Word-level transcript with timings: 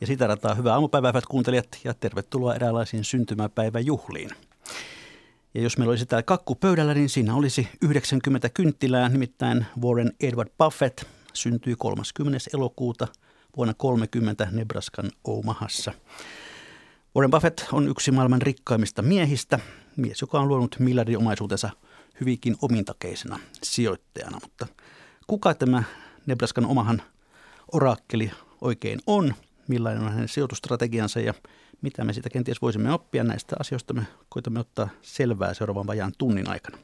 Ja 0.00 0.06
sitä 0.06 0.26
rataa 0.26 0.54
hyvää 0.54 0.72
aamupäivää, 0.74 1.10
hyvät 1.10 1.26
kuuntelijat, 1.26 1.66
ja 1.84 1.94
tervetuloa 1.94 2.54
eräänlaisiin 2.54 3.04
syntymäpäiväjuhliin. 3.04 4.30
Ja 5.54 5.62
jos 5.62 5.78
meillä 5.78 5.90
olisi 5.90 6.06
täällä 6.06 6.22
kakku 6.22 6.54
pöydällä, 6.54 6.94
niin 6.94 7.08
siinä 7.08 7.34
olisi 7.34 7.68
90 7.82 8.48
kynttilää, 8.48 9.08
nimittäin 9.08 9.66
Warren 9.82 10.12
Edward 10.20 10.50
Buffett 10.58 11.04
syntyi 11.32 11.74
30. 11.78 12.38
elokuuta 12.54 13.08
vuonna 13.56 13.74
30 13.74 14.48
Nebraskan 14.52 15.10
Omahassa. 15.24 15.92
Warren 17.16 17.30
Buffett 17.30 17.60
on 17.72 17.88
yksi 17.88 18.10
maailman 18.10 18.42
rikkaimmista 18.42 19.02
miehistä, 19.02 19.58
mies, 19.96 20.20
joka 20.20 20.40
on 20.40 20.48
luonut 20.48 20.76
miljardiomaisuutensa 20.78 21.70
hyvinkin 22.20 22.56
omintakeisena 22.62 23.38
sijoittajana. 23.62 24.38
Mutta 24.42 24.66
kuka 25.26 25.54
tämä 25.54 25.82
Nebraskan 26.26 26.66
Omahan 26.66 27.02
orakkeli 27.72 28.30
oikein 28.60 29.00
on, 29.06 29.34
millainen 29.68 30.02
on 30.02 30.12
hänen 30.12 30.28
sijoitustrategiansa 30.28 31.20
ja 31.20 31.34
mitä 31.82 32.04
me 32.04 32.12
siitä 32.12 32.30
kenties 32.30 32.62
voisimme 32.62 32.92
oppia 32.92 33.24
näistä 33.24 33.56
asioista. 33.60 33.94
Me 33.94 34.06
koitamme 34.28 34.60
ottaa 34.60 34.88
selvää 35.02 35.54
seuraavan 35.54 35.86
vajaan 35.86 36.12
tunnin 36.18 36.48
aikana. 36.48 36.78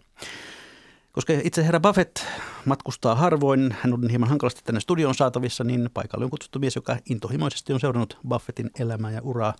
Koska 1.12 1.32
itse 1.44 1.64
herra 1.64 1.80
Buffett 1.80 2.18
matkustaa 2.64 3.14
harvoin, 3.14 3.76
hän 3.80 3.92
on 3.92 4.08
hieman 4.08 4.28
hankalasti 4.28 4.60
tänne 4.64 4.80
studioon 4.80 5.14
saatavissa, 5.14 5.64
niin 5.64 5.90
paikalle 5.94 6.24
on 6.24 6.30
kutsuttu 6.30 6.58
mies, 6.58 6.76
joka 6.76 6.96
intohimoisesti 7.10 7.72
on 7.72 7.80
seurannut 7.80 8.18
Buffettin 8.28 8.70
elämää 8.78 9.10
ja 9.10 9.22
uraa. 9.22 9.54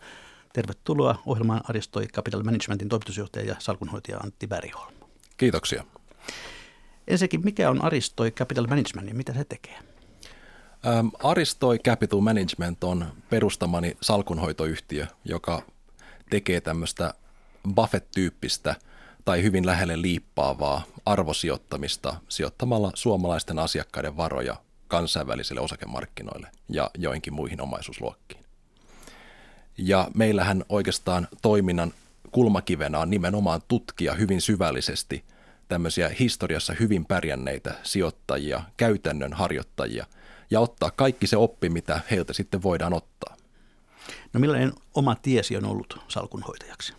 Tervetuloa 0.52 1.22
ohjelmaan 1.26 1.60
Aristoi 1.68 2.06
Capital 2.06 2.42
Managementin 2.42 2.88
toimitusjohtaja 2.88 3.46
ja 3.46 3.56
salkunhoitaja 3.58 4.18
Antti 4.18 4.46
Bergholm. 4.46 4.94
Kiitoksia. 5.36 5.84
Ensinnäkin, 7.08 7.40
mikä 7.44 7.70
on 7.70 7.84
Aristoi 7.84 8.30
Capital 8.30 8.66
Management 8.66 9.08
ja 9.08 9.14
mitä 9.14 9.34
se 9.34 9.44
tekee? 9.44 9.78
Ähm, 10.86 11.08
Aristoi 11.22 11.78
Capital 11.78 12.20
Management 12.20 12.84
on 12.84 13.12
perustamani 13.30 13.96
salkunhoitoyhtiö, 14.00 15.06
joka 15.24 15.62
tekee 16.30 16.60
tämmöistä 16.60 17.14
Buffett-tyyppistä 17.74 18.74
tai 19.24 19.42
hyvin 19.42 19.66
lähelle 19.66 20.02
liippaavaa 20.02 20.82
arvosijoittamista 21.06 22.16
sijoittamalla 22.28 22.90
suomalaisten 22.94 23.58
asiakkaiden 23.58 24.16
varoja 24.16 24.56
kansainvälisille 24.88 25.60
osakemarkkinoille 25.60 26.48
ja 26.68 26.90
joinkin 26.98 27.34
muihin 27.34 27.60
omaisuusluokkiin. 27.60 28.44
Ja 29.78 30.10
meillähän 30.14 30.64
oikeastaan 30.68 31.28
toiminnan 31.42 31.92
kulmakivenä 32.30 32.98
on 32.98 33.10
nimenomaan 33.10 33.60
tutkia 33.68 34.14
hyvin 34.14 34.40
syvällisesti 34.40 35.24
tämmöisiä 35.68 36.10
historiassa 36.18 36.74
hyvin 36.80 37.06
pärjänneitä 37.06 37.74
sijoittajia, 37.82 38.62
käytännön 38.76 39.32
harjoittajia– 39.32 40.06
ja 40.50 40.60
ottaa 40.60 40.90
kaikki 40.90 41.26
se 41.26 41.36
oppi, 41.36 41.68
mitä 41.68 42.00
heiltä 42.10 42.32
sitten 42.32 42.62
voidaan 42.62 42.92
ottaa. 42.92 43.36
No 44.32 44.40
millainen 44.40 44.72
oma 44.94 45.14
tiesi 45.14 45.56
on 45.56 45.64
ollut 45.64 46.00
salkunhoitajaksi 46.08 46.94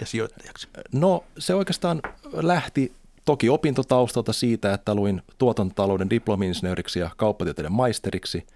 ja 0.00 0.06
sijoittajaksi? 0.06 0.68
No 0.92 1.24
se 1.38 1.54
oikeastaan 1.54 2.02
lähti 2.32 2.92
toki 3.24 3.48
opintotaustalta 3.48 4.32
siitä, 4.32 4.74
että 4.74 4.94
luin 4.94 5.22
tuotantotalouden 5.38 6.10
diplomi-insinööriksi 6.10 6.98
ja 6.98 7.10
kauppatieteiden 7.16 7.72
maisteriksi, 7.72 8.46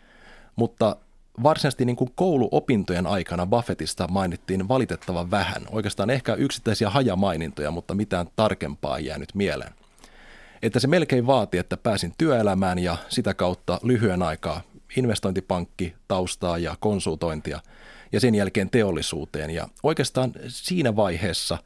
mutta 0.57 0.97
varsinaisesti 1.43 1.85
niin 1.85 1.97
kuin 1.97 2.11
kouluopintojen 2.15 3.07
aikana 3.07 3.47
Buffettista 3.47 4.09
mainittiin 4.09 4.69
valitettavan 4.69 5.31
vähän. 5.31 5.63
Oikeastaan 5.71 6.11
ehkä 6.11 6.35
yksittäisiä 6.35 6.91
hajamainintoja, 6.91 7.71
mutta 7.71 7.95
mitään 7.95 8.27
tarkempaa 8.37 8.99
ei 8.99 9.07
jäänyt 9.07 9.35
mieleen 9.35 9.73
että 10.63 10.81
se 10.81 10.87
melkein 10.87 11.27
vaati, 11.27 11.59
että 11.59 11.77
pääsin 11.77 12.15
työelämään 12.19 12.79
ja 12.79 12.97
sitä 13.09 13.35
kautta 13.35 13.81
lyhyen 13.83 14.23
aikaa 14.23 14.61
investointipankki 14.97 15.95
taustaa 16.09 16.59
ja 16.59 16.77
konsultointia 16.81 17.61
ja 18.13 18.21
sen 18.21 18.35
jälkeen 18.35 18.71
teollisuuteen. 18.71 19.51
Ja 19.51 19.69
oikeastaan 19.83 20.33
siinä 20.49 20.97
vaiheessa 20.97 21.59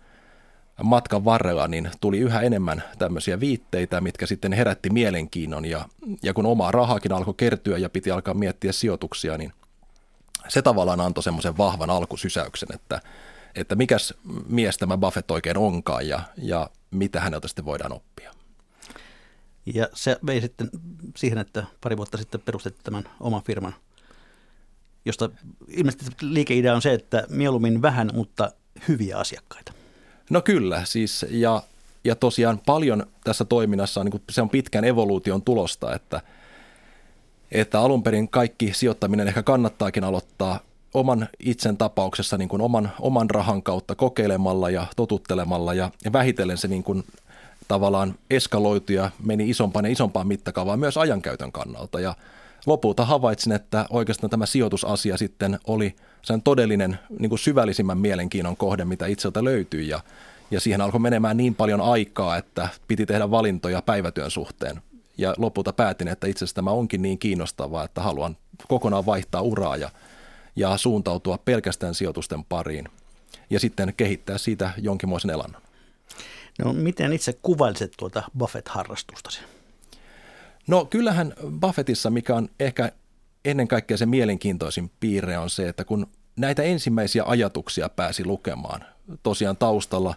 matkan 0.82 1.24
varrella 1.24 1.68
niin 1.68 1.90
tuli 2.00 2.18
yhä 2.18 2.40
enemmän 2.40 2.82
tämmöisiä 2.98 3.40
viitteitä, 3.40 4.00
mitkä 4.00 4.26
sitten 4.26 4.52
herätti 4.52 4.90
mielenkiinnon 4.90 5.64
ja, 5.64 5.88
ja 6.22 6.34
kun 6.34 6.46
omaa 6.46 6.70
rahaakin 6.70 7.12
alkoi 7.12 7.34
kertyä 7.36 7.78
ja 7.78 7.90
piti 7.90 8.10
alkaa 8.10 8.34
miettiä 8.34 8.72
sijoituksia, 8.72 9.38
niin 9.38 9.52
se 10.48 10.62
tavallaan 10.62 11.00
antoi 11.00 11.22
semmoisen 11.22 11.58
vahvan 11.58 11.90
alkusysäyksen, 11.90 12.68
että, 12.74 13.00
että 13.54 13.74
mikäs 13.74 14.14
mies 14.48 14.76
tämä 14.76 14.98
Buffett 14.98 15.30
oikein 15.30 15.58
onkaan 15.58 16.08
ja, 16.08 16.20
ja 16.36 16.70
mitä 16.90 17.20
häneltä 17.20 17.48
sitten 17.48 17.64
voidaan 17.64 17.92
oppia. 17.92 18.39
Ja 19.66 19.88
se 19.94 20.16
vei 20.26 20.40
sitten 20.40 20.70
siihen, 21.16 21.38
että 21.38 21.64
pari 21.80 21.96
vuotta 21.96 22.18
sitten 22.18 22.40
perustettiin 22.40 22.84
tämän 22.84 23.04
oman 23.20 23.42
firman, 23.42 23.74
josta 25.04 25.30
ilmeisesti 25.68 26.10
liikeidea 26.20 26.74
on 26.74 26.82
se, 26.82 26.94
että 26.94 27.26
mieluummin 27.28 27.82
vähän, 27.82 28.10
mutta 28.14 28.52
hyviä 28.88 29.18
asiakkaita. 29.18 29.72
No 30.30 30.40
kyllä, 30.40 30.84
siis 30.84 31.26
ja, 31.30 31.62
ja 32.04 32.16
tosiaan 32.16 32.60
paljon 32.66 33.06
tässä 33.24 33.44
toiminnassa 33.44 34.00
on, 34.00 34.06
niin 34.06 34.22
se 34.30 34.42
on 34.42 34.50
pitkän 34.50 34.84
evoluution 34.84 35.42
tulosta, 35.42 35.94
että, 35.94 36.20
että 37.52 37.80
alun 37.80 38.02
perin 38.02 38.28
kaikki 38.28 38.72
sijoittaminen 38.72 39.28
ehkä 39.28 39.42
kannattaakin 39.42 40.04
aloittaa 40.04 40.60
oman 40.94 41.28
itsen 41.38 41.76
tapauksessa 41.76 42.38
niin 42.38 42.48
kuin 42.48 42.62
oman, 42.62 42.92
oman 43.00 43.30
rahan 43.30 43.62
kautta 43.62 43.94
kokeilemalla 43.94 44.70
ja 44.70 44.86
totuttelemalla 44.96 45.74
ja, 45.74 45.90
ja 46.04 46.12
vähitellen 46.12 46.58
se 46.58 46.68
niin 46.68 46.82
kuin 46.82 47.04
tavallaan 47.70 48.14
eskaloitu 48.30 48.92
ja 48.92 49.10
meni 49.24 49.50
isompaan 49.50 49.84
ja 49.84 49.90
isompaan 49.90 50.26
mittakaavaan 50.26 50.78
myös 50.78 50.96
ajankäytön 50.96 51.52
kannalta. 51.52 52.00
Ja 52.00 52.14
lopulta 52.66 53.04
havaitsin, 53.04 53.52
että 53.52 53.86
oikeastaan 53.90 54.30
tämä 54.30 54.46
sijoitusasia 54.46 55.16
sitten 55.16 55.58
oli 55.66 55.96
sen 56.22 56.42
todellinen 56.42 56.98
niin 57.18 57.28
kuin 57.28 57.38
syvällisimmän 57.38 57.98
mielenkiinnon 57.98 58.56
kohde, 58.56 58.84
mitä 58.84 59.06
itseltä 59.06 59.44
löytyi. 59.44 59.88
Ja, 59.88 60.00
ja 60.50 60.60
siihen 60.60 60.80
alkoi 60.80 61.00
menemään 61.00 61.36
niin 61.36 61.54
paljon 61.54 61.80
aikaa, 61.80 62.36
että 62.36 62.68
piti 62.88 63.06
tehdä 63.06 63.30
valintoja 63.30 63.82
päivätyön 63.82 64.30
suhteen. 64.30 64.82
Ja 65.18 65.34
lopulta 65.38 65.72
päätin, 65.72 66.08
että 66.08 66.26
itse 66.26 66.44
asiassa 66.44 66.54
tämä 66.54 66.70
onkin 66.70 67.02
niin 67.02 67.18
kiinnostavaa, 67.18 67.84
että 67.84 68.02
haluan 68.02 68.36
kokonaan 68.68 69.06
vaihtaa 69.06 69.42
uraa 69.42 69.76
ja, 69.76 69.90
ja 70.56 70.76
suuntautua 70.76 71.38
pelkästään 71.38 71.94
sijoitusten 71.94 72.44
pariin 72.44 72.88
ja 73.50 73.60
sitten 73.60 73.94
kehittää 73.96 74.38
siitä 74.38 74.70
jonkinmoisen 74.78 75.30
elannon. 75.30 75.62
No, 76.58 76.72
miten 76.72 77.12
itse 77.12 77.38
kuvailisit 77.42 77.92
tuota 77.98 78.22
Buffett-harrastustasi? 78.38 79.40
No 80.66 80.84
kyllähän 80.84 81.34
Buffettissa, 81.60 82.10
mikä 82.10 82.34
on 82.34 82.48
ehkä 82.60 82.92
ennen 83.44 83.68
kaikkea 83.68 83.96
se 83.96 84.06
mielenkiintoisin 84.06 84.90
piirre 85.00 85.38
on 85.38 85.50
se, 85.50 85.68
että 85.68 85.84
kun 85.84 86.06
näitä 86.36 86.62
ensimmäisiä 86.62 87.24
ajatuksia 87.26 87.88
pääsi 87.88 88.24
lukemaan, 88.24 88.84
tosiaan 89.22 89.56
taustalla 89.56 90.14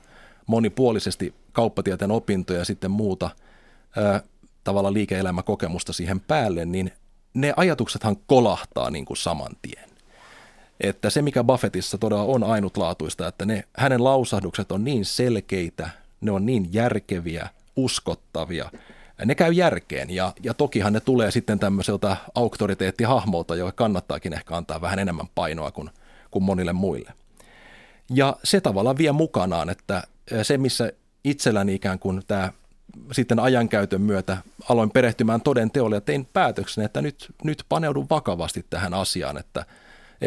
monipuolisesti 0.47 1.33
kauppatieteen 1.51 2.11
opintoja 2.11 2.59
ja 2.59 2.65
sitten 2.65 2.91
muuta 2.91 3.29
ää, 3.97 4.21
tavalla 4.63 4.93
liike-elämäkokemusta 4.93 5.93
siihen 5.93 6.19
päälle, 6.19 6.65
niin 6.65 6.91
ne 7.33 7.53
ajatuksethan 7.57 8.17
kolahtaa 8.27 8.89
niin 8.89 9.05
kuin 9.05 9.17
saman 9.17 9.51
tien. 9.61 9.89
Että 10.81 11.09
se, 11.09 11.21
mikä 11.21 11.43
Buffettissa 11.43 11.97
todella 11.97 12.23
on 12.23 12.43
ainutlaatuista, 12.43 13.27
että 13.27 13.45
ne, 13.45 13.63
hänen 13.77 14.03
lausahdukset 14.03 14.71
on 14.71 14.83
niin 14.83 15.05
selkeitä, 15.05 15.89
ne 16.23 16.31
on 16.31 16.45
niin 16.45 16.73
järkeviä, 16.73 17.49
uskottavia, 17.75 18.71
ne 19.25 19.35
käy 19.35 19.51
järkeen 19.51 20.09
ja, 20.09 20.33
ja 20.43 20.53
tokihan 20.53 20.93
ne 20.93 20.99
tulee 20.99 21.31
sitten 21.31 21.59
tämmöiseltä 21.59 22.17
auktoriteettihahmolta, 22.35 23.55
joka 23.55 23.71
kannattaakin 23.71 24.33
ehkä 24.33 24.57
antaa 24.57 24.81
vähän 24.81 24.99
enemmän 24.99 25.27
painoa 25.35 25.71
kuin, 25.71 25.89
kuin 26.31 26.43
monille 26.43 26.73
muille. 26.73 27.13
Ja 28.09 28.37
se 28.43 28.61
tavallaan 28.61 28.97
vie 28.97 29.11
mukanaan, 29.11 29.69
että 29.69 30.03
se 30.41 30.57
missä 30.57 30.91
itselläni 31.23 31.73
ikään 31.73 31.99
kuin 31.99 32.21
tämä 32.27 32.51
sitten 33.11 33.39
ajankäytön 33.39 34.01
myötä 34.01 34.37
aloin 34.69 34.91
perehtymään 34.91 35.41
toden 35.41 35.71
teolle 35.71 35.95
ja 35.95 36.01
tein 36.01 36.27
päätöksen, 36.33 36.85
että 36.85 37.01
nyt, 37.01 37.33
nyt 37.43 37.63
paneudun 37.69 38.07
vakavasti 38.09 38.65
tähän 38.69 38.93
asiaan, 38.93 39.37
että– 39.37 39.65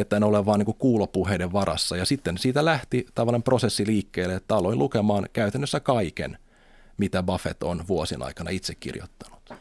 että 0.01 0.17
en 0.17 0.25
ole 0.25 0.47
vain 0.47 0.59
niin 0.59 0.77
kuulopuheiden 0.79 1.53
varassa. 1.53 1.97
Ja 1.97 2.05
sitten 2.05 2.39
siitä 2.39 2.65
lähti 2.65 3.07
tavallaan 3.15 3.43
prosessi 3.43 3.87
liikkeelle, 3.87 4.35
että 4.35 4.57
aloin 4.57 4.79
lukemaan 4.79 5.29
käytännössä 5.33 5.81
kaiken, 5.81 6.39
mitä 6.99 7.23
Buffett 7.23 7.63
on 7.63 7.85
vuosien 7.89 8.23
aikana 8.23 8.51
itse 8.51 8.75
kirjoittanut. 8.75 9.53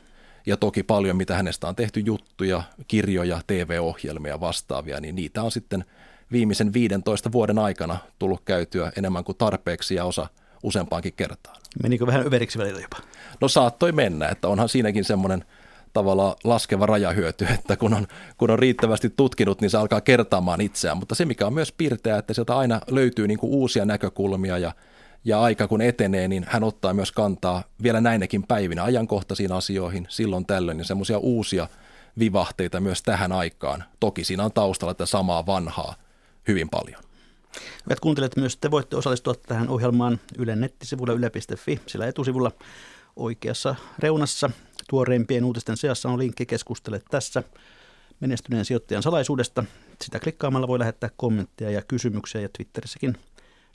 Ja 0.46 0.58
toki 0.58 0.84
paljon, 0.84 1.18
mitä 1.18 1.36
hänestä 1.36 1.68
on 1.68 1.76
tehty 1.76 2.00
juttuja, 2.00 2.64
kirjoja, 2.88 3.42
TV-ohjelmia 3.48 4.40
vastaavia, 4.40 5.00
niin 5.02 5.16
niitä 5.16 5.44
on 5.44 5.52
sitten 5.52 5.86
viimeisen 6.32 6.74
15 6.74 7.32
vuoden 7.32 7.60
aikana 7.60 7.98
tullut 8.20 8.42
käytyä 8.46 8.92
enemmän 8.98 9.24
kuin 9.24 9.38
tarpeeksi 9.38 9.96
ja 9.96 10.06
osa 10.06 10.28
useampaankin 10.64 11.14
kertaan. 11.14 11.58
Menikö 11.84 12.08
vähän 12.08 12.28
överiksi 12.28 12.58
välillä 12.58 12.82
jopa? 12.82 12.98
No 13.42 13.48
saattoi 13.48 13.92
mennä, 13.92 14.30
että 14.30 14.48
onhan 14.48 14.70
siinäkin 14.70 15.04
semmoinen 15.04 15.46
tavalla 15.96 16.36
laskeva 16.44 16.86
rajahyöty, 16.86 17.46
että 17.60 17.78
kun 17.78 17.94
on, 17.94 18.08
kun 18.38 18.52
on 18.52 18.60
riittävästi 18.60 19.10
tutkinut, 19.10 19.62
niin 19.62 19.70
se 19.70 19.78
alkaa 19.78 20.02
kertaamaan 20.02 20.62
itseään. 20.62 20.98
Mutta 20.98 21.16
se, 21.16 21.26
mikä 21.26 21.48
on 21.48 21.54
myös 21.54 21.72
piirteä, 21.72 22.18
että 22.18 22.34
sieltä 22.34 22.58
aina 22.58 22.82
löytyy 22.92 23.28
niin 23.28 23.40
kuin 23.40 23.54
uusia 23.54 23.86
näkökulmia 23.86 24.58
ja, 24.58 24.72
ja 25.26 25.42
aika 25.42 25.68
kun 25.68 25.82
etenee, 25.82 26.28
niin 26.28 26.46
hän 26.50 26.64
ottaa 26.64 26.94
myös 26.94 27.12
kantaa 27.12 27.64
vielä 27.84 28.02
näinäkin 28.02 28.44
päivinä 28.44 28.84
ajankohtaisiin 28.84 29.52
asioihin 29.52 30.08
silloin 30.10 30.46
tällöin 30.46 30.80
ja 30.80 30.86
semmoisia 30.86 31.18
uusia 31.18 31.68
vivahteita 32.20 32.80
myös 32.80 33.02
tähän 33.02 33.32
aikaan. 33.32 33.84
Toki 34.00 34.24
siinä 34.24 34.44
on 34.44 34.52
taustalla 34.52 34.94
tätä 34.94 35.06
samaa 35.06 35.46
vanhaa 35.46 35.96
hyvin 36.48 36.70
paljon. 36.70 37.02
Hyvät 37.86 38.00
kuuntelijat, 38.00 38.36
myös 38.36 38.58
te 38.58 38.72
voitte 38.72 38.96
osallistua 38.96 39.36
tähän 39.36 39.70
ohjelmaan 39.70 40.20
Ylen 40.38 40.62
nettisivulla 40.62 41.14
yle.fi. 41.14 41.80
Sillä 41.88 42.08
etusivulla 42.08 42.52
oikeassa 43.16 43.76
reunassa 44.00 44.50
tuoreimpien 44.90 45.44
uutisten 45.44 45.78
seassa 45.78 46.10
on 46.10 46.20
linkki 46.20 46.46
keskustele 46.46 47.02
tässä 47.10 47.44
menestyneen 48.20 48.66
sijoittajan 48.66 49.04
salaisuudesta. 49.04 49.64
Sitä 50.02 50.20
klikkaamalla 50.20 50.68
voi 50.68 50.80
lähettää 50.80 51.10
kommentteja 51.18 51.72
ja 51.72 51.82
kysymyksiä 51.82 52.42
ja 52.42 52.50
Twitterissäkin 52.50 53.18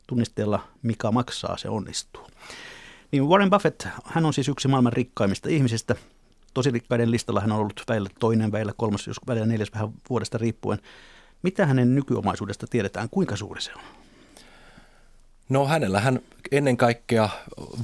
tunnisteella 0.06 0.68
mikä 0.82 1.10
maksaa, 1.10 1.56
se 1.56 1.68
onnistuu. 1.68 2.26
Niin 3.12 3.26
Warren 3.26 3.50
Buffett, 3.50 3.86
hän 4.04 4.26
on 4.26 4.32
siis 4.32 4.48
yksi 4.48 4.68
maailman 4.68 4.92
rikkaimmista 4.92 5.48
ihmisistä. 5.48 5.94
Tosi 6.54 6.70
rikkaiden 6.70 7.10
listalla 7.10 7.40
hän 7.40 7.52
on 7.52 7.58
ollut 7.58 7.82
välillä 7.88 8.10
toinen, 8.18 8.52
välillä 8.52 8.72
kolmas, 8.76 9.06
jos 9.06 9.16
välillä 9.26 9.46
neljäs 9.46 9.72
vähän 9.74 9.92
vuodesta 10.10 10.38
riippuen. 10.38 10.78
Mitä 11.42 11.66
hänen 11.66 11.94
nykyomaisuudesta 11.94 12.66
tiedetään, 12.66 13.08
kuinka 13.10 13.36
suuri 13.36 13.62
se 13.62 13.72
on? 13.74 13.99
No 15.50 15.66
hänellähän 15.66 16.20
ennen 16.52 16.76
kaikkea 16.76 17.28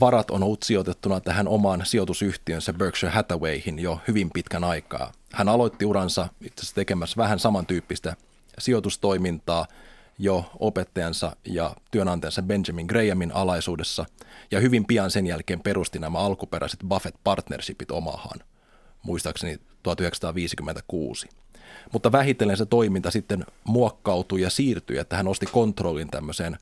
varat 0.00 0.30
on 0.30 0.42
ollut 0.42 0.62
sijoitettuna 0.62 1.20
tähän 1.20 1.48
omaan 1.48 1.86
sijoitusyhtiönsä 1.86 2.72
Berkshire 2.72 3.12
Hathawayhin 3.12 3.78
jo 3.78 4.00
hyvin 4.08 4.30
pitkän 4.30 4.64
aikaa. 4.64 5.12
Hän 5.32 5.48
aloitti 5.48 5.84
uransa 5.84 6.28
itse 6.40 6.60
asiassa 6.60 6.74
tekemässä 6.74 7.16
vähän 7.16 7.38
samantyyppistä 7.38 8.16
sijoitustoimintaa 8.58 9.66
jo 10.18 10.50
opettajansa 10.60 11.36
ja 11.44 11.76
työnantajansa 11.90 12.42
Benjamin 12.42 12.86
Grahamin 12.86 13.32
alaisuudessa 13.34 14.06
ja 14.50 14.60
hyvin 14.60 14.84
pian 14.84 15.10
sen 15.10 15.26
jälkeen 15.26 15.60
perusti 15.60 15.98
nämä 15.98 16.18
alkuperäiset 16.18 16.80
Buffett 16.88 17.16
Partnershipit 17.24 17.90
omahan, 17.90 18.40
muistaakseni 19.02 19.58
1956. 19.82 21.28
Mutta 21.92 22.12
vähitellen 22.12 22.56
se 22.56 22.66
toiminta 22.66 23.10
sitten 23.10 23.44
muokkautui 23.64 24.42
ja 24.42 24.50
siirtyi, 24.50 24.98
että 24.98 25.16
hän 25.16 25.28
osti 25.28 25.46
kontrollin 25.46 26.08
tämmöiseen 26.08 26.58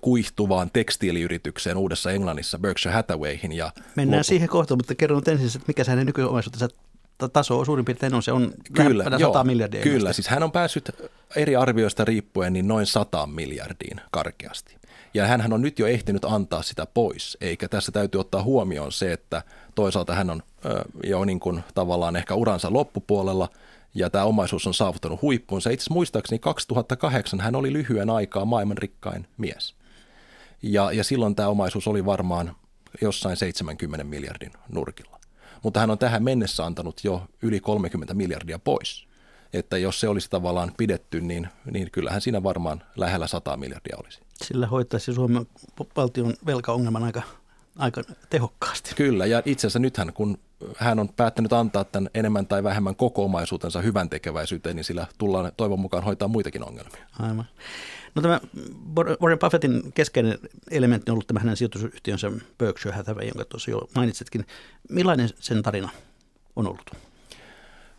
kuihtuvaan 0.00 0.70
tekstiiliyritykseen 0.72 1.76
Uudessa 1.76 2.10
Englannissa, 2.10 2.58
Berkshire 2.58 2.94
Hathawayhin. 2.94 3.52
Ja 3.52 3.72
Mennään 3.96 4.18
lopu... 4.18 4.24
siihen 4.24 4.48
kohtaan, 4.48 4.78
mutta 4.78 4.94
kerron 4.94 5.18
nyt 5.18 5.28
ensin, 5.28 5.46
että 5.46 5.60
mikä 5.66 5.84
se 5.84 5.90
hänen 5.90 6.06
nykyomaisuutensa 6.06 6.68
taso 7.32 7.58
on 7.58 7.66
suurin 7.66 7.84
piirtein 7.84 8.14
on, 8.14 8.22
se 8.22 8.32
on 8.32 8.52
kyllä, 8.72 9.04
100 9.04 9.16
joo, 9.16 9.44
miljardia. 9.44 9.82
Kyllä, 9.82 9.96
ilmeisesti. 9.96 10.22
siis 10.22 10.28
hän 10.30 10.42
on 10.42 10.52
päässyt 10.52 10.90
eri 11.36 11.56
arvioista 11.56 12.04
riippuen 12.04 12.52
niin 12.52 12.68
noin 12.68 12.86
100 12.86 13.26
miljardiin 13.26 14.00
karkeasti. 14.10 14.76
Ja 15.14 15.26
hän 15.26 15.52
on 15.52 15.62
nyt 15.62 15.78
jo 15.78 15.86
ehtinyt 15.86 16.24
antaa 16.24 16.62
sitä 16.62 16.86
pois, 16.86 17.38
eikä 17.40 17.68
tässä 17.68 17.92
täytyy 17.92 18.20
ottaa 18.20 18.42
huomioon 18.42 18.92
se, 18.92 19.12
että 19.12 19.42
toisaalta 19.74 20.14
hän 20.14 20.30
on 20.30 20.42
jo 21.04 21.24
niin 21.24 21.40
kuin 21.40 21.64
tavallaan 21.74 22.16
ehkä 22.16 22.34
uransa 22.34 22.72
loppupuolella– 22.72 23.48
ja 23.94 24.10
tämä 24.10 24.24
omaisuus 24.24 24.66
on 24.66 24.74
saavuttanut 24.74 25.22
huippuunsa. 25.22 25.70
Itse 25.70 25.82
asiassa 25.82 25.94
muistaakseni 25.94 26.38
2008 26.38 27.40
hän 27.40 27.56
oli 27.56 27.72
lyhyen 27.72 28.10
aikaa 28.10 28.44
maailman 28.44 28.78
rikkain 28.78 29.26
mies. 29.38 29.74
Ja, 30.62 30.92
ja 30.92 31.04
silloin 31.04 31.36
tämä 31.36 31.48
omaisuus 31.48 31.88
oli 31.88 32.04
varmaan 32.04 32.56
jossain 33.00 33.36
70 33.36 34.04
miljardin 34.04 34.52
nurkilla. 34.72 35.20
Mutta 35.62 35.80
hän 35.80 35.90
on 35.90 35.98
tähän 35.98 36.22
mennessä 36.22 36.64
antanut 36.64 37.00
jo 37.04 37.22
yli 37.42 37.60
30 37.60 38.14
miljardia 38.14 38.58
pois. 38.58 39.06
Että 39.52 39.78
jos 39.78 40.00
se 40.00 40.08
olisi 40.08 40.30
tavallaan 40.30 40.72
pidetty, 40.76 41.20
niin, 41.20 41.48
niin 41.72 41.90
kyllähän 41.90 42.20
siinä 42.20 42.42
varmaan 42.42 42.82
lähellä 42.96 43.26
100 43.26 43.56
miljardia 43.56 43.96
olisi. 44.02 44.20
Sillä 44.44 44.66
hoitaisi 44.66 45.14
Suomen 45.14 45.46
valtion 45.96 46.34
velkaongelman 46.46 47.04
aika, 47.04 47.22
aika 47.78 48.02
tehokkaasti. 48.30 48.94
Kyllä, 48.94 49.26
ja 49.26 49.42
itse 49.44 49.66
asiassa 49.66 49.78
nythän 49.78 50.12
kun 50.12 50.38
hän 50.76 50.98
on 50.98 51.08
päättänyt 51.08 51.52
antaa 51.52 51.84
tämän 51.84 52.10
enemmän 52.14 52.46
tai 52.46 52.62
vähemmän 52.62 52.96
koko 52.96 53.24
omaisuutensa 53.24 53.80
hyvän 53.80 54.10
tekeväisyyteen, 54.10 54.76
niin 54.76 54.84
sillä 54.84 55.06
tullaan 55.18 55.52
toivon 55.56 55.80
mukaan 55.80 56.04
hoitaa 56.04 56.28
muitakin 56.28 56.64
ongelmia. 56.64 57.06
Aivan. 57.18 57.44
No 58.14 58.22
tämä 58.22 58.40
Warren 59.20 59.38
Buffettin 59.38 59.92
keskeinen 59.92 60.38
elementti 60.70 61.10
on 61.10 61.12
ollut 61.12 61.26
tämä 61.26 61.40
hänen 61.40 61.56
sijoitusyhtiönsä 61.56 62.30
Berkshire 62.58 62.96
Hathaway, 62.96 63.24
jonka 63.24 63.44
tuossa 63.44 63.70
jo 63.70 63.88
mainitsitkin. 63.94 64.46
Millainen 64.88 65.28
sen 65.40 65.62
tarina 65.62 65.88
on 66.56 66.66
ollut? 66.66 66.90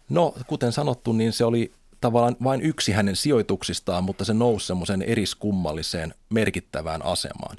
No, 0.10 0.34
kuten 0.48 0.72
sanottu, 0.72 1.14
niin 1.14 1.34
se 1.34 1.46
oli 1.46 1.72
tavallaan 2.02 2.36
vain 2.44 2.62
yksi 2.62 2.92
hänen 2.92 3.16
sijoituksistaan, 3.16 4.04
mutta 4.04 4.26
se 4.26 4.34
nousi 4.34 4.68
semmoisen 4.68 5.02
eriskummalliseen 5.02 6.14
merkittävään 6.30 7.06
asemaan. 7.06 7.58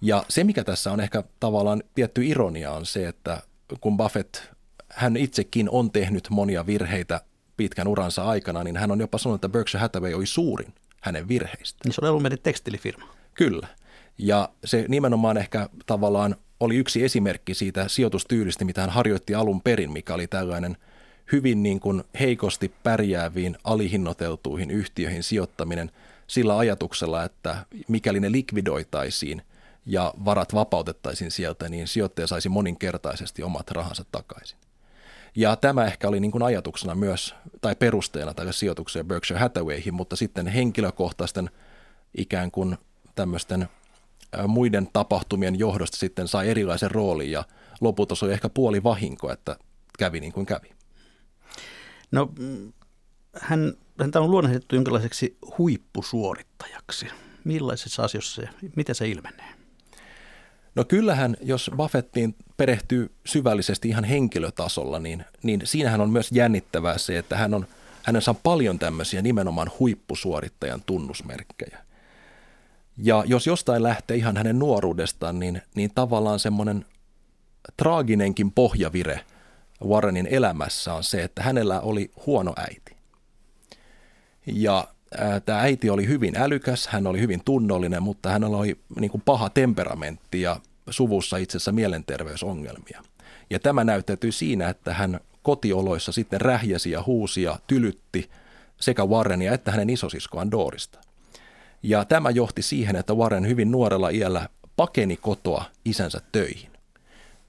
Ja 0.00 0.24
se, 0.28 0.44
mikä 0.44 0.64
tässä 0.64 0.92
on 0.92 1.00
ehkä 1.00 1.22
tavallaan 1.40 1.82
tietty 1.94 2.26
ironia, 2.26 2.72
on 2.72 2.86
se, 2.86 3.08
että 3.08 3.42
kun 3.80 3.96
Buffett, 3.96 4.36
hän 4.88 5.16
itsekin 5.16 5.70
on 5.70 5.90
tehnyt 5.90 6.30
monia 6.30 6.66
virheitä 6.66 7.20
pitkän 7.56 7.88
uransa 7.88 8.24
aikana, 8.24 8.64
niin 8.64 8.76
hän 8.76 8.90
on 8.90 9.00
jopa 9.00 9.18
sanonut, 9.18 9.38
että 9.38 9.52
Berkshire 9.52 9.80
Hathaway 9.80 10.14
oli 10.14 10.26
suurin 10.26 10.74
hänen 11.00 11.28
virheistä. 11.28 11.78
Niin 11.84 11.92
se 11.92 12.00
oli 12.02 12.08
ollut 12.08 12.22
meidän 12.22 12.38
tekstilifirma. 12.42 13.04
Kyllä. 13.34 13.68
Ja 14.18 14.48
se 14.64 14.84
nimenomaan 14.88 15.36
ehkä 15.36 15.68
tavallaan 15.86 16.36
oli 16.60 16.76
yksi 16.76 17.04
esimerkki 17.04 17.54
siitä 17.54 17.88
sijoitustyylistä, 17.88 18.64
mitä 18.64 18.80
hän 18.80 18.90
harjoitti 18.90 19.34
alun 19.34 19.60
perin, 19.60 19.92
mikä 19.92 20.14
oli 20.14 20.26
tällainen 20.26 20.76
hyvin 21.32 21.62
niin 21.62 21.80
kuin 21.80 22.04
heikosti 22.20 22.72
pärjääviin, 22.82 23.56
alihinnoiteltuihin 23.64 24.70
yhtiöihin 24.70 25.22
sijoittaminen 25.22 25.90
sillä 26.26 26.58
ajatuksella, 26.58 27.24
että 27.24 27.66
mikäli 27.88 28.20
ne 28.20 28.32
likvidoitaisiin, 28.32 29.42
ja 29.86 30.14
varat 30.24 30.54
vapautettaisiin 30.54 31.30
sieltä, 31.30 31.68
niin 31.68 31.88
sijoittaja 31.88 32.26
saisi 32.26 32.48
moninkertaisesti 32.48 33.42
omat 33.42 33.70
rahansa 33.70 34.04
takaisin. 34.12 34.58
Ja 35.36 35.56
tämä 35.56 35.84
ehkä 35.84 36.08
oli 36.08 36.20
niin 36.20 36.30
kuin 36.30 36.42
ajatuksena 36.42 36.94
myös, 36.94 37.34
tai 37.60 37.76
perusteena 37.76 38.34
tälle 38.34 38.52
sijoitukseen 38.52 39.06
Berkshire 39.06 39.40
Hathawayhin, 39.40 39.94
mutta 39.94 40.16
sitten 40.16 40.46
henkilökohtaisten 40.46 41.50
ikään 42.16 42.50
kuin 42.50 42.78
tämmöisten 43.14 43.68
muiden 44.48 44.88
tapahtumien 44.92 45.58
johdosta 45.58 45.96
sitten 45.96 46.28
sai 46.28 46.48
erilaisen 46.48 46.90
roolin 46.90 47.30
ja 47.30 47.44
lopulta 47.80 48.14
se 48.14 48.24
oli 48.24 48.32
ehkä 48.32 48.48
puoli 48.48 48.82
vahinko, 48.82 49.32
että 49.32 49.56
kävi 49.98 50.20
niin 50.20 50.32
kuin 50.32 50.46
kävi. 50.46 50.70
No 52.10 52.32
hän, 53.40 53.72
häntä 54.00 54.20
on 54.20 54.30
luonnehdittu 54.30 54.74
jonkinlaiseksi 54.74 55.38
huippusuorittajaksi. 55.58 57.06
Millaisessa 57.44 58.02
asiassa 58.02 58.42
se, 58.42 58.48
miten 58.76 58.94
se 58.94 59.08
ilmenee? 59.08 59.61
No 60.74 60.84
kyllähän, 60.84 61.36
jos 61.42 61.70
Buffettiin 61.76 62.34
perehtyy 62.56 63.10
syvällisesti 63.26 63.88
ihan 63.88 64.04
henkilötasolla, 64.04 64.98
niin, 64.98 65.24
niin 65.42 65.60
siinähän 65.64 66.00
on 66.00 66.10
myös 66.10 66.32
jännittävää 66.32 66.98
se, 66.98 67.18
että 67.18 67.36
hän 67.36 67.54
on, 67.54 67.66
hänessä 68.02 68.30
on 68.30 68.36
paljon 68.42 68.78
tämmöisiä 68.78 69.22
nimenomaan 69.22 69.70
huippusuorittajan 69.78 70.82
tunnusmerkkejä. 70.86 71.78
Ja 72.96 73.24
jos 73.26 73.46
jostain 73.46 73.82
lähtee 73.82 74.16
ihan 74.16 74.36
hänen 74.36 74.58
nuoruudestaan, 74.58 75.38
niin, 75.38 75.62
niin 75.74 75.90
tavallaan 75.94 76.38
semmoinen 76.38 76.86
traaginenkin 77.76 78.50
pohjavire 78.50 79.20
Warrenin 79.88 80.26
elämässä 80.30 80.94
on 80.94 81.04
se, 81.04 81.22
että 81.22 81.42
hänellä 81.42 81.80
oli 81.80 82.10
huono 82.26 82.52
äiti. 82.56 82.96
Ja 84.46 84.88
tämä 85.44 85.60
äiti 85.60 85.90
oli 85.90 86.06
hyvin 86.06 86.36
älykäs, 86.36 86.86
hän 86.86 87.06
oli 87.06 87.20
hyvin 87.20 87.42
tunnollinen, 87.44 88.02
mutta 88.02 88.30
hänellä 88.30 88.56
oli 88.56 88.78
niin 89.00 89.10
kuin 89.10 89.22
paha 89.24 89.50
temperamentti 89.50 90.40
ja 90.40 90.60
suvussa 90.90 91.36
itse 91.36 91.56
asiassa 91.56 91.72
mielenterveysongelmia. 91.72 93.02
Ja 93.50 93.58
tämä 93.58 93.84
näyttäytyy 93.84 94.32
siinä, 94.32 94.68
että 94.68 94.94
hän 94.94 95.20
kotioloissa 95.42 96.12
sitten 96.12 96.40
rähjäsi 96.40 96.90
ja 96.90 97.02
huusi 97.02 97.42
ja 97.42 97.58
tylytti 97.66 98.30
sekä 98.80 99.04
Warrenia 99.04 99.54
että 99.54 99.70
hänen 99.70 99.90
isosiskoaan 99.90 100.50
Doorista. 100.50 100.98
Ja 101.82 102.04
tämä 102.04 102.30
johti 102.30 102.62
siihen, 102.62 102.96
että 102.96 103.14
Warren 103.14 103.48
hyvin 103.48 103.70
nuorella 103.70 104.08
iällä 104.08 104.48
pakeni 104.76 105.16
kotoa 105.16 105.64
isänsä 105.84 106.20
töihin, 106.32 106.70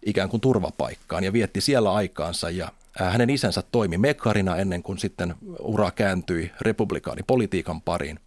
ikään 0.05 0.29
kuin 0.29 0.41
turvapaikkaan, 0.41 1.24
ja 1.24 1.34
vietti 1.34 1.62
siellä 1.62 1.93
aikaansa. 1.93 2.50
Ja 2.50 2.70
hänen 3.00 3.30
isänsä 3.30 3.64
toimi 3.72 3.98
mekarina 3.98 4.56
ennen 4.56 4.84
kuin 4.84 4.98
sitten 4.98 5.36
ura 5.60 5.92
kääntyi 5.92 6.52
republikaanipolitiikan 6.62 7.82
pariin. 7.82 8.20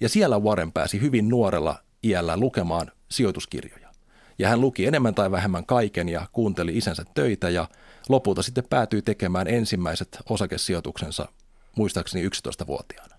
Ja 0.00 0.08
siellä 0.08 0.38
Warren 0.38 0.72
pääsi 0.72 1.00
hyvin 1.00 1.28
nuorella 1.28 1.76
iällä 2.04 2.36
lukemaan 2.36 2.92
sijoituskirjoja. 3.10 3.88
Ja 4.38 4.48
hän 4.48 4.60
luki 4.60 4.86
enemmän 4.86 5.14
tai 5.14 5.30
vähemmän 5.30 5.66
kaiken 5.66 6.08
ja 6.08 6.26
kuunteli 6.32 6.76
isänsä 6.76 7.04
töitä 7.14 7.50
ja 7.50 7.68
lopulta 8.08 8.42
sitten 8.42 8.64
päätyi 8.70 9.02
tekemään 9.02 9.48
ensimmäiset 9.48 10.18
osakesijoituksensa 10.28 11.28
muistaakseni 11.76 12.26
11-vuotiaana. 12.26 13.16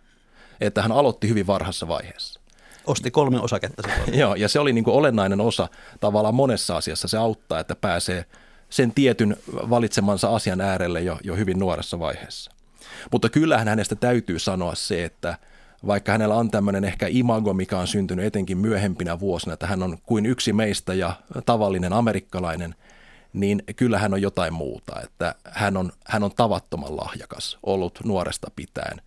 että 0.62 0.82
hän 0.82 0.92
aloitti 0.92 1.30
hyvin 1.30 1.48
varhassa 1.48 1.88
vaiheessa. 1.88 2.40
Osti 2.86 3.12
kolme 3.12 3.40
osaketta 3.40 3.82
silloin. 3.82 4.20
Joo, 4.20 4.36
ja 4.36 4.50
se 4.50 4.60
oli 4.60 4.74
niin 4.74 4.84
kuin 4.84 4.96
olennainen 4.96 5.42
osa 5.42 5.68
tavallaan 6.00 6.36
monessa 6.36 6.78
asiassa. 6.78 7.08
Se 7.08 7.18
auttaa, 7.18 7.60
että 7.60 7.76
pääsee 7.76 8.26
sen 8.74 8.92
tietyn 8.92 9.38
valitsemansa 9.54 10.36
asian 10.36 10.62
äärelle 10.62 11.02
jo, 11.02 11.18
jo 11.24 11.36
hyvin 11.36 11.60
nuoressa 11.60 12.00
vaiheessa. 12.00 12.52
Mutta 13.12 13.30
kyllähän 13.30 13.68
hänestä 13.68 13.96
täytyy 13.96 14.40
sanoa 14.40 14.76
se, 14.76 15.04
että 15.04 15.38
vaikka 15.88 16.12
hänellä 16.12 16.36
on 16.36 16.52
tämmöinen 16.52 16.84
ehkä 16.84 17.08
imago, 17.10 17.54
mikä 17.54 17.80
on 17.80 17.88
syntynyt 17.88 18.26
etenkin 18.26 18.58
myöhempinä 18.58 19.20
vuosina, 19.20 19.54
että 19.54 19.68
hän 19.68 19.84
on 19.84 19.98
kuin 20.04 20.26
yksi 20.26 20.54
meistä 20.54 20.94
ja 20.94 21.14
tavallinen 21.46 21.94
amerikkalainen, 21.94 22.76
niin 23.34 23.64
kyllä 23.76 24.00
hän 24.00 24.14
on 24.14 24.22
jotain 24.22 24.54
muuta. 24.54 25.02
Että 25.04 25.36
hän 25.44 25.78
on, 25.78 25.92
hän 26.06 26.24
on 26.24 26.32
tavattoman 26.36 26.98
lahjakas 26.98 27.58
ollut 27.64 28.00
nuoresta 28.04 28.52
pitäen. 28.56 29.02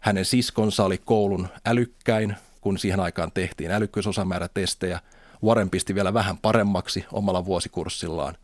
Hänen 0.00 0.24
siskonsa 0.24 0.84
oli 0.84 0.98
koulun 0.98 1.48
älykkäin, 1.66 2.36
kun 2.60 2.78
siihen 2.78 3.00
aikaan 3.00 3.32
tehtiin 3.32 3.70
älykkyysosamäärätestejä. 3.70 5.00
Warren 5.44 5.70
pisti 5.70 5.94
vielä 5.94 6.14
vähän 6.14 6.38
paremmaksi 6.38 7.04
omalla 7.12 7.44
vuosikurssillaan. 7.44 8.34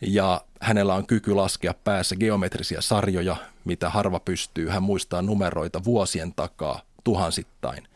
Ja 0.00 0.40
hänellä 0.60 0.94
on 0.94 1.06
kyky 1.06 1.34
laskea 1.34 1.74
päässä 1.84 2.16
geometrisia 2.16 2.80
sarjoja, 2.80 3.36
mitä 3.64 3.90
harva 3.90 4.20
pystyy. 4.20 4.68
Hän 4.68 4.82
muistaa 4.82 5.22
numeroita 5.22 5.84
vuosien 5.84 6.32
takaa 6.36 6.80
tuhansittain. 7.04 7.88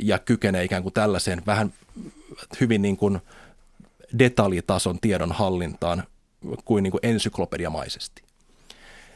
Ja 0.00 0.18
kykenee 0.18 0.64
ikään 0.64 0.82
kuin 0.82 0.92
tällaiseen 0.92 1.42
vähän 1.46 1.72
hyvin 2.60 2.82
niin 2.82 2.96
kuin 2.96 3.18
detaljitason 4.18 5.00
tiedon 5.00 5.32
hallintaan 5.32 6.04
kuin, 6.64 6.82
niin 6.82 6.90
kuin 6.90 7.00
ensyklopediamaisesti. 7.02 8.22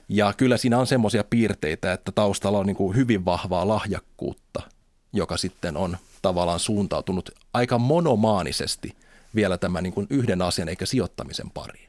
Ja 0.09 0.33
kyllä 0.33 0.57
siinä 0.57 0.79
on 0.79 0.87
semmoisia 0.87 1.25
piirteitä, 1.25 1.93
että 1.93 2.13
taustalla 2.13 2.59
on 2.59 2.67
niin 2.67 2.77
kuin 2.77 2.97
hyvin 2.97 3.25
vahvaa 3.25 3.69
lahjakkuutta, 3.69 4.63
joka 5.13 5.37
sitten 5.37 5.77
on 5.77 5.97
tavallaan 6.23 6.61
suuntautunut 6.61 7.31
aika 7.55 7.79
monomaanisesti 7.79 8.97
vielä 9.35 9.59
tämän 9.59 9.83
niin 9.83 9.93
kuin 9.93 10.07
yhden 10.11 10.43
asian 10.43 10.69
eikä 10.69 10.87
sijoittamisen 10.87 11.51
pariin. 11.51 11.87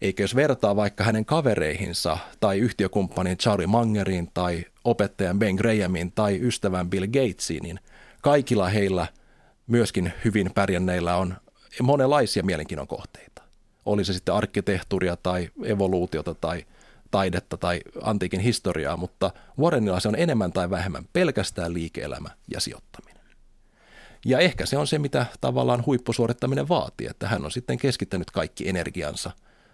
Eikä 0.00 0.22
jos 0.22 0.36
vertaa 0.36 0.76
vaikka 0.76 1.04
hänen 1.04 1.24
kavereihinsa 1.24 2.18
tai 2.40 2.58
yhtiökumppanin 2.58 3.38
Charlie 3.38 3.66
Mangeriin 3.66 4.30
tai 4.34 4.64
opettajan 4.84 5.38
Ben 5.38 5.54
Grahamiin 5.54 6.12
tai 6.12 6.40
ystävän 6.42 6.90
Bill 6.90 7.06
Gatesiin, 7.06 7.62
niin 7.62 7.80
kaikilla 8.22 8.68
heillä 8.68 9.06
myöskin 9.66 10.12
hyvin 10.24 10.50
pärjänneillä 10.54 11.16
on 11.16 11.36
monenlaisia 11.82 12.42
mielenkiinnon 12.42 12.86
kohteita. 12.86 13.42
Oli 13.86 14.04
se 14.04 14.12
sitten 14.12 14.34
arkkitehtuuria 14.34 15.16
tai 15.16 15.50
evoluutiota 15.64 16.34
tai 16.34 16.66
taidetta 17.10 17.56
tai 17.56 17.80
antiikin 18.02 18.40
historiaa, 18.40 18.96
mutta 18.96 19.30
Warrenilla 19.58 20.00
se 20.00 20.08
on 20.08 20.18
enemmän 20.18 20.52
tai 20.52 20.70
vähemmän 20.70 21.04
pelkästään 21.12 21.74
liike-elämä 21.74 22.30
ja 22.48 22.60
sijoittaminen. 22.60 23.15
Ja 24.24 24.38
ehkä 24.38 24.66
se 24.66 24.78
on 24.78 24.86
se, 24.86 24.98
mitä 24.98 25.26
tavallaan 25.40 25.86
huippusuorittaminen 25.86 26.68
vaatii, 26.68 27.06
että 27.06 27.28
hän 27.28 27.44
on 27.44 27.50
sitten 27.50 27.78
keskittänyt 27.78 28.30
kaikki 28.30 28.68
energiansa 28.68 29.30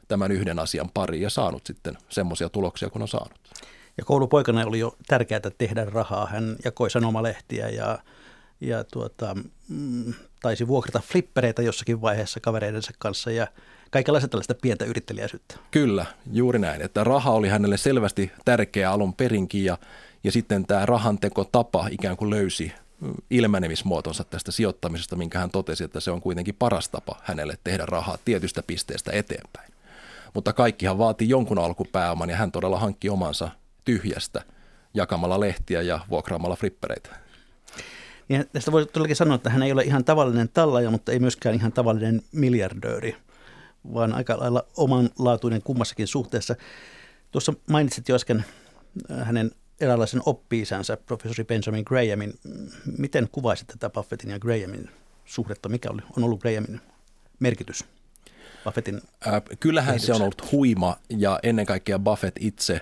tämän 0.08 0.32
yhden 0.32 0.58
asian 0.58 0.90
pariin 0.94 1.22
ja 1.22 1.30
saanut 1.30 1.66
sitten 1.66 1.98
semmoisia 2.08 2.48
tuloksia, 2.48 2.90
kun 2.90 3.02
on 3.02 3.08
saanut. 3.08 3.38
Ja 3.98 4.04
koulupoikana 4.04 4.66
oli 4.66 4.78
jo 4.78 4.96
tärkeää 5.06 5.40
tehdä 5.58 5.84
rahaa. 5.84 6.26
Hän 6.26 6.56
jakoi 6.64 6.90
sanomalehtiä 6.90 7.68
ja, 7.68 7.98
ja 8.60 8.84
tuota, 8.84 9.36
mm, 9.68 10.14
taisi 10.42 10.68
vuokrata 10.68 11.00
flippereitä 11.12 11.62
jossakin 11.62 12.00
vaiheessa 12.00 12.40
kavereidensa 12.40 12.92
kanssa 12.98 13.30
ja 13.30 13.46
kaikenlaista 13.90 14.28
tällaista 14.28 14.54
pientä 14.54 14.84
yrittelijäisyyttä. 14.84 15.56
Kyllä, 15.70 16.06
juuri 16.32 16.58
näin. 16.58 16.82
Että 16.82 17.04
raha 17.04 17.30
oli 17.30 17.48
hänelle 17.48 17.76
selvästi 17.76 18.32
tärkeä 18.44 18.90
alun 18.90 19.14
perinkin 19.14 19.64
ja, 19.64 19.78
ja 20.24 20.32
sitten 20.32 20.66
tämä 20.66 20.86
tapa 21.52 21.88
ikään 21.90 22.16
kuin 22.16 22.30
löysi 22.30 22.72
ilmenemismuotonsa 23.30 24.24
tästä 24.24 24.52
sijoittamisesta, 24.52 25.16
minkä 25.16 25.38
hän 25.38 25.50
totesi, 25.50 25.84
että 25.84 26.00
se 26.00 26.10
on 26.10 26.20
kuitenkin 26.20 26.54
paras 26.54 26.88
tapa 26.88 27.20
hänelle 27.22 27.58
tehdä 27.64 27.86
rahaa 27.86 28.18
tietystä 28.24 28.62
pisteestä 28.62 29.12
eteenpäin. 29.12 29.72
Mutta 30.34 30.52
kaikkihan 30.52 30.98
vaatii 30.98 31.28
jonkun 31.28 31.58
alkupääoman 31.58 32.30
ja 32.30 32.36
hän 32.36 32.52
todella 32.52 32.78
hankki 32.78 33.08
omansa 33.08 33.50
tyhjästä 33.84 34.42
jakamalla 34.94 35.40
lehtiä 35.40 35.82
ja 35.82 36.00
vuokraamalla 36.10 36.56
flippereitä. 36.56 37.10
Ja 38.28 38.44
tästä 38.44 38.72
voi 38.72 38.86
todellakin 38.86 39.16
sanoa, 39.16 39.34
että 39.34 39.50
hän 39.50 39.62
ei 39.62 39.72
ole 39.72 39.82
ihan 39.82 40.04
tavallinen 40.04 40.48
tallaja, 40.48 40.90
mutta 40.90 41.12
ei 41.12 41.18
myöskään 41.18 41.54
ihan 41.54 41.72
tavallinen 41.72 42.22
miljardööri, 42.32 43.16
vaan 43.94 44.12
aika 44.12 44.38
lailla 44.38 44.64
omanlaatuinen 44.76 45.62
kummassakin 45.62 46.06
suhteessa. 46.06 46.56
Tuossa 47.30 47.54
mainitsit 47.70 48.08
jo 48.08 48.14
äsken 48.14 48.44
äh, 49.10 49.26
hänen 49.26 49.50
eräänlaisen 49.80 50.22
oppi-isänsä, 50.26 50.96
professori 50.96 51.44
Benjamin 51.44 51.84
Grahamin. 51.86 52.34
Miten 52.98 53.28
kuvaisit 53.32 53.66
tätä 53.66 53.90
Buffettin 53.90 54.30
ja 54.30 54.38
Grahamin 54.38 54.90
suhdetta? 55.24 55.68
Mikä 55.68 55.90
oli, 55.90 56.02
on 56.16 56.24
ollut 56.24 56.40
Grahamin 56.40 56.80
merkitys 57.40 57.84
Buffettin 58.64 59.00
äh, 59.26 59.42
Kyllähän 59.60 60.00
se 60.00 60.14
on 60.14 60.22
ollut 60.22 60.52
huima 60.52 60.96
ja 61.08 61.38
ennen 61.42 61.66
kaikkea 61.66 61.98
Buffett 61.98 62.36
itse 62.40 62.80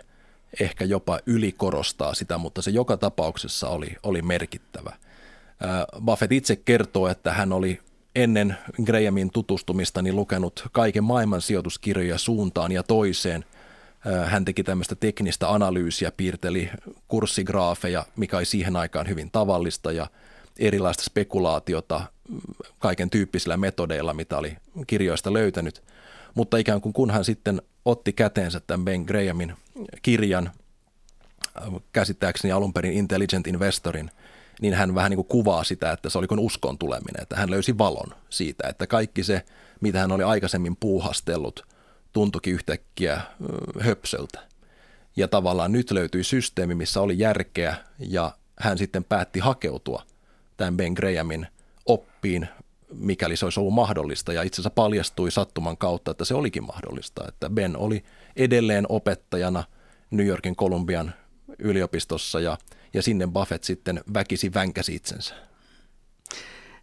ehkä 0.60 0.84
jopa 0.84 1.20
ylikorostaa 1.26 2.14
sitä, 2.14 2.38
mutta 2.38 2.62
se 2.62 2.70
joka 2.70 2.96
tapauksessa 2.96 3.68
oli, 3.68 3.96
oli 4.02 4.22
merkittävä– 4.22 4.96
Buffett 6.04 6.32
itse 6.32 6.56
kertoo, 6.56 7.08
että 7.08 7.32
hän 7.32 7.52
oli 7.52 7.80
ennen 8.14 8.56
Grahamin 8.84 9.30
tutustumista 9.30 10.02
niin 10.02 10.16
lukenut 10.16 10.68
kaiken 10.72 11.04
maailman 11.04 11.40
sijoituskirjoja 11.40 12.18
suuntaan 12.18 12.72
ja 12.72 12.82
toiseen. 12.82 13.44
Hän 14.26 14.44
teki 14.44 14.62
tämmöistä 14.62 14.94
teknistä 14.94 15.52
analyysiä, 15.52 16.12
piirteli 16.12 16.70
kurssigraafeja, 17.08 18.06
mikä 18.16 18.36
oli 18.36 18.44
siihen 18.44 18.76
aikaan 18.76 19.08
hyvin 19.08 19.30
tavallista 19.30 19.92
ja 19.92 20.06
erilaista 20.58 21.04
spekulaatiota 21.04 22.02
kaiken 22.78 23.10
tyyppisillä 23.10 23.56
metodeilla, 23.56 24.14
mitä 24.14 24.38
oli 24.38 24.56
kirjoista 24.86 25.32
löytänyt. 25.32 25.82
Mutta 26.34 26.56
ikään 26.56 26.80
kuin 26.80 26.92
kun 26.92 27.10
hän 27.10 27.24
sitten 27.24 27.62
otti 27.84 28.12
käteensä 28.12 28.60
tämän 28.60 28.84
Ben 28.84 29.02
Grahamin 29.02 29.54
kirjan, 30.02 30.50
käsittääkseni 31.92 32.52
alun 32.52 32.72
perin 32.72 32.92
Intelligent 32.92 33.46
Investorin– 33.46 34.10
niin 34.60 34.74
hän 34.74 34.94
vähän 34.94 35.10
niin 35.10 35.16
kuin 35.16 35.28
kuvaa 35.28 35.64
sitä, 35.64 35.92
että 35.92 36.10
se 36.10 36.18
oli 36.18 36.26
kuin 36.26 36.40
uskon 36.40 36.78
tuleminen, 36.78 37.22
että 37.22 37.36
hän 37.36 37.50
löysi 37.50 37.78
valon 37.78 38.14
siitä, 38.30 38.68
että 38.68 38.86
kaikki 38.86 39.24
se, 39.24 39.44
mitä 39.80 39.98
hän 39.98 40.12
oli 40.12 40.22
aikaisemmin 40.22 40.76
puuhastellut, 40.76 41.66
tuntuikin 42.12 42.54
yhtäkkiä 42.54 43.20
höpsöltä. 43.80 44.40
Ja 45.16 45.28
tavallaan 45.28 45.72
nyt 45.72 45.90
löytyi 45.90 46.24
systeemi, 46.24 46.74
missä 46.74 47.00
oli 47.00 47.18
järkeä 47.18 47.76
ja 47.98 48.32
hän 48.58 48.78
sitten 48.78 49.04
päätti 49.04 49.38
hakeutua 49.38 50.02
tämän 50.56 50.76
Ben 50.76 50.92
Grahamin 50.92 51.46
oppiin, 51.86 52.48
mikäli 52.94 53.36
se 53.36 53.46
olisi 53.46 53.60
ollut 53.60 53.74
mahdollista. 53.74 54.32
Ja 54.32 54.42
itse 54.42 54.54
asiassa 54.54 54.70
paljastui 54.70 55.30
sattuman 55.30 55.76
kautta, 55.76 56.10
että 56.10 56.24
se 56.24 56.34
olikin 56.34 56.66
mahdollista. 56.66 57.24
Että 57.28 57.50
Ben 57.50 57.76
oli 57.76 58.04
edelleen 58.36 58.86
opettajana 58.88 59.64
New 60.10 60.26
Yorkin 60.26 60.56
Kolumbian 60.56 61.14
yliopistossa 61.58 62.40
ja– 62.40 62.58
ja 62.94 63.02
sinne 63.02 63.26
Buffett 63.26 63.64
sitten 63.64 64.00
väkisi 64.14 64.54
vänkäsi 64.54 64.94
itsensä. 64.94 65.34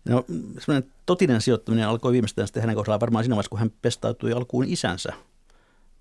No 0.07 0.25
semmoinen 0.59 0.91
totinen 1.05 1.41
sijoittaminen 1.41 1.87
alkoi 1.87 2.11
viimeistään 2.11 2.47
sitten 2.47 2.63
hänen 2.63 2.75
kohdallaan 2.75 2.99
varmaan 2.99 3.23
siinä 3.23 3.35
vaiheessa, 3.35 3.49
kun 3.49 3.59
hän 3.59 3.71
pestautui 3.81 4.33
alkuun 4.33 4.65
isänsä 4.67 5.13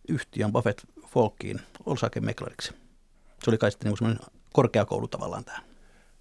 yhtiön 0.09 0.53
Buffett 0.53 0.81
Folkiin 1.07 1.61
osakemeklariksi. 1.87 2.73
Se 3.45 3.51
oli 3.51 3.59
kai 3.59 3.71
sitten 3.71 3.91
niin 3.91 3.99
semmoinen 3.99 4.25
korkeakoulu 4.53 5.09
tavallaan 5.09 5.45
tämä. 5.45 5.59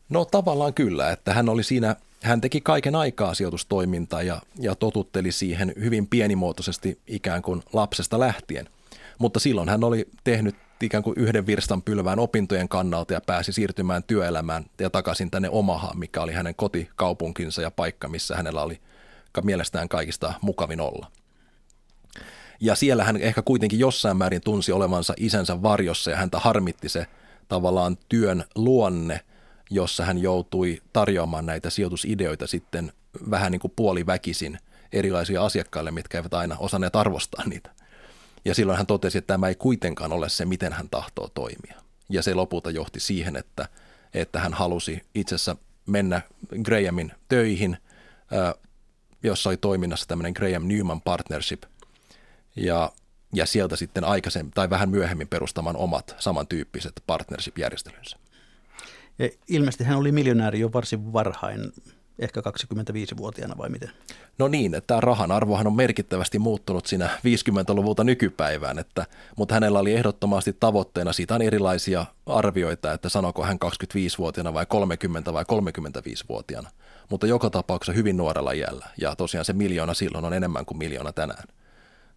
No 0.10 0.26
tavallaan 0.26 0.74
kyllä, 0.74 1.12
että 1.12 1.34
hän 1.34 1.50
oli 1.50 1.64
siinä, 1.64 1.96
hän 2.24 2.42
teki 2.42 2.62
kaiken 2.62 2.96
aikaa 2.96 3.34
sijoitustoimintaa 3.34 4.24
ja, 4.24 4.42
ja 4.60 4.76
totutteli 4.76 5.32
siihen 5.32 5.74
hyvin 5.80 6.08
pienimuotoisesti 6.08 7.00
ikään 7.08 7.42
kuin 7.42 7.64
lapsesta 7.74 8.20
lähtien. 8.20 8.70
Mutta 9.18 9.40
silloin 9.40 9.70
hän 9.70 9.84
oli 9.84 10.08
tehnyt 10.24 10.56
ikään 10.82 11.04
kuin 11.04 11.20
yhden 11.20 11.46
virstan 11.48 11.82
pylvään 11.82 12.20
opintojen 12.20 12.70
kannalta 12.70 13.14
ja 13.14 13.22
pääsi 13.22 13.54
siirtymään 13.54 14.04
työelämään 14.04 14.66
ja 14.80 14.90
takaisin 14.90 15.32
tänne 15.32 15.50
Omahaan, 15.50 16.00
mikä 16.00 16.22
oli 16.22 16.34
hänen 16.34 16.56
kotikaupunkinsa 16.56 17.62
ja 17.62 17.72
paikka, 17.72 18.08
missä 18.08 18.36
hänellä 18.36 18.62
oli 18.62 18.82
mielestään 19.44 19.90
kaikista 19.90 20.34
mukavin 20.42 20.82
olla. 20.82 21.12
Ja 22.60 22.76
siellä 22.76 23.04
hän 23.04 23.18
ehkä 23.18 23.42
kuitenkin 23.42 23.80
jossain 23.80 24.18
määrin 24.18 24.42
tunsi 24.42 24.72
olevansa 24.72 25.14
isänsä 25.18 25.62
varjossa 25.62 26.12
ja 26.12 26.18
häntä 26.18 26.40
harmitti 26.40 26.90
se 26.90 27.08
tavallaan 27.48 27.98
työn 28.10 28.44
luonne, 28.56 29.20
jossa 29.70 30.06
hän 30.06 30.18
joutui 30.18 30.82
tarjoamaan 30.94 31.46
näitä 31.46 31.70
sijoitusideoita 31.70 32.48
sitten 32.48 32.92
vähän 33.30 33.52
niin 33.52 33.60
kuin 33.60 33.74
puoliväkisin 33.76 34.60
erilaisia 34.92 35.46
asiakkaille, 35.46 35.92
mitkä 35.92 36.18
eivät 36.18 36.34
aina 36.34 36.56
osanneet 36.60 36.96
arvostaa 36.96 37.44
niitä. 37.46 37.75
Ja 38.46 38.56
silloin 38.56 38.78
hän 38.78 38.88
totesi, 38.88 39.18
että 39.18 39.34
tämä 39.34 39.48
ei 39.48 39.56
kuitenkaan 39.56 40.14
ole 40.14 40.30
se, 40.30 40.46
miten 40.46 40.74
hän 40.74 40.90
tahtoo 40.90 41.30
toimia. 41.30 41.82
Ja 42.10 42.24
se 42.24 42.34
lopulta 42.34 42.72
johti 42.72 43.00
siihen, 43.00 43.36
että, 43.36 43.70
että 44.14 44.40
hän 44.40 44.54
halusi 44.54 45.02
itse 45.16 45.36
asiassa 45.36 45.56
mennä 45.86 46.22
Grahamin 46.64 47.12
töihin, 47.28 47.78
jossa 49.24 49.50
oli 49.50 49.58
toiminnassa 49.58 50.08
tämmöinen 50.08 50.34
Graham 50.36 50.68
Newman 50.68 51.02
Partnership. 51.02 51.64
Ja, 52.56 52.92
ja 53.34 53.46
sieltä 53.46 53.76
sitten 53.76 54.04
aikaisemmin 54.04 54.52
tai 54.52 54.70
vähän 54.70 54.90
myöhemmin 54.90 55.28
perustamaan 55.28 55.78
omat 55.78 56.16
samantyyppiset 56.20 57.04
partnership-järjestelynsä. 57.08 58.18
Ja 59.20 59.30
ilmeisesti 59.48 59.84
hän 59.84 59.98
oli 59.98 60.12
miljonääri 60.12 60.60
jo 60.60 60.74
varsin 60.74 61.14
varhain, 61.14 61.72
ehkä 62.20 62.42
25-vuotiaana 62.42 63.58
vai 63.58 63.70
miten? 63.70 63.92
No 64.38 64.48
niin, 64.48 64.76
että 64.76 64.88
tämä 64.88 65.02
rahan 65.02 65.32
arvohan 65.32 65.68
on 65.68 65.76
merkittävästi 65.76 66.40
muuttunut 66.40 66.86
siinä 66.86 67.10
50-luvulta 67.26 68.04
nykypäivään, 68.04 68.80
että, 68.80 69.06
mutta 69.38 69.54
hänellä 69.54 69.80
oli 69.80 69.94
ehdottomasti 69.94 70.54
tavoitteena, 70.60 71.14
siitä 71.14 71.36
on 71.36 71.42
erilaisia 71.42 72.06
arvioita, 72.26 72.94
että 72.94 73.10
sanoko 73.10 73.44
hän 73.44 73.58
25-vuotiaana 73.66 74.54
vai 74.54 74.66
30 74.66 75.34
vai 75.34 75.44
35-vuotiaana, 75.44 76.70
mutta 77.10 77.28
joka 77.28 77.50
tapauksessa 77.50 77.98
hyvin 77.98 78.18
nuorella 78.18 78.52
iällä 78.52 78.86
ja 79.02 79.16
tosiaan 79.16 79.46
se 79.46 79.54
miljoona 79.54 79.94
silloin 79.94 80.26
on 80.26 80.34
enemmän 80.34 80.66
kuin 80.66 80.78
miljoona 80.78 81.12
tänään, 81.12 81.44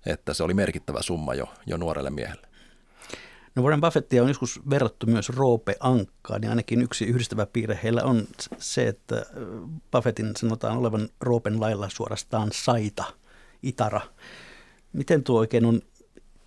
että 0.07 0.35
se 0.35 0.43
oli 0.43 0.55
merkittävä 0.55 1.03
summa 1.03 1.35
jo, 1.35 1.49
jo 1.67 1.77
nuorelle 1.77 2.11
miehelle. 2.11 2.48
No 3.59 3.65
Warren 3.65 3.81
Buffettia 3.81 4.23
on 4.23 4.29
joskus 4.29 4.61
verrattu 4.71 5.07
myös 5.07 5.29
Roope 5.29 5.77
Ankkaan, 5.81 6.43
ja 6.43 6.51
ainakin 6.51 6.83
yksi 6.83 7.05
yhdistävä 7.05 7.47
piirre 7.47 7.79
heillä 7.83 8.03
on 8.03 8.25
se, 8.59 8.89
että 8.89 9.27
Buffettin 9.93 10.33
sanotaan 10.37 10.79
olevan 10.79 11.09
Roopen 11.21 11.61
lailla 11.61 11.89
suorastaan 11.89 12.51
saita, 12.53 13.05
itara. 13.63 14.01
Miten 14.93 15.25
tuo 15.25 15.39
oikein 15.39 15.65
on 15.65 15.83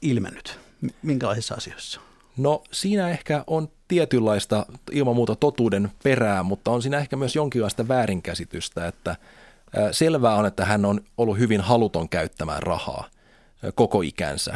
ilmennyt? 0.01 0.59
Minkälaisissa 1.01 1.55
asioissa? 1.55 2.01
No 2.37 2.63
siinä 2.71 3.09
ehkä 3.09 3.43
on 3.47 3.69
tietynlaista 3.87 4.65
ilman 4.91 5.15
muuta 5.15 5.35
totuuden 5.35 5.91
perää, 6.03 6.43
mutta 6.43 6.71
on 6.71 6.81
siinä 6.81 6.97
ehkä 6.97 7.15
myös 7.15 7.35
jonkinlaista 7.35 7.87
väärinkäsitystä, 7.87 8.87
että 8.87 9.15
selvää 9.91 10.35
on, 10.35 10.45
että 10.45 10.65
hän 10.65 10.85
on 10.85 11.01
ollut 11.17 11.37
hyvin 11.37 11.61
haluton 11.61 12.09
käyttämään 12.09 12.63
rahaa 12.63 13.09
koko 13.75 14.01
ikänsä, 14.01 14.55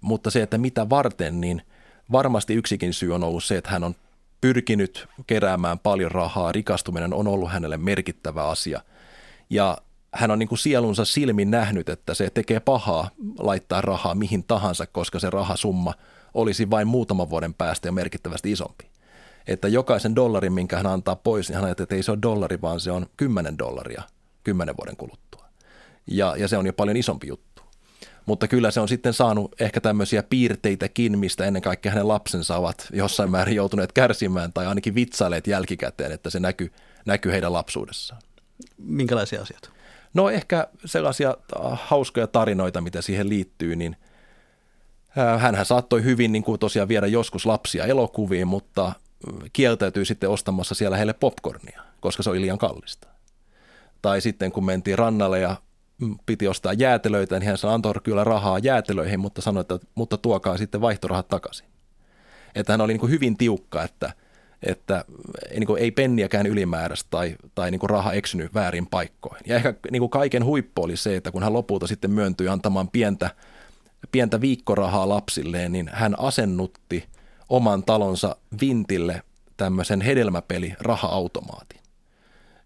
mutta 0.00 0.30
se, 0.30 0.42
että 0.42 0.58
mitä 0.58 0.88
varten, 0.88 1.40
niin– 1.40 1.62
varmasti 2.12 2.54
yksikin 2.54 2.92
syy 2.92 3.14
on 3.14 3.24
ollut 3.24 3.44
se, 3.44 3.56
että 3.56 3.70
hän 3.70 3.84
on 3.84 3.94
pyrkinyt 4.40 5.08
keräämään 5.26 5.78
paljon 5.78 6.10
rahaa, 6.10 6.52
rikastuminen 6.52 7.14
on 7.14 7.28
ollut 7.28 7.50
hänelle 7.50 7.76
merkittävä 7.76 8.48
asia. 8.48 8.80
Ja 9.50 9.78
hän 10.14 10.30
on 10.30 10.38
niin 10.38 10.48
kuin 10.48 10.58
sielunsa 10.58 11.04
silmin 11.04 11.50
nähnyt, 11.50 11.88
että 11.88 12.14
se 12.14 12.30
tekee 12.30 12.60
pahaa 12.60 13.10
laittaa 13.38 13.80
rahaa 13.80 14.14
mihin 14.14 14.44
tahansa, 14.44 14.86
koska 14.86 15.18
se 15.18 15.30
rahasumma 15.30 15.94
olisi 16.34 16.70
vain 16.70 16.88
muutaman 16.88 17.30
vuoden 17.30 17.54
päästä 17.54 17.88
ja 17.88 17.92
merkittävästi 17.92 18.52
isompi. 18.52 18.84
Että 19.46 19.68
jokaisen 19.68 20.16
dollarin, 20.16 20.52
minkä 20.52 20.76
hän 20.76 20.86
antaa 20.86 21.16
pois, 21.16 21.48
niin 21.48 21.56
hän 21.56 21.64
ajattelee, 21.64 21.84
että 21.84 21.94
ei 21.94 22.02
se 22.02 22.10
ole 22.10 22.18
dollari, 22.22 22.62
vaan 22.62 22.80
se 22.80 22.90
on 22.90 23.06
10 23.16 23.58
dollaria 23.58 24.02
kymmenen 24.44 24.76
vuoden 24.76 24.96
kuluttua. 24.96 25.44
Ja, 26.06 26.36
ja 26.36 26.48
se 26.48 26.56
on 26.56 26.66
jo 26.66 26.72
paljon 26.72 26.96
isompi 26.96 27.26
juttu. 27.26 27.51
Mutta 28.26 28.48
kyllä 28.48 28.70
se 28.70 28.80
on 28.80 28.88
sitten 28.88 29.12
saanut 29.12 29.60
ehkä 29.60 29.80
tämmöisiä 29.80 30.22
piirteitäkin, 30.22 31.18
mistä 31.18 31.44
ennen 31.44 31.62
kaikkea 31.62 31.92
hänen 31.92 32.08
lapsensa 32.08 32.56
ovat 32.56 32.88
jossain 32.92 33.30
määrin 33.30 33.56
joutuneet 33.56 33.92
kärsimään 33.92 34.52
tai 34.52 34.66
ainakin 34.66 34.94
vitsaileet 34.94 35.46
jälkikäteen, 35.46 36.12
että 36.12 36.30
se 36.30 36.40
näkyy, 36.40 36.72
näkyy 37.06 37.32
heidän 37.32 37.52
lapsuudessaan. 37.52 38.22
Minkälaisia 38.78 39.42
asioita? 39.42 39.68
No 40.14 40.30
ehkä 40.30 40.68
sellaisia 40.84 41.28
äh, 41.28 41.80
hauskoja 41.84 42.26
tarinoita, 42.26 42.80
mitä 42.80 43.02
siihen 43.02 43.28
liittyy, 43.28 43.76
niin 43.76 43.96
äh, 45.18 45.40
hänhän 45.40 45.66
saattoi 45.66 46.04
hyvin 46.04 46.32
niin 46.32 46.44
kuin 46.44 46.58
tosiaan 46.58 46.88
viedä 46.88 47.06
joskus 47.06 47.46
lapsia 47.46 47.84
elokuviin, 47.84 48.48
mutta 48.48 48.86
äh, 48.86 48.94
kieltäytyi 49.52 50.04
sitten 50.04 50.30
ostamassa 50.30 50.74
siellä 50.74 50.96
heille 50.96 51.12
popcornia, 51.12 51.82
koska 52.00 52.22
se 52.22 52.30
oli 52.30 52.40
liian 52.40 52.58
kallista. 52.58 53.08
Tai 54.02 54.20
sitten 54.20 54.52
kun 54.52 54.64
mentiin 54.64 54.98
rannalle 54.98 55.40
ja 55.40 55.56
piti 56.26 56.48
ostaa 56.48 56.72
jäätelöitä, 56.72 57.38
niin 57.38 57.48
hän 57.48 57.58
sanoi, 57.58 57.74
antoi 57.74 57.94
kyllä 58.02 58.24
rahaa 58.24 58.58
jäätelöihin, 58.58 59.20
mutta 59.20 59.42
sanoi, 59.42 59.60
että 59.60 59.78
mutta 59.94 60.16
tuokaa 60.16 60.56
sitten 60.56 60.80
vaihtorahat 60.80 61.28
takaisin. 61.28 61.66
Että 62.54 62.72
hän 62.72 62.80
oli 62.80 62.92
niin 62.92 63.00
kuin 63.00 63.10
hyvin 63.10 63.36
tiukka, 63.36 63.82
että, 63.82 64.12
että 64.62 65.04
niin 65.50 65.66
kuin 65.66 65.82
ei 65.82 65.90
penniäkään 65.90 66.46
ylimääräistä 66.46 67.10
tai, 67.10 67.36
tai 67.54 67.70
niin 67.70 67.78
kuin 67.78 67.90
raha 67.90 68.12
eksynyt 68.12 68.54
väärin 68.54 68.86
paikkoihin. 68.86 69.42
Ja 69.46 69.56
ehkä 69.56 69.74
niin 69.90 70.00
kuin 70.00 70.10
kaiken 70.10 70.44
huippu 70.44 70.82
oli 70.82 70.96
se, 70.96 71.16
että 71.16 71.30
kun 71.30 71.42
hän 71.42 71.52
lopulta 71.52 71.86
sitten 71.86 72.10
myöntyi 72.10 72.48
antamaan 72.48 72.88
pientä, 72.88 73.30
pientä 74.12 74.40
viikkorahaa 74.40 75.08
lapsilleen, 75.08 75.72
niin 75.72 75.90
hän 75.92 76.14
asennutti 76.18 77.04
oman 77.48 77.82
talonsa 77.82 78.36
vintille 78.60 79.22
tämmöisen 79.56 80.00
hedelmäpeli 80.00 80.74
raha-automaatin. 80.80 81.80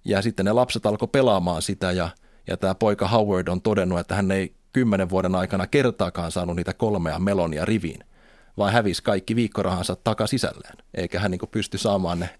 Ja 0.05 0.23
sitten 0.23 0.47
ne 0.47 0.53
lapset 0.53 0.87
alkoi 0.87 1.09
pelaamaan 1.09 1.63
sitä 1.63 1.93
ja– 1.93 2.09
ja 2.47 2.57
tämä 2.57 2.75
poika 2.75 3.09
Howard 3.09 3.49
on 3.49 3.63
todennut, 3.63 3.99
että 3.99 4.15
hän 4.15 4.31
ei 4.31 4.55
kymmenen 4.73 5.11
vuoden 5.11 5.35
aikana 5.35 5.67
kertaakaan 5.67 6.33
saanut 6.33 6.57
niitä 6.57 6.73
kolmea 6.73 7.19
melonia 7.19 7.65
riviin, 7.65 8.01
vaan 8.59 8.73
hävisi 8.73 9.03
kaikki 9.03 9.37
viikkorahansa 9.37 9.97
takasisälleen, 9.97 10.75
eikä 10.95 11.21
hän 11.21 11.31
niin 11.31 11.41
pysty 11.51 11.79
saamaan 11.79 12.19
ne 12.21 12.31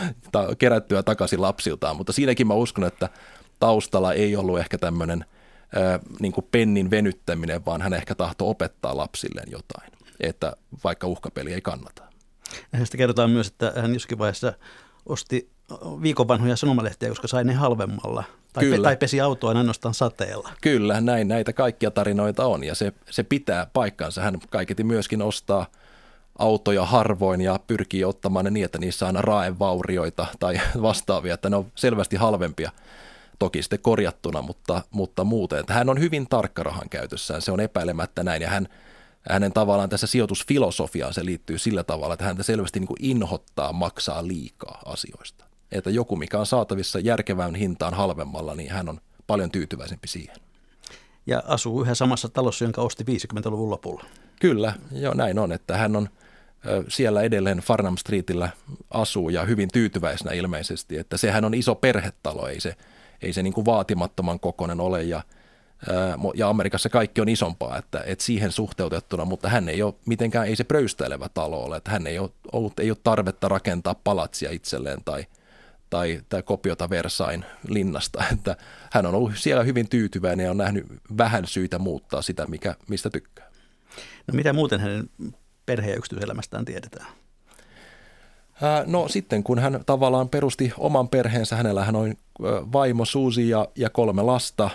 kerättyä 0.58 1.02
takaisin 1.02 1.42
lapsiltaan. 1.42 1.96
Mutta 1.96 2.12
siinäkin 2.12 2.46
mä 2.46 2.54
uskon, 2.54 2.84
että 2.84 3.08
taustalla 3.60 4.12
ei 4.12 4.36
ollut 4.36 4.58
ehkä 4.58 4.78
tämmöinen 4.78 5.24
niin 6.20 6.32
pennin 6.50 6.90
venyttäminen, 6.90 7.64
vaan 7.64 7.82
hän 7.82 7.94
ehkä 7.94 8.14
tahto 8.14 8.50
opettaa 8.50 8.96
lapsilleen 8.96 9.50
jotain, 9.50 9.92
että 10.20 10.56
vaikka 10.84 11.06
uhkapeli 11.06 11.52
ei 11.52 11.60
kannata. 11.60 12.02
Hänestä 12.72 12.96
kerrotaan 12.96 13.30
myös, 13.30 13.46
että 13.46 13.72
hän 13.76 13.94
jossakin 13.94 14.18
vaiheessa 14.18 14.52
osti 15.06 15.55
viikon 16.02 16.28
vanhoja 16.28 16.56
sanomalehtiä, 16.56 17.08
koska 17.08 17.28
sai 17.28 17.44
ne 17.44 17.54
halvemmalla. 17.54 18.24
Tai, 18.52 18.64
Kyllä. 18.64 18.84
tai 18.84 18.96
pesi 18.96 19.20
autoa 19.20 19.50
ainoastaan 19.50 19.94
sateella. 19.94 20.50
Kyllä, 20.60 21.00
näin 21.00 21.28
näitä 21.28 21.52
kaikkia 21.52 21.90
tarinoita 21.90 22.46
on 22.46 22.64
ja 22.64 22.74
se, 22.74 22.92
se 23.10 23.22
pitää 23.22 23.66
paikkansa. 23.72 24.22
Hän 24.22 24.38
kaiketi 24.50 24.84
myöskin 24.84 25.22
ostaa 25.22 25.66
autoja 26.38 26.84
harvoin 26.84 27.40
ja 27.40 27.60
pyrkii 27.66 28.04
ottamaan 28.04 28.44
ne 28.44 28.50
niin, 28.50 28.64
että 28.64 28.78
niissä 28.78 29.06
on 29.06 29.14
raevaurioita 29.14 30.26
tai 30.40 30.60
vastaavia, 30.82 31.34
että 31.34 31.50
ne 31.50 31.56
on 31.56 31.66
selvästi 31.74 32.16
halvempia 32.16 32.70
toki 33.38 33.62
sitten 33.62 33.78
korjattuna, 33.78 34.42
mutta, 34.42 34.82
mutta 34.90 35.24
muuten. 35.24 35.58
Että 35.58 35.74
hän 35.74 35.88
on 35.88 36.00
hyvin 36.00 36.26
tarkka 36.28 36.62
rahan 36.62 36.88
käytössään, 36.88 37.42
se 37.42 37.52
on 37.52 37.60
epäilemättä 37.60 38.22
näin 38.24 38.42
ja 38.42 38.48
hän, 38.48 38.68
hänen 39.30 39.52
tavallaan 39.52 39.88
tässä 39.88 40.06
sijoitusfilosofiaan 40.06 41.14
se 41.14 41.24
liittyy 41.24 41.58
sillä 41.58 41.84
tavalla, 41.84 42.14
että 42.14 42.26
häntä 42.26 42.42
selvästi 42.42 42.80
niin 42.80 42.88
kuin 42.88 43.04
inhottaa 43.04 43.72
maksaa 43.72 44.26
liikaa 44.26 44.82
asioista 44.86 45.44
että 45.72 45.90
joku, 45.90 46.16
mikä 46.16 46.38
on 46.38 46.46
saatavissa 46.46 46.98
järkevään 46.98 47.54
hintaan 47.54 47.94
halvemmalla, 47.94 48.54
niin 48.54 48.70
hän 48.70 48.88
on 48.88 49.00
paljon 49.26 49.50
tyytyväisempi 49.50 50.08
siihen. 50.08 50.36
Ja 51.26 51.42
asuu 51.46 51.82
yhä 51.82 51.94
samassa 51.94 52.28
talossa, 52.28 52.64
jonka 52.64 52.82
osti 52.82 53.04
50-luvun 53.04 53.70
lopulla. 53.70 54.04
Kyllä, 54.40 54.74
joo 54.92 55.14
näin 55.14 55.38
on, 55.38 55.52
että 55.52 55.76
hän 55.76 55.96
on 55.96 56.08
siellä 56.88 57.22
edelleen 57.22 57.58
Farnham 57.58 57.96
Streetillä 57.96 58.48
asuu 58.90 59.28
ja 59.28 59.44
hyvin 59.44 59.68
tyytyväisenä 59.72 60.32
ilmeisesti, 60.32 60.98
että 60.98 61.16
sehän 61.16 61.44
on 61.44 61.54
iso 61.54 61.74
perhetalo, 61.74 62.48
ei 62.48 62.60
se, 62.60 62.76
ei 63.22 63.32
se 63.32 63.42
niin 63.42 63.52
kuin 63.52 63.64
vaatimattoman 63.64 64.40
kokonen 64.40 64.80
ole 64.80 65.02
ja, 65.02 65.22
ja 66.34 66.48
Amerikassa 66.48 66.88
kaikki 66.88 67.20
on 67.20 67.28
isompaa, 67.28 67.78
että, 67.78 68.02
että 68.06 68.24
siihen 68.24 68.52
suhteutettuna, 68.52 69.24
mutta 69.24 69.48
hän 69.48 69.68
ei 69.68 69.82
ole 69.82 69.94
mitenkään, 70.06 70.46
ei 70.46 70.56
se 70.56 70.64
pröystäilevä 70.64 71.28
talo 71.28 71.64
ole, 71.64 71.76
että 71.76 71.90
hän 71.90 72.06
ei 72.06 72.18
ole, 72.18 72.30
ollut, 72.52 72.80
ei 72.80 72.90
ole 72.90 72.98
tarvetta 73.04 73.48
rakentaa 73.48 73.94
palatsia 73.94 74.50
itselleen 74.50 74.98
tai– 75.04 75.26
tai, 75.90 76.20
tai 76.28 76.42
kopiota 76.42 76.90
Versain 76.90 77.44
linnasta, 77.68 78.24
että 78.32 78.56
hän 78.92 79.06
on 79.06 79.14
ollut 79.14 79.32
siellä 79.34 79.62
hyvin 79.62 79.88
tyytyväinen 79.88 80.44
ja 80.44 80.50
on 80.50 80.56
nähnyt 80.56 80.86
vähän 81.18 81.46
syitä 81.46 81.78
muuttaa 81.78 82.22
sitä, 82.22 82.46
mikä, 82.46 82.74
mistä 82.88 83.10
tykkää. 83.10 83.50
No 84.26 84.34
mitä 84.34 84.52
muuten 84.52 84.80
hänen 84.80 85.10
perhe- 85.66 85.90
ja 85.90 85.96
yksityiselämästään 85.96 86.64
tiedetään? 86.64 87.06
No 88.86 89.08
sitten 89.08 89.42
kun 89.42 89.58
hän 89.58 89.80
tavallaan 89.86 90.28
perusti 90.28 90.72
oman 90.78 91.08
perheensä, 91.08 91.56
hänellä 91.56 91.84
hän 91.84 91.96
on 91.96 92.14
vaimo 92.72 93.04
Suusi 93.04 93.48
ja, 93.48 93.68
ja 93.76 93.90
kolme 93.90 94.22
lasta, 94.22 94.70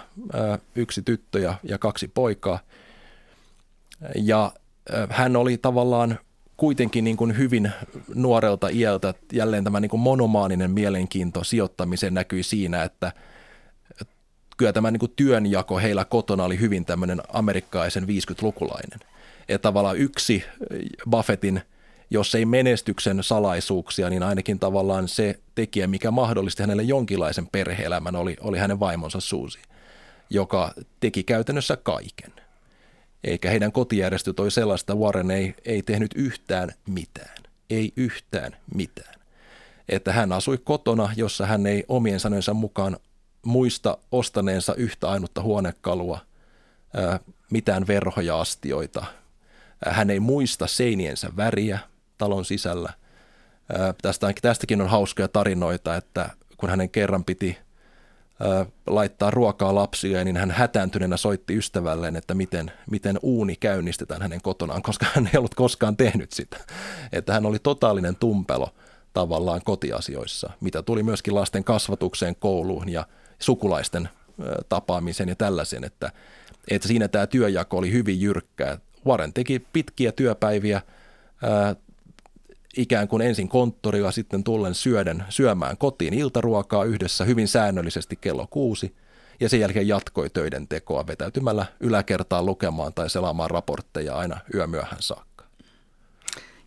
yksi 0.76 1.02
tyttö 1.02 1.40
ja, 1.40 1.56
ja 1.64 1.78
kaksi 1.78 2.08
poikaa. 2.08 2.60
Ja 4.16 4.52
hän 5.10 5.36
oli 5.36 5.58
tavallaan 5.58 6.20
kuitenkin 6.62 7.04
niin 7.04 7.18
kuin 7.18 7.38
hyvin 7.38 7.72
nuorelta 8.16 8.68
iältä 8.68 9.14
jälleen 9.34 9.64
tämä 9.64 9.80
niin 9.80 9.90
kuin 9.90 10.00
monomaaninen 10.00 10.72
mielenkiinto 10.72 11.44
sijoittamiseen 11.44 12.14
näkyi 12.14 12.44
siinä, 12.44 12.84
että 12.84 13.12
kyllä 14.58 14.74
tämä 14.74 14.92
niin 14.92 15.00
kuin 15.00 15.14
työnjako 15.16 15.78
heillä 15.78 16.06
kotona 16.06 16.44
oli 16.44 16.60
hyvin 16.60 16.86
tämmöinen 16.86 17.22
amerikkaisen 17.34 18.04
50-lukulainen. 18.04 19.00
Että 19.50 19.62
tavallaan 19.62 19.98
yksi 19.98 20.44
Buffettin, 21.10 21.62
jos 22.10 22.36
ei 22.36 22.46
menestyksen 22.46 23.24
salaisuuksia, 23.24 24.10
niin 24.10 24.24
ainakin 24.24 24.60
tavallaan 24.60 25.08
se 25.08 25.40
tekijä, 25.56 25.88
mikä 25.88 26.12
mahdollisti 26.12 26.64
hänelle 26.64 26.84
jonkinlaisen 26.84 27.48
perheelämän, 27.48 28.16
oli, 28.16 28.38
oli 28.42 28.58
hänen 28.58 28.80
vaimonsa 28.80 29.20
Suusi, 29.20 29.60
joka 30.30 30.74
teki 31.00 31.24
käytännössä 31.24 31.78
kaiken 31.84 32.41
eikä 33.24 33.50
heidän 33.50 33.72
kotijärjestöt 33.72 34.40
oli 34.40 34.52
sellaista, 34.52 34.96
Warren 34.96 35.32
ei, 35.32 35.56
ei 35.66 35.82
tehnyt 35.82 36.12
yhtään 36.16 36.70
mitään. 36.88 37.38
Ei 37.70 37.94
yhtään 37.96 38.56
mitään. 38.76 39.16
Että 39.90 40.14
hän 40.14 40.32
asui 40.32 40.58
kotona, 40.58 41.10
jossa 41.16 41.46
hän 41.46 41.66
ei 41.66 41.84
omien 41.88 42.20
sanojensa 42.20 42.54
mukaan 42.54 42.98
muista 43.46 43.98
ostaneensa 44.12 44.76
yhtä 44.76 45.10
ainutta 45.10 45.42
huonekalua, 45.42 46.20
ää, 46.94 47.20
mitään 47.52 47.88
verhoja 47.88 48.40
astioita. 48.40 49.06
Hän 49.86 50.10
ei 50.10 50.20
muista 50.20 50.68
seiniensä 50.68 51.32
väriä 51.38 51.80
talon 52.18 52.46
sisällä. 52.46 52.94
Tästä, 54.02 54.34
tästäkin 54.42 54.82
on 54.82 54.90
hauskoja 54.90 55.28
tarinoita, 55.28 55.96
että 55.96 56.30
kun 56.58 56.70
hänen 56.70 56.90
kerran 56.90 57.24
piti 57.24 57.58
laittaa 58.88 59.32
ruokaa 59.32 59.76
lapsille, 59.76 60.24
niin 60.24 60.38
hän 60.38 60.52
hätääntyneenä 60.52 61.18
soitti 61.18 61.58
ystävälleen, 61.58 62.16
että 62.16 62.34
miten, 62.34 62.72
miten 62.92 63.20
uuni 63.22 63.56
käynnistetään 63.56 64.22
hänen 64.22 64.42
kotonaan, 64.42 64.82
koska 64.82 65.06
hän 65.14 65.30
ei 65.34 65.38
ollut 65.38 65.56
koskaan 65.56 65.98
tehnyt 65.98 66.32
sitä. 66.32 66.58
Että 67.12 67.34
hän 67.34 67.46
oli 67.46 67.60
totaalinen 67.60 68.16
tumpelo 68.16 68.70
tavallaan 69.14 69.62
kotiasioissa, 69.64 70.50
mitä 70.62 70.82
tuli 70.82 71.04
myöskin 71.04 71.36
lasten 71.36 71.64
kasvatukseen, 71.64 72.36
kouluun 72.36 72.90
ja 72.90 73.06
sukulaisten 73.40 74.10
tapaamiseen 74.70 75.30
ja 75.30 75.36
tällaisen, 75.36 75.84
että, 75.84 76.12
että 76.72 76.88
siinä 76.88 77.08
tämä 77.08 77.28
työjako 77.28 77.78
oli 77.78 77.92
hyvin 77.92 78.22
jyrkkää. 78.22 78.78
Warren 79.06 79.34
teki 79.34 79.60
pitkiä 79.74 80.12
työpäiviä 80.12 80.82
ikään 82.78 83.08
kuin 83.08 83.22
ensin 83.22 83.50
konttorilla, 83.50 84.12
sitten 84.12 84.44
tullen 84.44 84.76
syöden, 84.76 85.24
syömään 85.30 85.78
kotiin 85.78 86.14
iltaruokaa 86.14 86.84
yhdessä 86.84 87.26
hyvin 87.26 87.48
säännöllisesti 87.48 88.16
kello 88.16 88.48
kuusi, 88.50 88.96
ja 89.40 89.50
sen 89.50 89.60
jälkeen 89.60 89.88
jatkoi 89.88 90.30
töiden 90.30 90.68
tekoa 90.68 91.08
vetäytymällä 91.08 91.66
yläkertaan 91.80 92.46
lukemaan 92.46 92.94
tai 92.94 93.10
selaamaan 93.10 93.52
raportteja 93.52 94.16
aina 94.16 94.40
yömyöhään 94.54 95.02
saakka. 95.02 95.46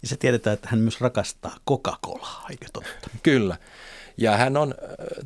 Ja 0.02 0.08
se 0.08 0.16
tiedetään, 0.16 0.54
että 0.54 0.68
hän 0.70 0.80
myös 0.80 1.00
rakastaa 1.00 1.56
Coca-Colaa, 1.70 2.46
eikö 2.50 2.66
totta? 2.72 3.10
Kyllä. 3.22 3.56
Ja 4.16 4.36
hän 4.36 4.56
on 4.56 4.74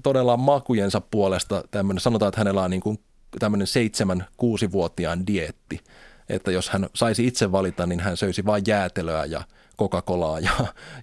todella 0.02 0.36
makujensa 0.36 1.00
puolesta 1.00 1.64
tämmöinen, 1.70 2.00
sanotaan, 2.00 2.28
että 2.28 2.40
hänellä 2.40 2.62
on 2.62 2.70
niin 2.70 2.80
kuin 2.80 2.98
tämmöinen 3.38 3.66
seitsemän, 3.66 4.26
kuusi-vuotiaan 4.36 5.26
dietti. 5.26 5.80
Että 6.28 6.50
jos 6.50 6.70
hän 6.70 6.88
saisi 6.94 7.26
itse 7.26 7.52
valita, 7.52 7.86
niin 7.86 8.00
hän 8.00 8.16
söisi 8.16 8.44
vain 8.46 8.64
jäätelöä 8.66 9.24
ja 9.24 9.42
Coca-Colaa 9.78 10.40
ja, 10.40 10.50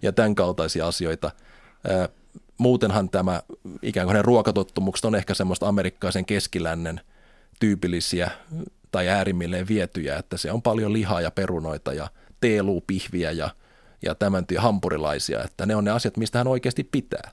ja 0.02 0.12
tämän 0.12 0.36
kaltaisia 0.36 0.88
asioita. 0.88 1.32
Muutenhan 2.58 3.10
tämä 3.10 3.42
ikään 3.82 4.08
kuin 4.08 4.26
ruokatottumukset 4.26 5.06
on 5.06 5.16
ehkä 5.16 5.34
semmoista 5.34 5.68
amerikkaisen 5.68 6.26
keskilännen 6.26 7.02
tyypillisiä 7.60 8.32
tai 8.92 9.10
äärimmilleen 9.10 9.68
vietyjä, 9.68 10.18
että 10.18 10.38
se 10.38 10.52
on 10.52 10.62
paljon 10.62 10.94
lihaa 10.94 11.22
ja 11.22 11.32
perunoita 11.32 11.94
ja 11.94 12.08
teeluupihviä 12.42 13.32
ja, 13.32 13.50
ja 14.02 14.16
tämän 14.16 14.48
työ 14.48 14.62
hampurilaisia, 14.62 15.44
että 15.44 15.66
ne 15.66 15.76
on 15.76 15.84
ne 15.84 15.92
asiat, 15.92 16.18
mistä 16.18 16.38
hän 16.38 16.48
oikeasti 16.48 16.84
pitää. 16.84 17.32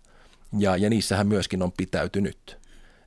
Ja, 0.59 0.77
ja 0.77 0.91
niissä 0.91 1.17
hän 1.17 1.27
myöskin 1.27 1.63
on 1.63 1.73
pitäytynyt. 1.73 2.59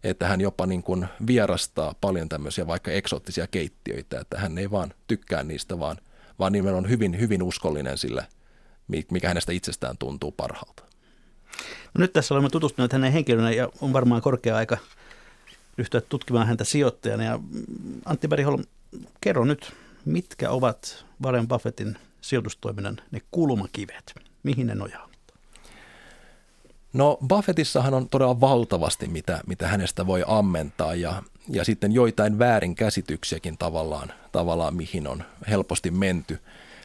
Että 0.04 0.28
hän 0.28 0.42
jopa 0.42 0.66
niin 0.66 0.84
kuin 0.84 1.08
vierastaa 1.28 1.96
paljon 2.02 2.30
tämmöisiä 2.30 2.68
vaikka 2.68 2.92
eksoottisia 2.92 3.48
keittiöitä, 3.48 4.20
että 4.20 4.40
hän 4.40 4.58
ei 4.58 4.72
vaan 4.72 4.94
tykkää 5.08 5.44
niistä, 5.44 5.80
vaan, 5.80 5.98
vaan 6.40 6.52
nimenomaan 6.52 6.86
on 6.86 6.90
hyvin, 6.90 7.20
hyvin 7.20 7.44
uskollinen 7.44 7.98
sille, 7.98 8.28
mikä 9.12 9.28
hänestä 9.28 9.52
itsestään 9.52 9.98
tuntuu 9.98 10.32
parhaalta. 10.32 10.84
No 11.94 12.00
nyt 12.00 12.14
tässä 12.14 12.34
olemme 12.34 12.50
tutustuneet 12.50 12.94
hänen 12.94 13.12
henkilönä 13.12 13.52
ja 13.52 13.70
on 13.82 13.94
varmaan 13.94 14.22
korkea 14.22 14.56
aika 14.56 14.78
ryhtyä 15.78 16.02
tutkimaan 16.02 16.48
häntä 16.48 16.64
sijoittajana. 16.64 17.24
Ja 17.24 17.40
Antti 18.06 18.28
Bergholm, 18.28 18.64
kerro 19.22 19.46
nyt, 19.46 19.74
mitkä 20.06 20.50
ovat 20.50 21.06
Warren 21.24 21.48
Buffettin 21.48 21.98
sijoitustoiminnan 22.22 22.98
ne 23.12 23.22
kulmakivet? 23.32 24.14
Mihin 24.44 24.68
ne 24.68 24.76
nojaa? 24.76 25.10
No 26.94 27.18
Buffettissahan 27.28 27.94
on 27.94 28.10
todella 28.10 28.42
valtavasti, 28.42 29.08
mitä, 29.08 29.42
mitä 29.48 29.68
hänestä 29.68 30.08
voi 30.08 30.24
ammentaa 30.28 30.96
ja, 30.96 31.24
ja 31.50 31.66
sitten 31.66 31.92
joitain 31.92 32.40
väärinkäsityksiäkin 32.40 33.58
tavallaan, 33.58 34.14
tavallaan, 34.32 34.76
mihin 34.76 35.08
on 35.08 35.24
helposti 35.50 35.92
menty. 35.92 36.40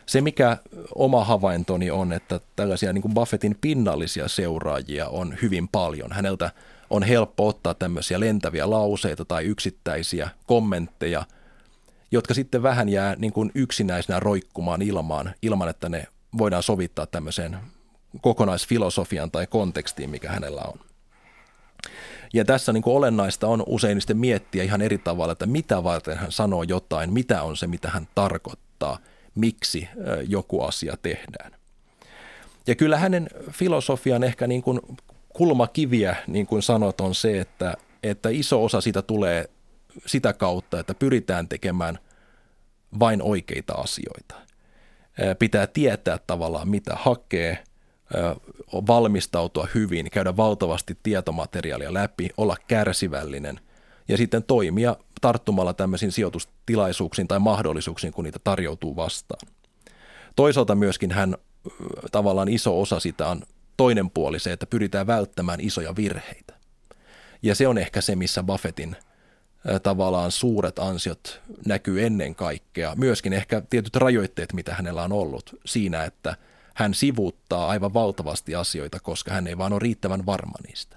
Se, 0.07 0.21
mikä 0.21 0.57
oma 0.95 1.25
havaintoni 1.25 1.91
on, 1.91 2.13
että 2.13 2.41
tällaisia 2.57 2.93
niin 2.93 3.03
kuin 3.03 3.15
Buffettin 3.15 3.59
pinnallisia 3.61 4.29
seuraajia 4.29 5.09
on 5.09 5.35
hyvin 5.43 5.69
paljon. 5.69 6.13
Häneltä 6.13 6.51
on 6.91 7.03
helppo 7.03 7.49
ottaa 7.49 7.75
tämmöisiä 7.75 8.21
lentäviä 8.21 8.71
lauseita 8.71 9.25
tai 9.25 9.45
yksittäisiä 9.45 10.29
kommentteja, 10.47 11.25
jotka 12.11 12.35
sitten 12.35 12.63
vähän 12.63 12.89
jää 12.89 13.17
niin 13.19 13.33
kuin 13.33 13.51
yksinäisenä 13.55 14.21
roikkumaan 14.21 14.83
ilmaan, 14.83 15.35
ilman 15.43 15.69
että 15.69 15.89
ne 15.89 16.07
voidaan 16.39 16.63
sovittaa 16.63 17.07
tämmöiseen 17.07 17.57
kokonaisfilosofian 18.21 19.31
tai 19.31 19.47
kontekstiin, 19.47 20.11
mikä 20.11 20.29
hänellä 20.29 20.63
on. 20.63 20.81
Ja 22.33 22.45
tässä 22.45 22.73
niin 22.73 22.83
kuin 22.83 22.97
olennaista 22.97 23.47
on 23.47 23.63
usein 23.67 24.01
sitten 24.01 24.19
miettiä 24.19 24.65
ihan 24.65 24.83
eri 24.83 24.99
tavalla, 24.99 25.33
että 25.33 25.47
mitä 25.47 25.85
varten 25.85 26.19
hän 26.19 26.33
sanoo 26.33 26.63
jotain, 26.63 27.13
mitä 27.13 27.43
on 27.43 27.57
se, 27.57 27.67
mitä 27.67 27.91
hän 27.91 28.09
tarkoittaa, 28.15 28.99
miksi 29.35 29.89
joku 30.29 30.63
asia 30.63 30.97
tehdään. 31.03 31.53
Ja 32.67 32.75
kyllä 32.75 32.99
hänen 32.99 33.29
filosofian 33.51 34.25
ehkä 34.25 34.47
niin 34.47 34.63
kuin 34.63 34.81
kulmakiviä, 35.29 36.17
niin 36.27 36.47
kuin 36.47 36.63
sanot, 36.63 37.01
on 37.01 37.15
se, 37.15 37.41
että, 37.41 37.75
että 38.03 38.29
iso 38.29 38.65
osa 38.65 38.81
sitä 38.81 39.03
tulee 39.03 39.51
sitä 40.07 40.33
kautta, 40.33 40.81
että 40.81 40.95
pyritään 40.95 41.49
tekemään 41.49 41.99
vain 42.99 43.23
oikeita 43.23 43.73
asioita. 43.73 44.35
Pitää 45.39 45.67
tietää 45.67 46.19
tavallaan, 46.27 46.69
mitä 46.69 46.93
hakee– 46.95 47.59
valmistautua 48.73 49.69
hyvin, 49.75 50.11
käydä 50.11 50.37
valtavasti 50.37 50.99
tietomateriaalia 51.03 51.95
läpi, 51.95 52.31
olla 52.37 52.57
kärsivällinen 52.69 53.61
ja 54.09 54.17
sitten 54.17 54.43
toimia 54.43 54.97
tarttumalla 55.21 55.75
tämmöisiin 55.75 56.13
sijoitustilaisuuksiin 56.13 57.29
tai 57.29 57.39
mahdollisuuksiin, 57.39 58.13
kun 58.13 58.25
niitä 58.25 58.39
tarjoutuu 58.45 58.97
vastaan. 58.97 59.49
Toisaalta 60.37 60.75
myöskin 60.75 61.11
hän 61.11 61.37
tavallaan 62.13 62.49
iso 62.49 62.81
osa 62.81 63.01
sitä 63.01 63.29
on 63.29 63.43
toinen 63.77 64.11
puoli 64.11 64.39
se, 64.39 64.53
että 64.53 64.67
pyritään 64.67 65.07
välttämään 65.07 65.61
isoja 65.61 65.97
virheitä. 65.97 66.55
Ja 67.43 67.55
se 67.55 67.69
on 67.69 67.79
ehkä 67.79 68.01
se, 68.01 68.17
missä 68.17 68.43
Buffettin 68.43 68.97
tavallaan 69.83 70.31
suuret 70.31 70.79
ansiot 70.79 71.41
näkyy 71.67 72.07
ennen 72.07 72.35
kaikkea. 72.35 72.95
Myöskin 72.97 73.33
ehkä 73.33 73.63
tietyt 73.71 73.97
rajoitteet, 73.97 74.53
mitä 74.53 74.75
hänellä 74.75 75.03
on 75.03 75.13
ollut 75.13 75.61
siinä, 75.67 76.05
että– 76.05 76.37
hän 76.75 76.95
sivuuttaa 76.95 77.69
aivan 77.69 77.95
valtavasti 77.95 78.55
asioita, 78.55 79.01
koska 79.01 79.33
hän 79.33 79.47
ei 79.47 79.59
vaan 79.59 79.73
ole 79.73 79.81
riittävän 79.81 80.27
varma 80.27 80.55
niistä. 80.67 80.97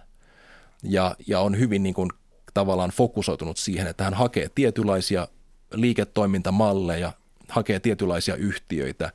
Ja, 0.83 1.15
ja 1.27 1.39
on 1.39 1.59
hyvin 1.59 1.83
niin 1.83 1.95
kuin 1.95 2.09
tavallaan 2.53 2.89
fokusoitunut 2.89 3.57
siihen, 3.57 3.87
että 3.87 4.03
hän 4.03 4.13
hakee 4.13 4.49
tietynlaisia 4.55 5.27
liiketoimintamalleja, 5.73 7.11
hakee 7.47 7.79
tietynlaisia 7.79 8.35
yhtiöitä, 8.35 9.11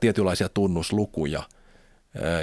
tietynlaisia 0.00 0.48
tunnuslukuja– 0.48 1.42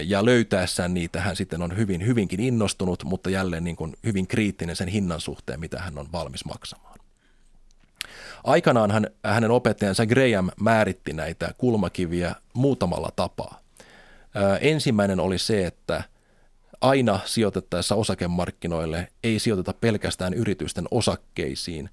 ja 0.06 0.26
löytäessään 0.26 0.94
niitä 0.94 1.22
hän 1.22 1.36
sitten 1.36 1.62
on 1.62 1.78
hyvin, 1.78 2.06
hyvinkin 2.06 2.40
innostunut, 2.40 3.04
mutta 3.04 3.30
jälleen 3.30 3.64
niin 3.64 3.76
kuin 3.76 3.94
hyvin 4.04 4.28
kriittinen 4.28 4.76
sen 4.76 4.88
hinnan 4.88 5.22
suhteen, 5.22 5.60
mitä 5.60 5.80
hän 5.80 5.98
on 5.98 6.12
valmis 6.12 6.46
maksamaan. 6.46 6.95
Aikanaan 8.46 8.92
hän, 8.92 9.08
hänen 9.24 9.52
opettajansa 9.52 10.06
Graham 10.06 10.50
määritti 10.62 11.14
näitä 11.14 11.54
kulmakiviä 11.58 12.36
muutamalla 12.54 13.10
tapaa. 13.16 13.60
Ö, 14.36 14.58
ensimmäinen 14.62 15.20
oli 15.20 15.38
se, 15.38 15.66
että 15.66 16.04
aina 16.82 17.20
sijoitettaessa 17.26 17.96
osakemarkkinoille 17.96 19.08
ei 19.24 19.40
sijoiteta 19.40 19.74
pelkästään 19.74 20.34
yritysten 20.34 20.86
osakkeisiin, 20.92 21.90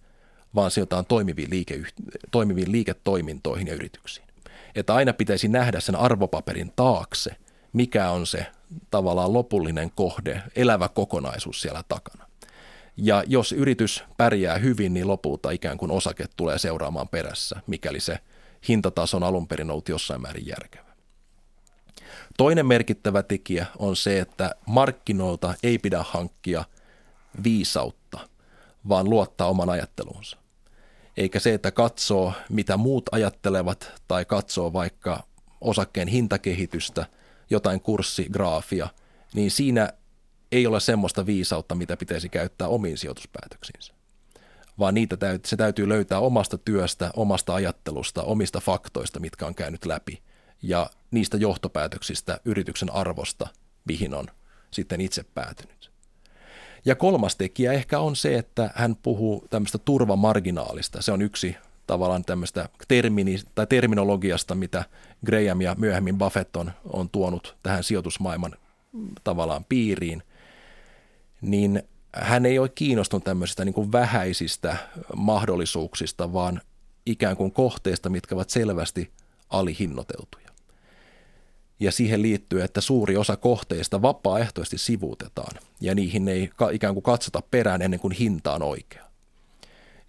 vaan 0.54 0.70
sijoitetaan 0.70 1.06
toimiviin, 1.06 1.50
liikeyht- 1.50 2.18
toimiviin 2.30 2.72
liiketoimintoihin 2.72 3.66
ja 3.66 3.74
yrityksiin. 3.74 4.26
Että 4.74 4.94
aina 4.94 5.12
pitäisi 5.12 5.48
nähdä 5.48 5.80
sen 5.80 5.96
arvopaperin 5.96 6.72
taakse, 6.76 7.36
mikä 7.72 8.10
on 8.10 8.26
se 8.26 8.46
tavallaan 8.90 9.32
lopullinen 9.32 9.90
kohde, 9.94 10.42
elävä 10.56 10.88
kokonaisuus 10.88 11.60
siellä 11.60 11.84
takana. 11.88 12.31
Ja 12.96 13.24
jos 13.26 13.52
yritys 13.52 14.04
pärjää 14.16 14.58
hyvin, 14.58 14.94
niin 14.94 15.08
lopulta 15.08 15.50
ikään 15.50 15.78
kuin 15.78 15.90
osake 15.90 16.24
tulee 16.36 16.58
seuraamaan 16.58 17.08
perässä, 17.08 17.60
mikäli 17.66 18.00
se 18.00 18.18
hintataso 18.68 19.16
on 19.16 19.22
alun 19.22 19.48
perin 19.48 19.70
ollut 19.70 19.88
jossain 19.88 20.22
määrin 20.22 20.46
järkevä. 20.46 20.92
Toinen 22.36 22.66
merkittävä 22.66 23.22
tekijä 23.22 23.66
on 23.78 23.96
se, 23.96 24.20
että 24.20 24.54
markkinoilta 24.66 25.54
ei 25.62 25.78
pidä 25.78 26.04
hankkia 26.08 26.64
viisautta, 27.44 28.18
vaan 28.88 29.10
luottaa 29.10 29.48
oman 29.48 29.70
ajattelunsa. 29.70 30.36
Eikä 31.16 31.40
se, 31.40 31.54
että 31.54 31.70
katsoo 31.70 32.32
mitä 32.48 32.76
muut 32.76 33.04
ajattelevat 33.12 33.92
tai 34.08 34.24
katsoo 34.24 34.72
vaikka 34.72 35.22
osakkeen 35.60 36.08
hintakehitystä, 36.08 37.06
jotain 37.50 37.80
kurssigraafia, 37.80 38.88
niin 39.34 39.50
siinä 39.50 39.92
ei 40.52 40.66
ole 40.66 40.80
semmoista 40.80 41.26
viisautta, 41.26 41.74
mitä 41.74 41.96
pitäisi 41.96 42.28
käyttää 42.28 42.68
omiin 42.68 42.98
sijoituspäätöksiinsä. 42.98 43.92
Vaan 44.78 44.94
niitä 44.94 45.16
täytyy, 45.16 45.48
se 45.48 45.56
täytyy 45.56 45.88
löytää 45.88 46.18
omasta 46.18 46.58
työstä, 46.58 47.10
omasta 47.16 47.54
ajattelusta, 47.54 48.22
omista 48.22 48.60
faktoista, 48.60 49.20
mitkä 49.20 49.46
on 49.46 49.54
käynyt 49.54 49.84
läpi, 49.84 50.22
ja 50.62 50.90
niistä 51.10 51.36
johtopäätöksistä, 51.36 52.40
yrityksen 52.44 52.92
arvosta, 52.92 53.48
mihin 53.84 54.14
on 54.14 54.26
sitten 54.70 55.00
itse 55.00 55.24
päätynyt. 55.34 55.92
Ja 56.84 56.94
kolmas 56.94 57.36
tekijä 57.36 57.72
ehkä 57.72 57.98
on 58.00 58.16
se, 58.16 58.38
että 58.38 58.70
hän 58.74 58.96
puhuu 58.96 59.44
tämmöistä 59.50 59.78
turvamarginaalista. 59.78 61.02
Se 61.02 61.12
on 61.12 61.22
yksi 61.22 61.56
tavallaan 61.86 62.24
tämmöistä 62.24 62.68
termini, 62.88 63.38
tai 63.54 63.66
terminologiasta, 63.66 64.54
mitä 64.54 64.84
Graham 65.26 65.60
ja 65.60 65.74
myöhemmin 65.78 66.18
Buffett 66.18 66.56
on, 66.56 66.72
on 66.84 67.10
tuonut 67.10 67.56
tähän 67.62 67.84
sijoitusmaailman 67.84 68.52
tavallaan 69.24 69.64
piiriin, 69.68 70.22
niin 71.42 71.82
hän 72.14 72.46
ei 72.46 72.58
ole 72.58 72.68
kiinnostunut 72.68 73.24
tämmöisistä 73.24 73.64
niin 73.64 73.74
kuin 73.74 73.92
vähäisistä 73.92 74.76
mahdollisuuksista, 75.16 76.32
vaan 76.32 76.60
ikään 77.06 77.36
kuin 77.36 77.52
kohteista, 77.52 78.08
mitkä 78.08 78.34
ovat 78.34 78.50
selvästi 78.50 79.10
alihinnoiteltuja. 79.50 80.48
Ja 81.80 81.92
siihen 81.92 82.22
liittyy, 82.22 82.62
että 82.62 82.80
suuri 82.80 83.16
osa 83.16 83.36
kohteista 83.36 84.02
vapaaehtoisesti 84.02 84.78
sivuutetaan 84.78 85.56
ja 85.80 85.94
niihin 85.94 86.28
ei 86.28 86.50
ikään 86.72 86.94
kuin 86.94 87.04
katsota 87.04 87.42
perään 87.50 87.82
ennen 87.82 88.00
kuin 88.00 88.12
hinta 88.12 88.52
on 88.52 88.62
oikea. 88.62 89.04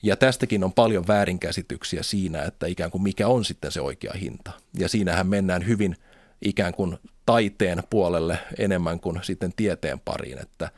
Ja 0.04 0.16
tästäkin 0.16 0.64
on 0.64 0.74
paljon 0.74 1.08
väärinkäsityksiä 1.08 2.04
siinä, 2.04 2.44
että 2.44 2.68
ikään 2.68 2.92
kuin 2.92 3.04
mikä 3.04 3.28
on 3.28 3.46
sitten 3.46 3.72
se 3.72 3.82
oikea 3.82 4.14
hinta. 4.22 4.52
Ja 4.80 4.90
siinähän 4.90 5.28
mennään 5.28 5.68
hyvin 5.68 5.96
ikään 6.42 6.74
kuin 6.74 6.98
taiteen 7.26 7.84
puolelle 7.90 8.40
enemmän 8.58 9.00
kuin 9.00 9.20
sitten 9.24 9.54
tieteen 9.56 10.00
pariin, 10.00 10.38
että, 10.38 10.70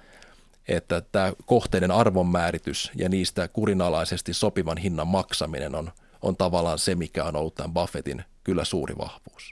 että 0.68 1.02
tämä 1.02 1.34
kohteiden 1.46 1.92
arvonmääritys 1.92 2.92
ja 2.96 3.10
niistä 3.10 3.48
kurinalaisesti 3.48 4.34
sopivan 4.34 4.78
hinnan 4.78 5.08
maksaminen 5.08 5.76
on, 5.76 5.92
on 6.22 6.36
tavallaan 6.36 6.80
se, 6.80 6.96
mikä 6.96 7.24
on 7.24 7.36
ollut 7.36 7.56
tämän 7.56 7.74
Buffettin 7.74 8.24
kyllä 8.44 8.66
suuri 8.66 8.98
vahvuus. 8.98 9.52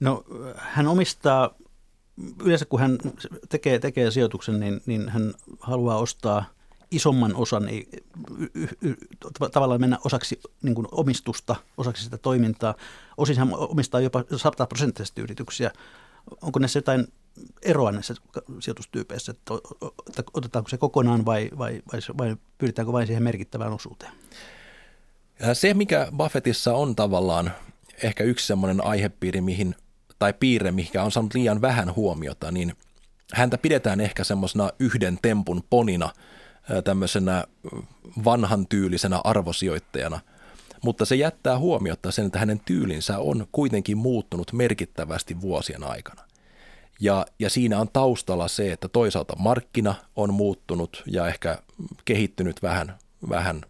No 0.00 0.24
hän 0.56 0.86
omistaa, 0.86 1.54
yleensä 2.44 2.64
kun 2.64 2.80
hän 2.80 2.98
tekee, 3.48 3.78
tekee 3.78 4.10
sijoituksen, 4.10 4.60
niin, 4.60 4.80
niin 4.86 5.08
hän 5.08 5.34
haluaa 5.60 5.98
ostaa– 5.98 6.44
isomman 6.90 7.36
osan, 7.36 7.66
niin 7.66 7.88
y, 8.54 8.66
y, 8.82 8.94
tavallaan 9.52 9.80
mennä 9.80 9.98
osaksi 10.04 10.40
niin 10.62 10.74
kuin 10.74 10.86
omistusta, 10.92 11.56
osaksi 11.76 12.04
sitä 12.04 12.18
toimintaa. 12.18 12.74
Osin 13.16 13.38
hän 13.38 13.48
omistaa 13.54 14.00
jopa 14.00 14.24
100 14.36 14.66
prosenttisesti 14.66 15.20
yrityksiä. 15.20 15.70
Onko 16.42 16.58
näissä 16.58 16.78
jotain 16.78 17.12
eroa 17.62 17.92
näissä 17.92 18.14
sijoitustyypeissä, 18.60 19.32
että 19.32 19.54
otetaanko 20.34 20.68
se 20.68 20.78
kokonaan 20.78 21.24
vai, 21.24 21.50
vai, 21.58 21.82
vai, 21.92 22.00
vai 22.18 22.36
pyritäänkö 22.58 22.92
vain 22.92 23.06
siihen 23.06 23.22
merkittävään 23.22 23.72
osuuteen? 23.72 24.12
Se, 25.52 25.74
mikä 25.74 26.08
Buffettissa 26.16 26.74
on 26.74 26.96
tavallaan 26.96 27.52
ehkä 28.02 28.24
yksi 28.24 28.46
semmoinen 28.46 28.84
aihepiiri, 28.84 29.40
mihin, 29.40 29.74
tai 30.18 30.32
piirre, 30.32 30.70
mikä 30.70 31.02
on 31.02 31.12
saanut 31.12 31.34
liian 31.34 31.60
vähän 31.60 31.94
huomiota, 31.96 32.50
niin 32.50 32.76
häntä 33.34 33.58
pidetään 33.58 34.00
ehkä 34.00 34.24
semmoisena 34.24 34.70
yhden 34.78 35.18
tempun 35.22 35.62
ponina– 35.70 36.10
tämmöisenä 36.84 37.44
vanhan 38.24 38.66
tyylisenä 38.66 39.20
arvosijoittajana, 39.24 40.20
mutta 40.82 41.04
se 41.04 41.16
jättää 41.16 41.58
huomiota 41.58 42.10
sen, 42.10 42.26
että 42.26 42.38
hänen 42.38 42.60
tyylinsä 42.64 43.18
on 43.18 43.46
kuitenkin 43.52 43.98
muuttunut 43.98 44.52
merkittävästi 44.52 45.40
vuosien 45.40 45.84
aikana. 45.84 46.22
Ja, 47.00 47.26
ja 47.38 47.50
siinä 47.50 47.80
on 47.80 47.88
taustalla 47.92 48.48
se, 48.48 48.72
että 48.72 48.88
toisaalta 48.88 49.36
markkina 49.38 49.94
on 50.16 50.34
muuttunut 50.34 51.02
ja 51.06 51.28
ehkä 51.28 51.58
kehittynyt 52.04 52.62
vähän, 52.62 52.98
vähän 53.28 53.60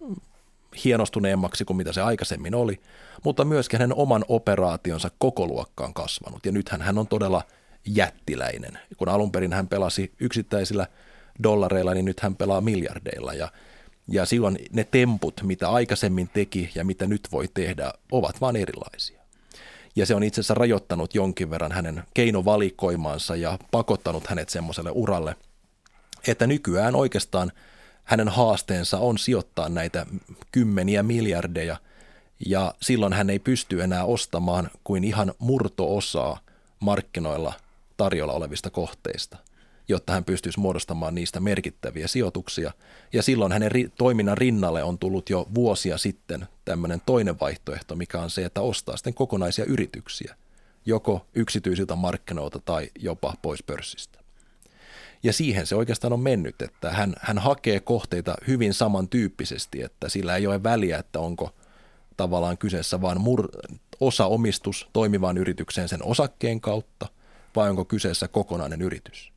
hienostuneemmaksi 0.85 1.65
kuin 1.65 1.77
mitä 1.77 1.93
se 1.93 2.01
aikaisemmin 2.01 2.55
oli, 2.55 2.81
mutta 3.25 3.45
myöskin 3.45 3.81
hänen 3.81 3.97
oman 3.97 4.25
operaationsa 4.29 5.11
koko 5.19 5.47
luokka 5.47 5.85
on 5.85 5.95
kasvanut. 5.95 6.47
Ja 6.47 6.53
nythän 6.53 6.83
hän 6.83 6.99
on 6.99 7.07
todella 7.07 7.43
jättiläinen. 7.87 8.79
Kun 8.97 9.09
alun 9.09 9.33
perin 9.33 9.53
hän 9.53 9.69
pelasi 9.69 10.13
yksittäisillä– 10.21 10.87
dollareilla, 11.43 11.95
niin 11.95 12.05
nyt 12.05 12.21
hän 12.21 12.37
pelaa 12.37 12.61
miljardeilla 12.61 13.35
ja, 13.35 13.49
ja 14.09 14.27
silloin 14.27 14.59
ne 14.73 14.85
temput, 14.85 15.41
mitä 15.45 15.71
aikaisemmin 15.71 16.29
teki 16.29 16.71
ja 16.75 16.85
mitä 16.85 17.07
nyt 17.07 17.29
voi 17.33 17.49
tehdä, 17.55 17.93
ovat 18.13 18.41
vain 18.41 18.57
erilaisia. 18.57 19.20
Ja 19.97 20.07
se 20.07 20.15
on 20.15 20.23
itse 20.23 20.41
asiassa 20.41 20.55
rajoittanut 20.55 21.15
jonkin 21.15 21.51
verran 21.51 21.73
hänen 21.73 22.03
keinovalikoimaansa 22.15 23.37
ja 23.37 23.59
pakottanut 23.71 24.27
hänet 24.27 24.49
semmoiselle 24.49 24.91
uralle, 24.95 25.37
että 26.29 26.47
nykyään 26.47 26.95
oikeastaan 26.95 27.53
hänen 28.05 28.29
haasteensa 28.29 28.99
on 28.99 29.19
sijoittaa 29.19 29.69
näitä 29.69 30.07
kymmeniä 30.53 31.03
miljardeja. 31.03 31.77
Ja 32.47 32.75
silloin 32.83 33.13
hän 33.13 33.31
ei 33.31 33.39
pysty 33.39 33.83
enää 33.83 34.05
ostamaan 34.05 34.71
kuin 34.85 35.05
ihan 35.05 35.35
murto-osaa 35.39 36.41
markkinoilla 36.81 37.53
tarjolla 37.97 38.33
olevista 38.33 38.71
kohteista– 38.71 39.37
jotta 39.89 40.13
hän 40.13 40.25
pystyisi 40.25 40.61
muodostamaan 40.61 41.15
niistä 41.15 41.41
merkittäviä 41.41 42.09
sijoituksia. 42.09 42.73
Ja 43.13 43.23
silloin 43.23 43.53
hänen 43.53 43.73
ri- 43.73 43.91
toiminnan 43.99 44.39
rinnalle 44.39 44.83
on 44.83 44.99
tullut 44.99 45.31
jo 45.31 45.49
vuosia 45.55 45.99
sitten 45.99 46.47
tämmöinen 46.65 47.03
toinen 47.07 47.41
vaihtoehto, 47.41 47.97
mikä 47.97 48.21
on 48.21 48.31
se, 48.31 48.45
että 48.45 48.61
ostaa 48.61 48.97
sitten 48.97 49.15
kokonaisia 49.15 49.65
yrityksiä, 49.65 50.35
joko 50.87 51.27
yksityisiltä 51.35 51.97
markkinoilta 51.97 52.59
tai 52.59 52.91
jopa 52.99 53.35
pois 53.43 53.63
pörssistä. 53.63 54.21
Ja 55.23 55.33
siihen 55.33 55.67
se 55.67 55.75
oikeastaan 55.75 56.13
on 56.13 56.21
mennyt, 56.21 56.63
että 56.63 56.91
hän, 56.91 57.15
hän 57.21 57.39
hakee 57.39 57.81
kohteita 57.81 58.35
hyvin 58.47 58.75
samantyyppisesti, 58.75 59.83
että 59.83 60.09
sillä 60.09 60.37
ei 60.37 60.47
ole 60.47 60.63
väliä, 60.63 60.99
että 60.99 61.21
onko 61.21 61.55
tavallaan 62.17 62.59
kyseessä 62.59 63.01
vain 63.01 63.19
mur- 63.19 63.79
osa 64.01 64.27
omistus 64.27 64.89
toimivaan 64.93 65.39
yritykseen 65.39 65.89
sen 65.89 66.05
osakkeen 66.05 66.61
kautta, 66.61 67.07
vai 67.57 67.71
onko 67.71 67.85
kyseessä 67.85 68.29
kokonainen 68.29 68.83
yritys 68.83 69.30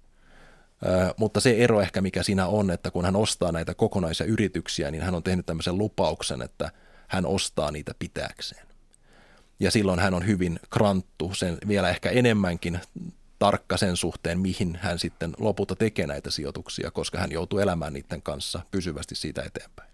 mutta 1.17 1.39
se 1.39 1.57
ero 1.57 1.81
ehkä, 1.81 2.01
mikä 2.01 2.23
siinä 2.23 2.47
on, 2.47 2.71
että 2.71 2.91
kun 2.91 3.05
hän 3.05 3.15
ostaa 3.15 3.51
näitä 3.51 3.73
kokonaisia 3.73 4.25
yrityksiä, 4.25 4.91
niin 4.91 5.03
hän 5.03 5.15
on 5.15 5.23
tehnyt 5.23 5.45
tämmöisen 5.45 5.77
lupauksen, 5.77 6.41
että 6.41 6.71
hän 7.07 7.25
ostaa 7.25 7.71
niitä 7.71 7.91
pitääkseen. 7.99 8.67
Ja 9.59 9.71
silloin 9.71 9.99
hän 9.99 10.13
on 10.13 10.27
hyvin 10.27 10.59
kranttu, 10.69 11.33
sen 11.33 11.57
vielä 11.67 11.89
ehkä 11.89 12.09
enemmänkin 12.09 12.79
tarkka 13.39 13.77
sen 13.77 13.97
suhteen, 13.97 14.39
mihin 14.39 14.79
hän 14.81 14.99
sitten 14.99 15.33
lopulta 15.37 15.75
tekee 15.75 16.07
näitä 16.07 16.31
sijoituksia, 16.31 16.91
koska 16.91 17.17
hän 17.17 17.31
joutuu 17.31 17.59
elämään 17.59 17.93
niiden 17.93 18.21
kanssa 18.21 18.61
pysyvästi 18.71 19.15
siitä 19.15 19.43
eteenpäin. 19.43 19.89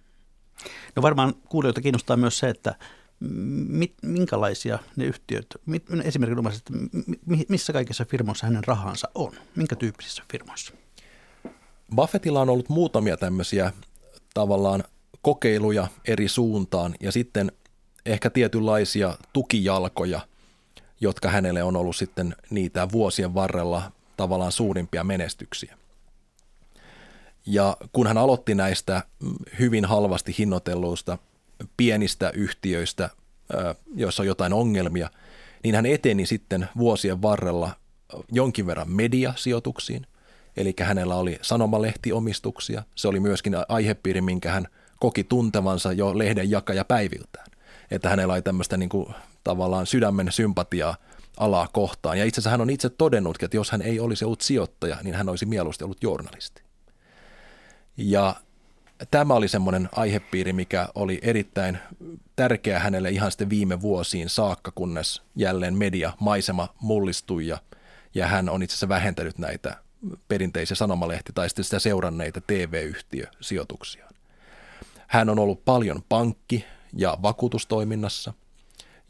No 0.96 1.02
varmaan 1.02 1.34
kuulijoita 1.50 1.82
kiinnostaa 1.82 2.18
myös 2.18 2.40
se, 2.40 2.50
että 2.50 2.76
mit, 3.20 3.94
minkälaisia 4.04 4.80
ne 4.96 5.06
yhtiöt, 5.06 5.46
mit, 5.66 5.86
esimerkiksi 6.04 6.64
missä 7.50 7.74
kaikissa 7.74 8.06
firmoissa 8.06 8.48
hänen 8.48 8.64
rahansa 8.64 9.10
on, 9.16 9.32
minkä 9.56 9.76
tyyppisissä 9.76 10.24
firmoissa? 10.32 10.74
Buffettilla 11.96 12.42
on 12.42 12.50
ollut 12.50 12.70
muutamia 12.70 13.18
tämmöisiä 13.18 13.74
tavallaan 14.34 14.84
kokeiluja 15.22 15.88
eri 16.08 16.28
suuntaan 16.28 16.96
ja 17.00 17.12
sitten 17.12 17.52
ehkä 18.06 18.30
tietynlaisia 18.30 19.18
tukijalkoja, 19.34 20.22
jotka 21.02 21.30
hänelle 21.30 21.64
on 21.64 21.76
ollut 21.76 21.96
sitten 21.96 22.36
niitä 22.50 22.88
vuosien 22.92 23.34
varrella 23.34 23.92
tavallaan 24.18 24.52
suurimpia 24.52 25.04
menestyksiä. 25.04 25.78
Ja 27.46 27.78
kun 27.94 28.08
hän 28.08 28.18
aloitti 28.18 28.56
näistä 28.56 29.04
hyvin 29.60 29.86
halvasti 29.86 30.36
hinnoitelluista 30.38 31.18
pienistä 31.78 32.32
yhtiöistä, 32.36 33.10
joissa 33.96 34.24
on 34.24 34.28
jotain 34.28 34.54
ongelmia, 34.54 35.10
niin 35.64 35.76
hän 35.76 35.86
eteni 35.86 36.26
sitten 36.26 36.70
vuosien 36.78 37.22
varrella 37.22 37.72
jonkin 38.32 38.68
verran 38.68 38.92
mediasijoituksiin. 38.92 40.08
Eli 40.58 40.74
hänellä 40.80 41.16
oli 41.16 41.40
sanomalehtiomistuksia. 41.42 42.84
Se 42.96 43.08
oli 43.08 43.20
myöskin 43.20 43.56
aihepiiri, 43.70 44.22
minkä 44.22 44.52
hän 44.52 44.68
koki 45.00 45.24
tuntevansa 45.24 45.92
jo 45.94 46.18
lehden 46.18 46.52
jakaja 46.52 46.86
päiviltään. 46.86 47.46
Että 47.92 48.10
hänellä 48.10 48.34
oli 48.34 48.42
tämmöistä 48.42 48.78
niin 48.78 48.90
kuin, 48.90 49.16
tavallaan 49.44 49.88
sydämen 49.88 50.32
sympatiaa 50.32 50.96
alaa 51.38 51.68
kohtaan. 51.74 52.18
Ja 52.18 52.26
itse 52.26 52.42
asiassa 52.42 52.50
hän 52.50 52.62
on 52.62 52.70
itse 52.70 52.90
todennutkin, 52.90 53.46
että 53.46 53.58
jos 53.58 53.72
hän 53.72 53.82
ei 53.82 54.00
olisi 54.00 54.26
ollut 54.26 54.42
sijoittaja, 54.42 54.98
niin 55.04 55.16
hän 55.16 55.30
olisi 55.30 55.46
mieluusti 55.46 55.84
ollut 55.84 56.04
journalisti. 56.04 56.62
Ja 57.98 58.36
tämä 59.12 59.34
oli 59.34 59.48
semmoinen 59.48 59.90
aihepiiri, 59.92 60.54
mikä 60.54 60.88
oli 60.96 61.20
erittäin 61.22 61.78
tärkeä 62.36 62.80
hänelle 62.80 63.10
ihan 63.10 63.32
sitten 63.32 63.50
viime 63.50 63.82
vuosiin 63.82 64.30
saakka, 64.30 64.72
kunnes 64.76 65.22
jälleen 65.36 65.78
media 65.78 66.14
maisema 66.20 66.68
mullistui 66.82 67.48
ja, 67.48 67.58
ja 68.14 68.28
hän 68.28 68.50
on 68.50 68.64
itse 68.64 68.74
asiassa 68.74 68.90
vähentänyt 68.90 69.38
näitä 69.38 69.76
perinteisiä 70.28 70.76
sanomalehti- 70.76 71.34
tai 71.34 71.50
sitten 71.50 71.66
sitä 71.66 71.80
seuranneita 71.80 72.42
TV-yhtiösijoituksia. 72.42 74.10
Hän 75.08 75.30
on 75.30 75.40
ollut 75.40 75.66
paljon 75.66 76.04
pankki- 76.10 76.66
ja 76.94 77.18
vakuutustoiminnassa 77.22 78.34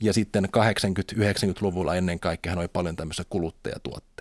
ja 0.02 0.14
sitten 0.14 0.46
80-90-luvulla 0.46 1.96
ennen 1.96 2.20
kaikkea 2.20 2.52
hän 2.52 2.60
oli 2.60 2.68
paljon 2.68 2.96
tämmöisissä 2.96 3.26
kuluttajatuotteissa. 3.30 4.19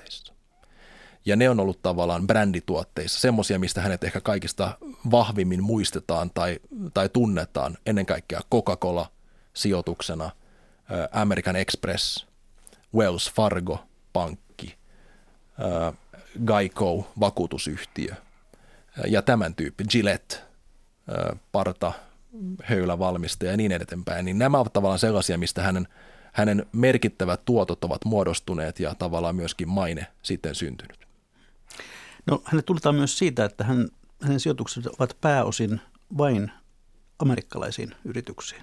Ja 1.28 1.36
ne 1.36 1.50
on 1.50 1.60
ollut 1.60 1.82
tavallaan 1.82 2.26
brändituotteissa, 2.26 3.20
semmoisia, 3.20 3.58
mistä 3.58 3.80
hänet 3.80 4.04
ehkä 4.04 4.20
kaikista 4.20 4.78
vahvimmin 5.10 5.62
muistetaan 5.62 6.30
tai, 6.34 6.58
tai 6.94 7.08
tunnetaan, 7.08 7.78
ennen 7.86 8.06
kaikkea 8.06 8.40
Coca-Cola 8.54 9.10
sijoituksena, 9.54 10.30
American 11.12 11.56
Express, 11.56 12.26
Wells 12.94 13.32
Fargo 13.32 13.84
pankki, 14.12 14.76
Geico 16.46 17.12
vakuutusyhtiö 17.20 18.14
ja 19.06 19.22
tämän 19.22 19.54
tyyppi, 19.54 19.84
Gillette, 19.84 20.36
parta, 21.52 21.92
höylävalmistaja 22.62 23.50
ja 23.50 23.56
niin 23.56 23.72
eteenpäin, 23.72 24.24
niin 24.24 24.38
nämä 24.38 24.58
ovat 24.58 24.72
tavallaan 24.72 24.98
sellaisia, 24.98 25.38
mistä 25.38 25.62
hänen, 25.62 25.88
hänen 26.32 26.66
merkittävät 26.72 27.44
tuotot 27.44 27.84
ovat 27.84 28.04
muodostuneet 28.04 28.80
ja 28.80 28.94
tavallaan 28.94 29.36
myöskin 29.36 29.68
maine 29.68 30.06
sitten 30.22 30.54
syntynyt. 30.54 31.07
No 32.30 32.42
hänet 32.44 32.66
tunnetaan 32.66 32.94
myös 32.94 33.18
siitä, 33.18 33.44
että 33.44 33.64
hän, 33.64 33.88
hänen 34.22 34.40
sijoituksensa 34.40 34.90
ovat 34.98 35.16
pääosin 35.20 35.80
vain 36.18 36.50
amerikkalaisiin 37.18 37.94
yrityksiin. 38.04 38.62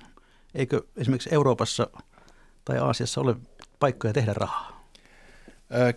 Eikö 0.55 0.81
esimerkiksi 0.97 1.29
Euroopassa 1.33 1.87
tai 2.65 2.77
Aasiassa 2.77 3.21
ole 3.21 3.35
paikkoja 3.79 4.13
tehdä 4.13 4.33
rahaa? 4.33 4.85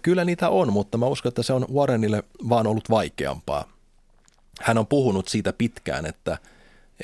Kyllä 0.02 0.24
niitä 0.24 0.48
on, 0.48 0.72
mutta 0.72 0.98
mä 0.98 1.07
uskon, 1.07 1.31
että 1.31 1.42
se 1.42 1.52
on 1.52 1.66
Warrenille 1.74 2.22
vaan 2.48 2.66
ollut 2.66 2.90
vaikeampaa. 2.90 3.64
Hän 4.61 4.78
on 4.78 4.87
puhunut 4.87 5.28
siitä 5.28 5.52
pitkään, 5.52 6.07
että, 6.07 6.38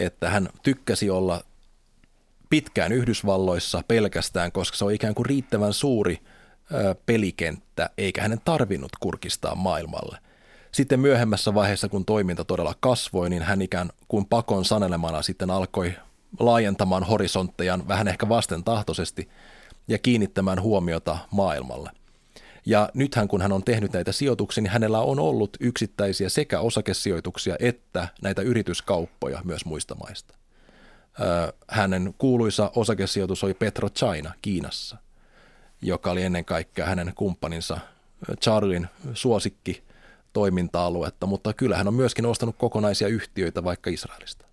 että 0.00 0.31
hän 0.31 0.48
tykkäsi 0.62 1.11
olla 1.11 1.44
pitkään 2.50 2.92
Yhdysvalloissa 2.92 3.83
pelkästään, 3.88 4.53
koska 4.53 4.77
se 4.77 4.85
on 4.85 4.92
ikään 4.92 5.14
kuin 5.14 5.27
riittävän 5.27 5.72
suuri 5.72 6.18
pelikenttä, 7.07 7.90
eikä 7.98 8.22
hänen 8.22 8.40
tarvinnut 8.44 8.92
kurkistaa 9.00 9.55
maailmalle. 9.55 10.18
Sitten 10.75 11.01
myöhemmässä 11.01 11.55
vaiheessa, 11.55 11.89
kun 11.89 12.05
toiminta 12.05 12.45
todella 12.45 12.75
kasvoi, 12.81 13.31
niin 13.31 13.43
hän 13.43 13.63
ikään 13.63 13.91
kuin 14.09 14.27
pakon 14.27 14.65
sanelemana 14.65 15.23
sitten 15.23 15.51
alkoi 15.51 15.95
laajentamaan 16.39 17.05
horisonttejaan 17.05 17.89
vähän 17.89 18.09
ehkä 18.09 18.29
vastentahtoisesti 18.29 19.29
ja 19.89 19.99
kiinnittämään 19.99 20.63
huomiota 20.63 21.19
maailmalle. 21.31 21.91
Ja 22.67 22.89
nythän 22.95 23.29
kun 23.29 23.43
hän 23.43 23.53
on 23.53 23.65
tehnyt 23.65 23.93
näitä 23.93 24.13
sijoituksia, 24.13 24.63
niin 24.63 24.71
hänellä 24.71 25.01
on 25.01 25.19
ollut 25.19 25.57
yksittäisiä 25.61 26.29
sekä 26.29 26.61
osakesijoituksia 26.61 27.57
että 27.61 28.09
näitä 28.23 28.43
yrityskauppoja 28.43 29.41
myös 29.45 29.65
muista 29.65 29.95
maista. 29.95 30.35
Hänen 31.69 32.15
kuuluisa 32.19 32.71
osakesijoitus 32.77 33.45
oli 33.45 33.55
Petro 33.55 33.89
China 33.89 34.33
Kiinassa, 34.43 34.97
joka 35.83 36.11
oli 36.11 36.23
ennen 36.23 36.45
kaikkea 36.45 36.87
hänen 36.87 37.13
kumppaninsa 37.15 37.79
Charlin 38.41 38.87
suosikki 39.15 39.85
toiminta-aluetta, 40.35 41.27
mutta 41.27 41.53
kyllä 41.53 41.77
hän 41.77 41.88
on 41.88 41.94
myöskin 41.94 42.27
ostanut 42.27 42.57
kokonaisia 42.59 43.09
yhtiöitä 43.09 43.64
vaikka 43.64 43.90
Israelista. 43.90 44.47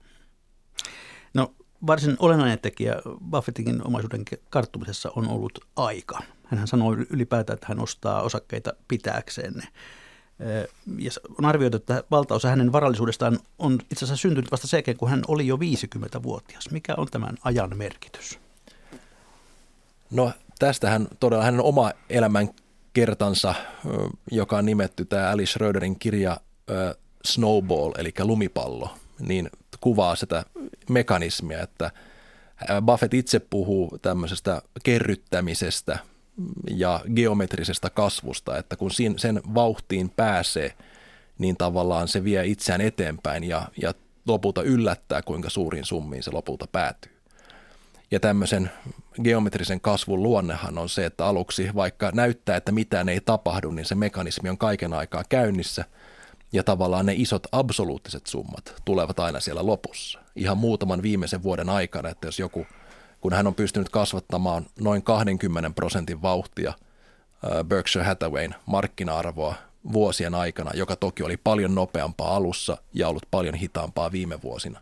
No 1.34 1.54
varsin 1.88 2.16
olennainen 2.20 2.60
tekijä 2.60 2.96
Buffettin 3.32 3.88
omaisuuden 3.88 4.26
karttumisessa 4.50 5.12
on 5.16 5.28
ollut 5.28 5.60
aika. 5.76 6.20
Hän 6.46 6.68
sanoi 6.68 6.98
ylipäätään, 7.10 7.56
että 7.56 7.68
hän 7.70 7.80
ostaa 7.80 8.22
osakkeita 8.22 8.74
pitääkseen 8.88 9.54
ne. 9.54 9.68
Ja 10.98 11.12
on 11.40 11.46
arvioitu, 11.46 11.78
että 11.78 12.04
valtaosa 12.12 12.50
hänen 12.50 12.72
varallisuudestaan 12.72 13.40
on 13.60 13.80
itse 13.92 14.06
asiassa 14.06 14.22
syntynyt 14.22 14.52
vasta 14.52 14.68
sen 14.68 14.84
kun 14.98 15.10
hän 15.10 15.22
oli 15.28 15.48
jo 15.48 15.56
50-vuotias. 15.56 16.72
Mikä 16.72 16.96
on 16.98 17.08
tämän 17.12 17.38
ajan 17.44 17.78
merkitys? 17.78 18.40
No 20.12 20.32
tästähän 20.60 21.08
todella 21.20 21.44
hänen 21.44 21.62
oma 21.62 21.92
elämän 22.10 22.50
kertansa, 22.94 23.56
joka 24.32 24.58
on 24.58 24.66
nimetty 24.66 25.06
tämä 25.06 25.30
Alice 25.30 25.52
Schröderin 25.52 26.00
kirja 26.00 26.38
Snowball, 27.26 27.92
eli 27.98 28.14
lumipallo, 28.20 28.90
niin 29.20 29.50
kuvaa 29.80 30.16
sitä 30.16 30.46
mekanismia, 30.90 31.62
että 31.62 31.92
Buffett 32.86 33.14
itse 33.14 33.40
puhuu 33.40 33.98
tämmöisestä 34.02 34.62
kerryttämisestä 34.84 36.00
ja 36.70 37.02
geometrisesta 37.16 37.90
kasvusta, 37.90 38.58
että 38.58 38.76
kun 38.76 38.92
sen 39.18 39.42
vauhtiin 39.54 40.10
pääsee, 40.10 40.74
niin 41.38 41.58
tavallaan 41.58 42.08
se 42.08 42.24
vie 42.24 42.46
itseään 42.46 42.82
eteenpäin 42.82 43.44
ja, 43.44 43.68
ja 43.82 43.94
lopulta 44.28 44.64
yllättää, 44.64 45.22
kuinka 45.22 45.50
suuriin 45.50 45.86
summiin 45.86 46.24
se 46.24 46.32
lopulta 46.32 46.68
päätyy. 46.72 47.11
Ja 48.12 48.20
tämmöisen 48.20 48.72
geometrisen 49.24 49.82
kasvun 49.82 50.24
luonnehan 50.24 50.78
on 50.78 50.90
se, 50.90 51.06
että 51.06 51.26
aluksi 51.26 51.70
vaikka 51.76 52.12
näyttää, 52.14 52.58
että 52.58 52.72
mitään 52.72 53.10
ei 53.10 53.22
tapahdu, 53.22 53.72
niin 53.72 53.86
se 53.86 53.96
mekanismi 53.96 54.50
on 54.50 54.58
kaiken 54.58 54.94
aikaa 54.94 55.24
käynnissä– 55.30 55.86
ja 56.54 56.64
tavallaan 56.64 57.06
ne 57.06 57.14
isot 57.16 57.48
absoluuttiset 57.52 58.28
summat 58.28 58.82
tulevat 58.86 59.20
aina 59.20 59.40
siellä 59.40 59.66
lopussa. 59.66 60.20
Ihan 60.36 60.58
muutaman 60.58 61.02
viimeisen 61.02 61.44
vuoden 61.44 61.70
aikana, 61.70 62.10
että 62.10 62.28
jos 62.28 62.40
joku, 62.40 62.68
kun 63.22 63.34
hän 63.34 63.48
on 63.48 63.56
pystynyt 63.56 63.90
kasvattamaan 63.90 64.66
noin 64.80 65.04
20 65.04 65.70
prosentin 65.76 66.22
vauhtia 66.22 66.74
Berkshire 67.64 68.06
Hathawayn 68.06 68.56
markkina-arvoa 68.66 69.56
vuosien 69.94 70.36
aikana, 70.36 70.72
joka 70.74 70.96
toki 70.96 71.24
oli 71.24 71.38
paljon 71.38 71.76
nopeampaa 71.76 72.36
alussa 72.36 72.78
ja 72.94 73.08
ollut 73.08 73.28
paljon 73.32 73.56
hitaampaa 73.56 74.12
viime 74.12 74.42
vuosina. 74.42 74.80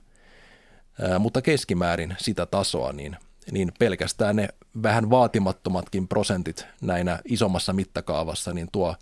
Mutta 1.19 1.41
keskimäärin 1.41 2.15
sitä 2.17 2.45
tasoa, 2.45 2.93
niin, 2.93 3.17
niin 3.51 3.71
pelkästään 3.79 4.35
ne 4.35 4.49
vähän 4.83 5.09
vaatimattomatkin 5.09 6.07
prosentit 6.07 6.65
näinä 6.81 7.19
isommassa 7.25 7.73
mittakaavassa, 7.73 8.53
niin 8.53 8.67
tuo 8.71 8.95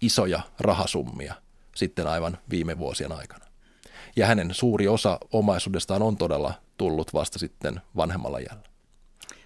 isoja 0.00 0.40
rahasummia– 0.60 1.34
sitten 1.76 2.06
aivan 2.06 2.38
viime 2.50 2.78
vuosien 2.78 3.12
aikana. 3.12 3.44
Ja 4.16 4.26
hänen 4.26 4.54
suuri 4.54 4.88
osa 4.88 5.18
omaisuudestaan 5.32 6.02
on 6.02 6.16
todella 6.16 6.54
tullut 6.76 7.14
vasta 7.14 7.38
sitten 7.38 7.80
vanhemmalla 7.96 8.40
jällä. 8.40 8.62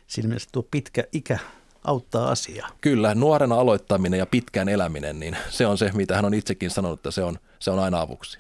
Siinä 0.07 0.29
mielessä 0.29 0.49
tuo 0.53 0.63
pitkä 0.71 1.05
ikä 1.13 1.39
auttaa 1.85 2.31
asiaa. 2.31 2.69
Kyllä, 2.81 3.15
nuorena 3.15 3.55
aloittaminen 3.55 4.19
ja 4.19 4.27
pitkään 4.27 4.69
eläminen, 4.69 5.21
niin 5.21 5.37
se 5.51 5.67
on 5.67 5.79
se, 5.79 5.91
mitä 5.95 6.17
hän 6.17 6.25
on 6.25 6.35
itsekin 6.35 6.71
sanonut, 6.71 6.99
että 6.99 7.11
se 7.11 7.25
on, 7.25 7.39
se 7.59 7.71
on 7.71 7.79
aina 7.79 8.01
avuksi. 8.01 8.39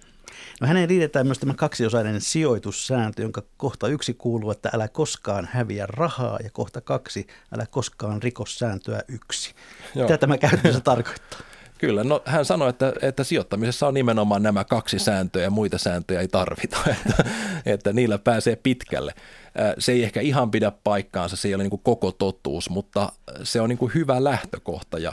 No 0.60 0.66
hänen 0.66 0.88
liitetään 0.88 1.26
myös 1.26 1.38
tämä 1.38 1.54
kaksiosainen 1.54 2.20
sijoitussääntö, 2.20 3.22
jonka 3.22 3.42
kohta 3.56 3.88
yksi 3.88 4.14
kuuluu, 4.14 4.50
että 4.50 4.70
älä 4.72 4.88
koskaan 4.88 5.48
häviä 5.52 5.86
rahaa 5.86 6.38
ja 6.44 6.50
kohta 6.50 6.80
kaksi, 6.80 7.26
älä 7.54 7.66
koskaan 7.66 8.22
rikossääntöä 8.22 9.02
yksi. 9.08 9.54
Joo. 9.94 10.04
Mitä 10.04 10.18
tämä 10.18 10.38
käytännössä 10.38 10.80
tarkoittaa? 10.94 11.40
Kyllä, 11.78 12.04
no 12.04 12.22
hän 12.24 12.44
sanoi, 12.44 12.70
että, 12.70 12.92
että 13.02 13.24
sijoittamisessa 13.24 13.86
on 13.86 13.94
nimenomaan 13.94 14.42
nämä 14.42 14.64
kaksi 14.64 14.98
sääntöä 14.98 15.42
ja 15.42 15.50
muita 15.50 15.78
sääntöjä 15.78 16.20
ei 16.20 16.28
tarvita, 16.28 16.78
että, 17.06 17.24
että 17.66 17.92
niillä 17.92 18.18
pääsee 18.18 18.56
pitkälle. 18.56 19.14
Se 19.78 19.92
ei 19.92 20.04
ehkä 20.04 20.20
ihan 20.20 20.50
pidä 20.50 20.72
paikkaansa, 20.84 21.36
se 21.36 21.48
ei 21.48 21.54
ole 21.54 21.62
niin 21.62 21.80
koko 21.82 22.12
totuus, 22.12 22.70
mutta 22.70 23.12
se 23.42 23.60
on 23.60 23.68
niin 23.68 23.94
hyvä 23.94 24.24
lähtökohta 24.24 24.98
ja, 24.98 25.12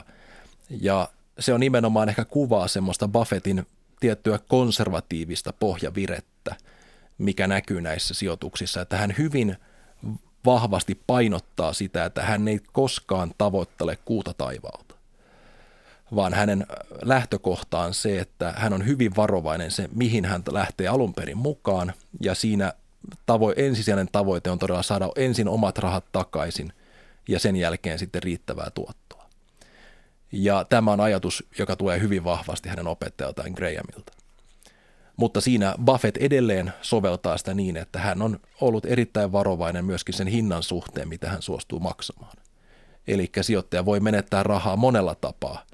ja 0.80 1.08
se 1.38 1.54
on 1.54 1.60
nimenomaan 1.60 2.08
ehkä 2.08 2.24
kuvaa 2.24 2.68
semmoista 2.68 3.08
Buffettin 3.08 3.66
tiettyä 4.02 4.38
konservatiivista 4.48 5.52
pohjavirettä, 5.52 6.56
mikä 7.18 7.46
näkyy 7.46 7.80
näissä 7.80 8.14
sijoituksissa, 8.14 8.80
että 8.80 8.96
hän 8.96 9.14
hyvin 9.18 9.56
vahvasti 10.46 11.00
painottaa 11.06 11.72
sitä, 11.72 12.04
että 12.04 12.22
hän 12.22 12.48
ei 12.48 12.60
koskaan 12.72 13.34
tavoittele 13.38 13.98
kuuta 14.04 14.34
taivaalta 14.34 14.94
vaan 16.14 16.34
hänen 16.34 16.66
lähtökohtaan 17.02 17.94
se, 17.94 18.18
että 18.18 18.54
hän 18.56 18.72
on 18.72 18.86
hyvin 18.86 19.16
varovainen 19.16 19.70
se, 19.70 19.88
mihin 19.94 20.24
hän 20.24 20.42
lähtee 20.50 20.88
alun 20.88 21.14
perin 21.14 21.38
mukaan, 21.38 21.92
ja 22.20 22.34
siinä 22.34 22.72
tavo- 23.10 23.54
ensisijainen 23.56 24.08
tavoite 24.12 24.50
on 24.50 24.58
todella 24.58 24.82
saada 24.82 25.08
ensin 25.16 25.48
omat 25.48 25.78
rahat 25.78 26.04
takaisin 26.12 26.72
ja 27.28 27.38
sen 27.38 27.56
jälkeen 27.56 27.98
sitten 27.98 28.22
riittävää 28.22 28.70
tuottoa. 28.70 29.01
Ja 30.32 30.64
tämä 30.64 30.92
on 30.92 31.00
ajatus, 31.00 31.44
joka 31.58 31.76
tulee 31.76 32.00
hyvin 32.00 32.24
vahvasti 32.24 32.68
hänen 32.68 32.86
opettajaltaan 32.86 33.52
Grahamilta. 33.52 34.12
Mutta 35.16 35.40
siinä 35.40 35.74
Buffett 35.84 36.16
edelleen 36.16 36.72
soveltaa 36.82 37.38
sitä 37.38 37.54
niin, 37.54 37.76
että 37.76 37.98
hän 37.98 38.22
on 38.22 38.40
ollut 38.60 38.86
erittäin 38.86 39.32
varovainen 39.32 39.84
myöskin 39.84 40.14
sen 40.14 40.26
hinnan 40.26 40.62
suhteen, 40.62 41.08
mitä 41.08 41.28
hän 41.28 41.42
suostuu 41.42 41.80
maksamaan. 41.80 42.36
Eli 43.06 43.30
sijoittaja 43.40 43.84
voi 43.84 44.00
menettää 44.00 44.42
rahaa 44.42 44.76
monella 44.76 45.14
tapaa– 45.14 45.64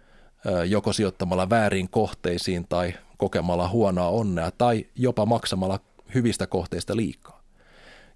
joko 0.67 0.93
sijoittamalla 0.93 1.51
väärin 1.51 1.89
kohteisiin 1.91 2.67
tai 2.69 2.95
kokemalla 3.17 3.69
huonoa 3.69 4.09
onnea 4.09 4.51
tai 4.51 4.87
jopa 4.95 5.27
maksamalla 5.27 5.81
hyvistä 6.15 6.47
kohteista 6.47 6.97
liikaa. 6.97 7.38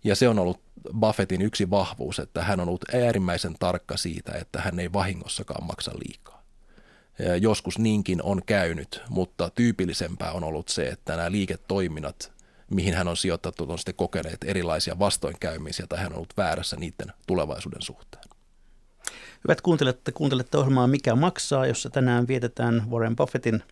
Ja 0.05 0.17
se 0.17 0.29
on 0.29 0.38
ollut 0.38 0.61
Buffettin 1.01 1.43
yksi 1.43 1.71
vahvuus, 1.71 2.19
että 2.19 2.43
hän 2.43 2.61
on 2.61 2.69
ollut 2.69 2.85
äärimmäisen 2.95 3.55
tarkka 3.59 3.96
siitä, 3.96 4.33
että 4.33 4.61
hän 4.61 4.81
ei 4.81 4.92
vahingossakaan 4.92 5.67
maksa 5.67 5.90
liikaa. 6.07 6.42
Ja 7.19 7.37
joskus 7.37 7.79
niinkin 7.79 8.23
on 8.23 8.42
käynyt, 8.46 9.03
mutta 9.09 9.50
tyypillisempää 9.50 10.33
on 10.33 10.44
ollut 10.44 10.69
se, 10.69 10.88
että 10.88 11.17
nämä 11.17 11.31
liiketoiminnat, 11.31 12.33
mihin 12.71 12.94
hän 12.94 13.09
on 13.09 13.17
sijoittanut, 13.17 13.61
on 13.61 13.79
sitten 13.79 13.94
kokeneet 13.94 14.44
erilaisia 14.44 14.98
vastoinkäymisiä 14.98 15.87
tai 15.87 15.98
hän 15.98 16.13
on 16.13 16.17
ollut 16.17 16.37
väärässä 16.37 16.77
niiden 16.77 17.13
tulevaisuuden 17.27 17.83
suhteen. 17.83 18.25
Hyvät 19.44 19.61
kuuntelijat, 19.61 20.05
te 20.05 20.13
kuuntelette 20.13 20.59
ohjelmaa 20.59 20.87
Mikä 20.87 21.15
maksaa, 21.15 21.67
jossa 21.67 21.90
tänään 21.90 22.29
vietetään 22.29 22.90
Warren 22.90 23.17
Buffettin 23.17 23.63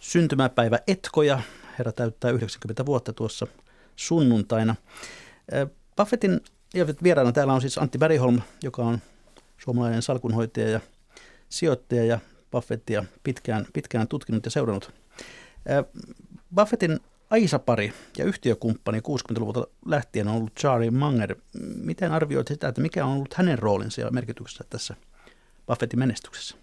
syntymäpäivä 0.00 0.78
Etkoja. 0.86 1.40
Herra 1.78 1.92
täyttää 1.92 2.30
90 2.30 2.86
vuotta 2.86 3.12
tuossa 3.12 3.46
sunnuntaina. 4.00 4.76
Buffettin 5.96 6.40
vieraana 7.02 7.32
täällä 7.32 7.52
on 7.52 7.60
siis 7.60 7.78
Antti 7.78 7.98
Bergholm, 7.98 8.40
joka 8.62 8.82
on 8.82 8.98
suomalainen 9.58 10.02
salkunhoitaja 10.02 10.68
ja 10.68 10.80
sijoittaja 11.48 12.04
ja 12.04 12.18
Buffettia 12.50 13.04
pitkään, 13.22 13.66
pitkään 13.72 14.08
tutkinut 14.08 14.44
ja 14.44 14.50
seurannut. 14.50 14.92
Buffettin 16.54 17.00
Aisapari 17.30 17.92
ja 18.18 18.24
yhtiökumppani 18.24 18.98
60-luvulta 18.98 19.66
lähtien 19.86 20.28
on 20.28 20.34
ollut 20.34 20.54
Charlie 20.54 20.90
Munger. 20.90 21.34
Miten 21.76 22.12
arvioit 22.12 22.48
sitä, 22.48 22.68
että 22.68 22.80
mikä 22.80 23.04
on 23.04 23.12
ollut 23.12 23.34
hänen 23.34 23.58
roolinsa 23.58 24.00
ja 24.00 24.10
merkityksensä 24.10 24.64
tässä 24.70 24.94
Buffettin 25.66 25.98
menestyksessä? 25.98 26.56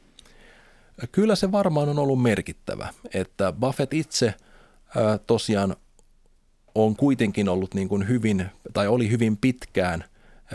Kyllä 1.12 1.36
se 1.36 1.52
varmaan 1.52 1.90
on 1.90 2.00
ollut 2.00 2.22
merkittävä, 2.22 2.94
että 3.14 3.54
Buffett 3.60 3.94
itse 3.94 4.34
tosiaan 5.28 5.76
on 6.86 6.96
kuitenkin 6.96 7.50
ollut 7.50 7.74
niin 7.74 7.90
kuin 7.90 8.08
hyvin, 8.08 8.46
tai 8.74 8.88
oli 8.88 9.10
hyvin 9.10 9.38
pitkään 9.38 10.04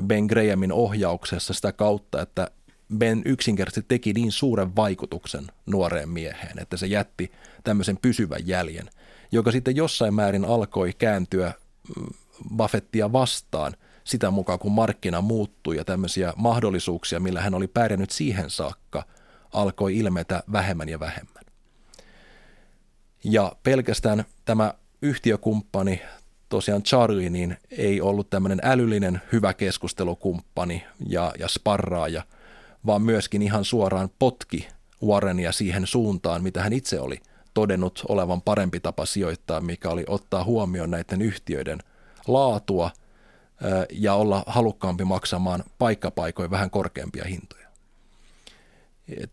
Ben 0.07 0.25
Grahamin 0.25 0.73
ohjauksessa 0.73 1.55
sitä 1.55 1.73
kautta, 1.73 2.23
että 2.23 2.51
Ben 2.99 3.23
yksinkertaisesti 3.25 3.89
teki 3.89 4.13
niin 4.13 4.33
suuren 4.33 4.77
vaikutuksen 4.77 5.47
nuoreen 5.67 6.09
mieheen, 6.09 6.59
että 6.59 6.77
se 6.77 6.87
jätti 6.87 7.33
tämmöisen 7.65 7.99
pysyvän 8.03 8.47
jäljen, 8.47 8.91
joka 9.33 9.51
sitten 9.53 9.77
jossain 9.77 10.15
määrin 10.15 10.45
alkoi 10.45 10.93
kääntyä 10.99 11.53
mm, 11.97 12.07
Buffettia 12.57 13.13
vastaan 13.13 13.77
sitä 14.05 14.31
mukaan, 14.31 14.59
kun 14.59 14.73
markkina 14.73 15.21
muuttui 15.21 15.77
ja 15.77 15.85
tämmöisiä 15.85 16.33
mahdollisuuksia, 16.37 17.21
millä 17.21 17.41
hän 17.41 17.55
oli 17.55 17.67
pärjännyt 17.67 18.11
siihen 18.11 18.51
saakka, 18.51 19.05
alkoi 19.53 19.97
ilmetä 19.97 20.43
vähemmän 20.53 20.89
ja 20.89 21.01
vähemmän. 21.01 21.45
Ja 23.25 23.53
pelkästään 23.63 24.25
tämä 24.45 24.75
yhtiökumppani, 25.03 26.03
tosiaan 26.49 26.83
Charlie, 26.83 27.31
niin 27.31 27.57
ei 27.71 28.01
ollut 28.01 28.31
tämmöinen 28.31 28.61
älyllinen 28.63 29.21
hyvä 29.33 29.55
keskustelukumppani 29.55 30.85
ja, 31.07 31.33
ja 31.39 31.49
sparraaja, 31.49 32.23
vaan 32.87 33.03
myöskin 33.03 33.43
ihan 33.43 33.65
suoraan 33.65 34.09
potki 34.19 34.69
Warrenia 35.07 35.53
siihen 35.53 35.87
suuntaan, 35.87 36.43
mitä 36.43 36.63
hän 36.63 36.73
itse 36.73 37.01
oli 37.01 37.21
todennut 37.55 38.03
olevan 38.09 38.43
parempi 38.43 38.81
tapa 38.81 39.07
sijoittaa, 39.07 39.61
mikä 39.61 39.91
oli 39.91 40.05
ottaa 40.09 40.45
huomioon 40.45 40.91
näiden 40.91 41.23
yhtiöiden 41.23 41.79
laatua 42.29 42.91
ja 43.91 44.15
olla 44.15 44.45
halukkaampi 44.47 45.05
maksamaan 45.05 45.65
paikkapaikoin 45.79 46.51
vähän 46.51 46.71
korkeampia 46.71 47.25
hintoja. 47.25 47.62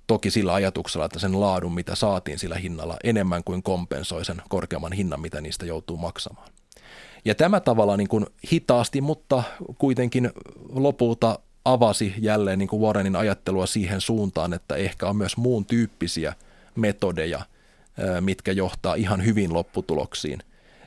Toki 0.08 0.32
sillä 0.32 0.54
ajatuksella, 0.54 1.06
että 1.06 1.20
sen 1.20 1.40
laadun, 1.40 1.74
mitä 1.74 1.96
saatiin 1.96 2.40
sillä 2.40 2.56
hinnalla, 2.56 2.98
enemmän 3.04 3.44
kuin 3.44 3.64
kompensoi 3.64 4.26
sen 4.26 4.42
korkeamman 4.50 4.92
hinnan, 4.92 5.22
mitä 5.22 5.42
niistä 5.42 5.66
joutuu 5.66 5.98
maksamaan. 5.98 6.48
Ja 7.26 7.36
tämä 7.36 7.60
tavalla 7.60 7.98
niin 7.98 8.08
kuin 8.08 8.26
hitaasti, 8.52 9.02
mutta 9.02 9.44
kuitenkin 9.78 10.32
lopulta 10.70 11.40
avasi 11.66 12.14
jälleen 12.18 12.60
niin 12.60 12.70
kuin 12.70 12.82
Warrenin 12.82 13.16
ajattelua 13.16 13.66
siihen 13.66 14.02
suuntaan, 14.02 14.54
että 14.54 14.76
ehkä 14.76 15.08
on 15.08 15.16
myös 15.16 15.38
muun 15.38 15.66
tyyppisiä 15.66 16.34
metodeja, 16.76 17.46
mitkä 18.22 18.52
johtaa 18.52 18.96
ihan 18.96 19.26
hyvin 19.26 19.54
lopputuloksiin. 19.54 20.40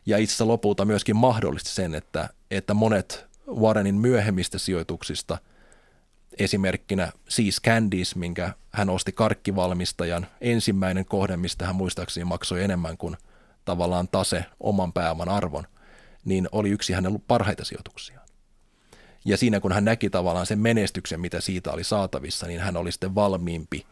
Ja 0.07 0.19
itse 0.19 0.31
asiassa 0.31 0.49
lopulta 0.49 0.85
myöskin 0.85 1.17
mahdollisti 1.17 1.71
sen, 1.71 1.95
että, 1.95 2.29
että 2.51 2.75
monet 2.75 3.27
Warrenin 3.49 3.95
myöhemmistä 3.95 4.59
sijoituksista– 4.59 5.39
esimerkkinä 6.39 7.13
siis 7.29 7.61
Candies, 7.61 8.17
minkä 8.17 8.53
hän 8.71 8.91
osti 8.91 9.13
karkkivalmistajan 9.13 10.27
ensimmäinen 10.41 11.05
kohde, 11.05 11.37
mistä 11.37 11.67
hän 11.67 11.77
muistaakseni 11.77 12.25
maksoi 12.25 12.65
enemmän 12.65 12.97
kuin 12.97 13.17
tavallaan 13.65 14.09
tase 14.09 14.45
oman 14.61 14.93
pääoman 14.93 15.29
arvon, 15.29 15.67
niin 16.25 16.49
oli 16.53 16.71
yksi 16.71 16.93
hänen 16.93 17.23
parhaita 17.29 17.65
sijoituksia. 17.65 18.21
Ja 19.25 19.37
siinä 19.37 19.61
kun 19.61 19.73
hän 19.73 19.85
näki 19.85 20.11
tavallaan 20.11 20.47
sen 20.47 20.59
menestyksen, 20.59 21.21
mitä 21.21 21.41
siitä 21.41 21.73
oli 21.73 21.85
saatavissa, 21.85 22.47
niin 22.47 22.61
hän 22.61 22.77
oli 22.77 22.93
sitten 22.93 23.15
valmiimpi 23.15 23.87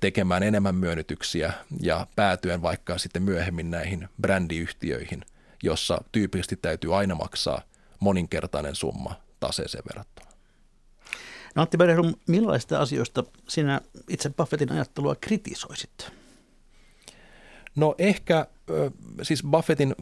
tekemään 0.00 0.42
enemmän 0.42 0.74
myönnytyksiä 0.74 1.52
ja 1.80 2.06
päätyen 2.16 2.62
vaikka 2.62 2.98
sitten 2.98 3.22
myöhemmin 3.22 3.70
näihin 3.70 4.08
brändiyhtiöihin, 4.20 5.22
jossa 5.62 6.04
tyypillisesti 6.12 6.56
täytyy 6.56 6.96
aina 6.98 7.14
maksaa 7.14 7.62
moninkertainen 8.00 8.74
summa 8.74 9.14
taseeseen 9.40 9.84
verrattuna. 9.88 10.25
No 11.56 11.62
Antti 11.62 11.76
Bergholm, 11.76 12.14
millaisista 12.26 12.80
asioista 12.80 13.24
sinä 13.48 13.80
itse 14.08 14.30
Buffettin 14.30 14.72
ajattelua 14.72 15.14
kritisoisit? 15.14 16.12
No 17.76 17.94
ehkä, 17.98 18.46
siis 19.22 19.42
Buffettin 19.50 19.94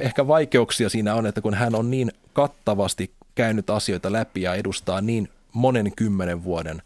ehkä 0.00 0.26
vaikeuksia 0.26 0.88
siinä 0.88 1.14
on, 1.14 1.26
että 1.26 1.40
kun 1.40 1.54
hän 1.54 1.74
on 1.74 1.90
niin 1.90 2.12
kattavasti 2.32 3.12
käynyt 3.34 3.70
asioita 3.70 4.12
läpi 4.12 4.42
ja 4.42 4.54
edustaa 4.54 5.00
niin 5.00 5.28
monen 5.52 5.92
kymmenen 5.96 6.44
vuoden 6.44 6.82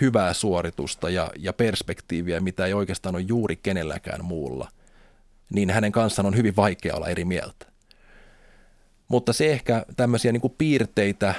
hyvää 0.00 0.34
suoritusta 0.34 1.10
ja, 1.10 1.30
ja 1.36 1.52
perspektiiviä, 1.52 2.40
mitä 2.40 2.66
ei 2.66 2.74
oikeastaan 2.74 3.14
ole 3.14 3.24
juuri 3.28 3.56
kenelläkään 3.56 4.24
muulla, 4.24 4.68
niin 5.54 5.70
hänen 5.70 5.92
kanssaan 5.92 6.26
on 6.26 6.36
hyvin 6.36 6.56
vaikea 6.56 6.94
olla 6.94 7.08
eri 7.08 7.24
mieltä. 7.24 7.66
Mutta 9.08 9.32
se 9.32 9.52
ehkä 9.52 9.84
tämmöisiä 9.96 10.32
niin 10.32 10.40
kuin 10.40 10.54
piirteitä, 10.58 11.34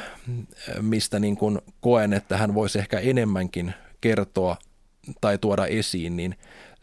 mistä 0.81 1.19
niin 1.19 1.37
kuin 1.37 1.59
koen, 1.81 2.13
että 2.13 2.37
hän 2.37 2.53
voisi 2.53 2.79
ehkä 2.79 2.99
enemmänkin 2.99 3.73
kertoa 4.01 4.57
tai 5.21 5.37
tuoda 5.37 5.65
esiin, 5.65 6.17
niin 6.17 6.35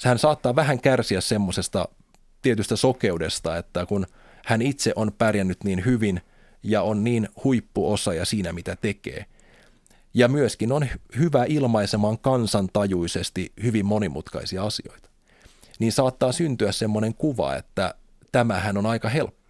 hän 0.04 0.18
saattaa 0.18 0.56
vähän 0.56 0.80
kärsiä 0.80 1.20
semmoisesta 1.20 1.88
tietystä 2.42 2.76
sokeudesta, 2.76 3.56
että 3.56 3.86
kun 3.86 4.06
hän 4.44 4.62
itse 4.62 4.92
on 4.96 5.12
pärjännyt 5.18 5.64
niin 5.64 5.84
hyvin 5.84 6.20
ja 6.62 6.82
on 6.82 7.04
niin 7.04 7.28
huippuosaaja 7.44 8.24
siinä, 8.24 8.52
mitä 8.52 8.76
tekee, 8.76 9.26
ja 10.14 10.28
myöskin 10.28 10.72
on 10.72 10.88
hyvä 11.18 11.44
ilmaisemaan 11.48 12.18
kansantajuisesti 12.18 13.52
hyvin 13.62 13.86
monimutkaisia 13.86 14.64
asioita, 14.64 15.08
niin 15.78 15.92
saattaa 15.92 16.32
syntyä 16.32 16.72
semmoinen 16.72 17.14
kuva, 17.14 17.56
että 17.56 17.94
tämähän 18.32 18.76
on 18.76 18.86
aika 18.86 19.08
helppoa. 19.08 19.45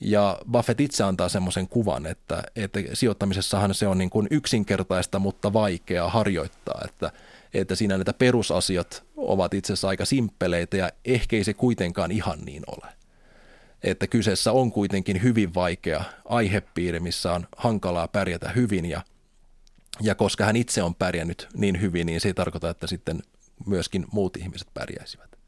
Ja 0.00 0.38
Buffett 0.50 0.80
itse 0.80 1.04
antaa 1.04 1.28
semmoisen 1.28 1.68
kuvan, 1.68 2.06
että, 2.06 2.42
että 2.56 2.80
sijoittamisessahan 2.92 3.74
se 3.74 3.86
on 3.86 3.98
niin 3.98 4.10
kuin 4.10 4.26
yksinkertaista, 4.30 5.18
mutta 5.18 5.52
vaikeaa 5.52 6.10
harjoittaa, 6.10 6.82
että, 6.84 7.12
että 7.54 7.74
siinä 7.74 7.96
näitä 7.96 8.12
perusasiat 8.12 9.04
ovat 9.16 9.54
itse 9.54 9.72
asiassa 9.72 9.88
aika 9.88 10.04
simppeleitä 10.04 10.76
ja 10.76 10.90
ehkä 11.04 11.36
ei 11.36 11.44
se 11.44 11.54
kuitenkaan 11.54 12.10
ihan 12.10 12.38
niin 12.40 12.62
ole. 12.66 12.92
Että 13.82 14.06
kyseessä 14.06 14.52
on 14.52 14.72
kuitenkin 14.72 15.22
hyvin 15.22 15.54
vaikea 15.54 16.04
aihepiiri, 16.24 17.00
missä 17.00 17.32
on 17.32 17.46
hankalaa 17.56 18.08
pärjätä 18.08 18.48
hyvin 18.48 18.84
ja, 18.84 19.02
ja 20.00 20.14
koska 20.14 20.44
hän 20.44 20.56
itse 20.56 20.82
on 20.82 20.94
pärjännyt 20.94 21.48
niin 21.56 21.80
hyvin, 21.80 22.06
niin 22.06 22.20
se 22.20 22.28
ei 22.28 22.34
tarkoita, 22.34 22.70
että 22.70 22.86
sitten 22.86 23.22
myöskin 23.66 24.06
muut 24.12 24.36
ihmiset 24.36 24.68
pärjäisivät. 24.74 25.38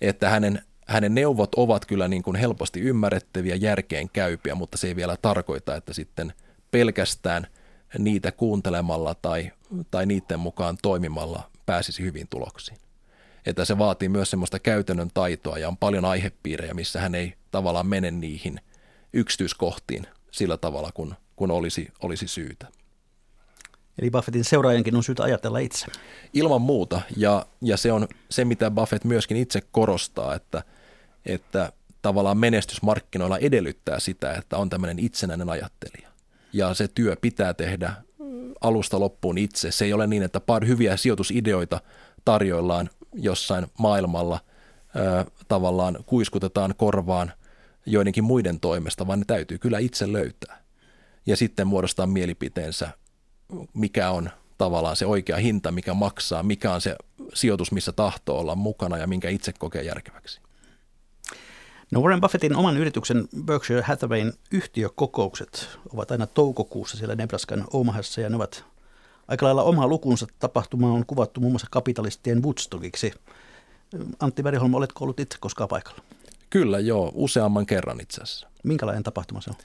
Että 0.00 0.30
hänen 0.30 0.62
hänen 0.86 1.14
neuvot 1.14 1.54
ovat 1.54 1.86
kyllä 1.86 2.08
niin 2.08 2.22
kuin 2.22 2.36
helposti 2.36 2.80
ymmärrettäviä, 2.80 3.54
järkeen 3.54 4.08
käypiä, 4.12 4.54
mutta 4.54 4.78
se 4.78 4.86
ei 4.86 4.96
vielä 4.96 5.16
tarkoita, 5.22 5.76
että 5.76 5.92
sitten 5.92 6.32
pelkästään 6.70 7.46
niitä 7.98 8.32
kuuntelemalla 8.32 9.14
tai, 9.14 9.52
tai 9.90 10.06
niiden 10.06 10.40
mukaan 10.40 10.78
toimimalla 10.82 11.50
pääsisi 11.66 12.02
hyvin 12.02 12.28
tuloksiin. 12.30 12.78
Että 13.46 13.64
se 13.64 13.78
vaatii 13.78 14.08
myös 14.08 14.30
semmoista 14.30 14.58
käytännön 14.58 15.10
taitoa 15.14 15.58
ja 15.58 15.68
on 15.68 15.76
paljon 15.76 16.04
aihepiirejä, 16.04 16.74
missä 16.74 17.00
hän 17.00 17.14
ei 17.14 17.34
tavallaan 17.50 17.86
mene 17.86 18.10
niihin 18.10 18.60
yksityiskohtiin 19.12 20.06
sillä 20.30 20.56
tavalla, 20.56 20.92
kun, 20.94 21.14
kun 21.36 21.50
olisi, 21.50 21.88
olisi 22.02 22.28
syytä. 22.28 22.66
Eli 23.98 24.10
Buffettin 24.10 24.44
seuraajankin 24.44 24.96
on 24.96 25.02
syytä 25.02 25.22
ajatella 25.22 25.58
itse. 25.58 25.86
Ilman 26.32 26.62
muuta, 26.62 27.00
ja, 27.16 27.46
ja 27.62 27.76
se 27.76 27.92
on 27.92 28.08
se, 28.30 28.44
mitä 28.44 28.70
Buffett 28.70 29.04
myöskin 29.04 29.36
itse 29.36 29.60
korostaa, 29.60 30.34
että, 30.34 30.62
että 31.26 31.72
tavallaan 32.02 32.38
menestysmarkkinoilla 32.38 33.38
edellyttää 33.38 34.00
sitä, 34.00 34.32
että 34.32 34.56
on 34.56 34.70
tämmöinen 34.70 34.98
itsenäinen 34.98 35.48
ajattelija. 35.48 36.08
Ja 36.52 36.74
se 36.74 36.88
työ 36.88 37.16
pitää 37.20 37.54
tehdä 37.54 37.92
alusta 38.60 39.00
loppuun 39.00 39.38
itse. 39.38 39.70
Se 39.70 39.84
ei 39.84 39.92
ole 39.92 40.06
niin, 40.06 40.22
että 40.22 40.40
par 40.40 40.66
hyviä 40.66 40.96
sijoitusideoita 40.96 41.80
tarjoillaan 42.24 42.90
jossain 43.14 43.66
maailmalla, 43.78 44.40
ö, 44.96 45.24
tavallaan 45.48 45.98
kuiskutetaan 46.06 46.74
korvaan 46.76 47.32
joidenkin 47.86 48.24
muiden 48.24 48.60
toimesta, 48.60 49.06
vaan 49.06 49.18
ne 49.18 49.24
täytyy 49.24 49.58
kyllä 49.58 49.78
itse 49.78 50.12
löytää. 50.12 50.62
Ja 51.26 51.36
sitten 51.36 51.66
muodostaa 51.66 52.06
mielipiteensä 52.06 52.88
mikä 53.74 54.10
on 54.10 54.30
tavallaan 54.58 54.96
se 54.96 55.06
oikea 55.06 55.36
hinta, 55.36 55.72
mikä 55.72 55.94
maksaa, 55.94 56.42
mikä 56.42 56.72
on 56.72 56.80
se 56.80 56.96
sijoitus, 57.34 57.72
missä 57.72 57.92
tahtoo 57.92 58.38
olla 58.38 58.54
mukana 58.54 58.98
ja 58.98 59.06
minkä 59.06 59.28
itse 59.28 59.52
kokee 59.52 59.82
järkeväksi. 59.82 60.40
No 61.90 62.00
Warren 62.00 62.20
Buffettin 62.20 62.56
oman 62.56 62.76
yrityksen 62.76 63.28
Berkshire 63.44 63.82
Hathawayn 63.82 64.32
yhtiökokoukset 64.50 65.78
ovat 65.94 66.10
aina 66.10 66.26
toukokuussa 66.26 66.96
siellä 66.96 67.14
Nebraskan 67.14 67.64
Omahassa 67.72 68.20
ja 68.20 68.30
ne 68.30 68.36
ovat 68.36 68.64
aika 69.28 69.46
lailla 69.46 69.62
oma 69.62 69.86
lukunsa. 69.86 70.26
Tapahtuma 70.38 70.92
on 70.92 71.06
kuvattu 71.06 71.40
muun 71.40 71.52
muassa 71.52 71.68
kapitalistien 71.70 72.42
Woodstockiksi. 72.42 73.12
Antti 74.20 74.44
Veriholm, 74.44 74.74
oletko 74.74 75.04
ollut 75.04 75.20
itse 75.20 75.38
koskaan 75.40 75.68
paikalla? 75.68 76.02
Kyllä 76.50 76.78
joo, 76.78 77.12
useamman 77.14 77.66
kerran 77.66 78.00
itse 78.00 78.22
asiassa. 78.22 78.48
Minkälainen 78.64 79.02
tapahtuma 79.02 79.40
se 79.40 79.50
on? 79.50 79.56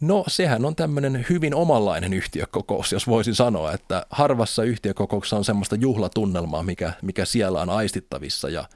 No 0.00 0.24
sehän 0.28 0.64
on 0.64 0.76
tämmöinen 0.76 1.26
hyvin 1.30 1.54
omanlainen 1.54 2.12
yhtiökokous, 2.12 2.92
jos 2.92 3.06
voisin 3.06 3.34
sanoa, 3.34 3.72
että 3.72 4.06
harvassa 4.10 4.62
yhtiökokouksessa 4.62 5.36
on 5.36 5.44
semmoista 5.44 5.76
juhlatunnelmaa, 5.76 6.62
mikä, 6.62 6.92
mikä 7.02 7.24
siellä 7.24 7.60
on 7.60 7.70
aistittavissa 7.70 8.48
ja, 8.48 8.68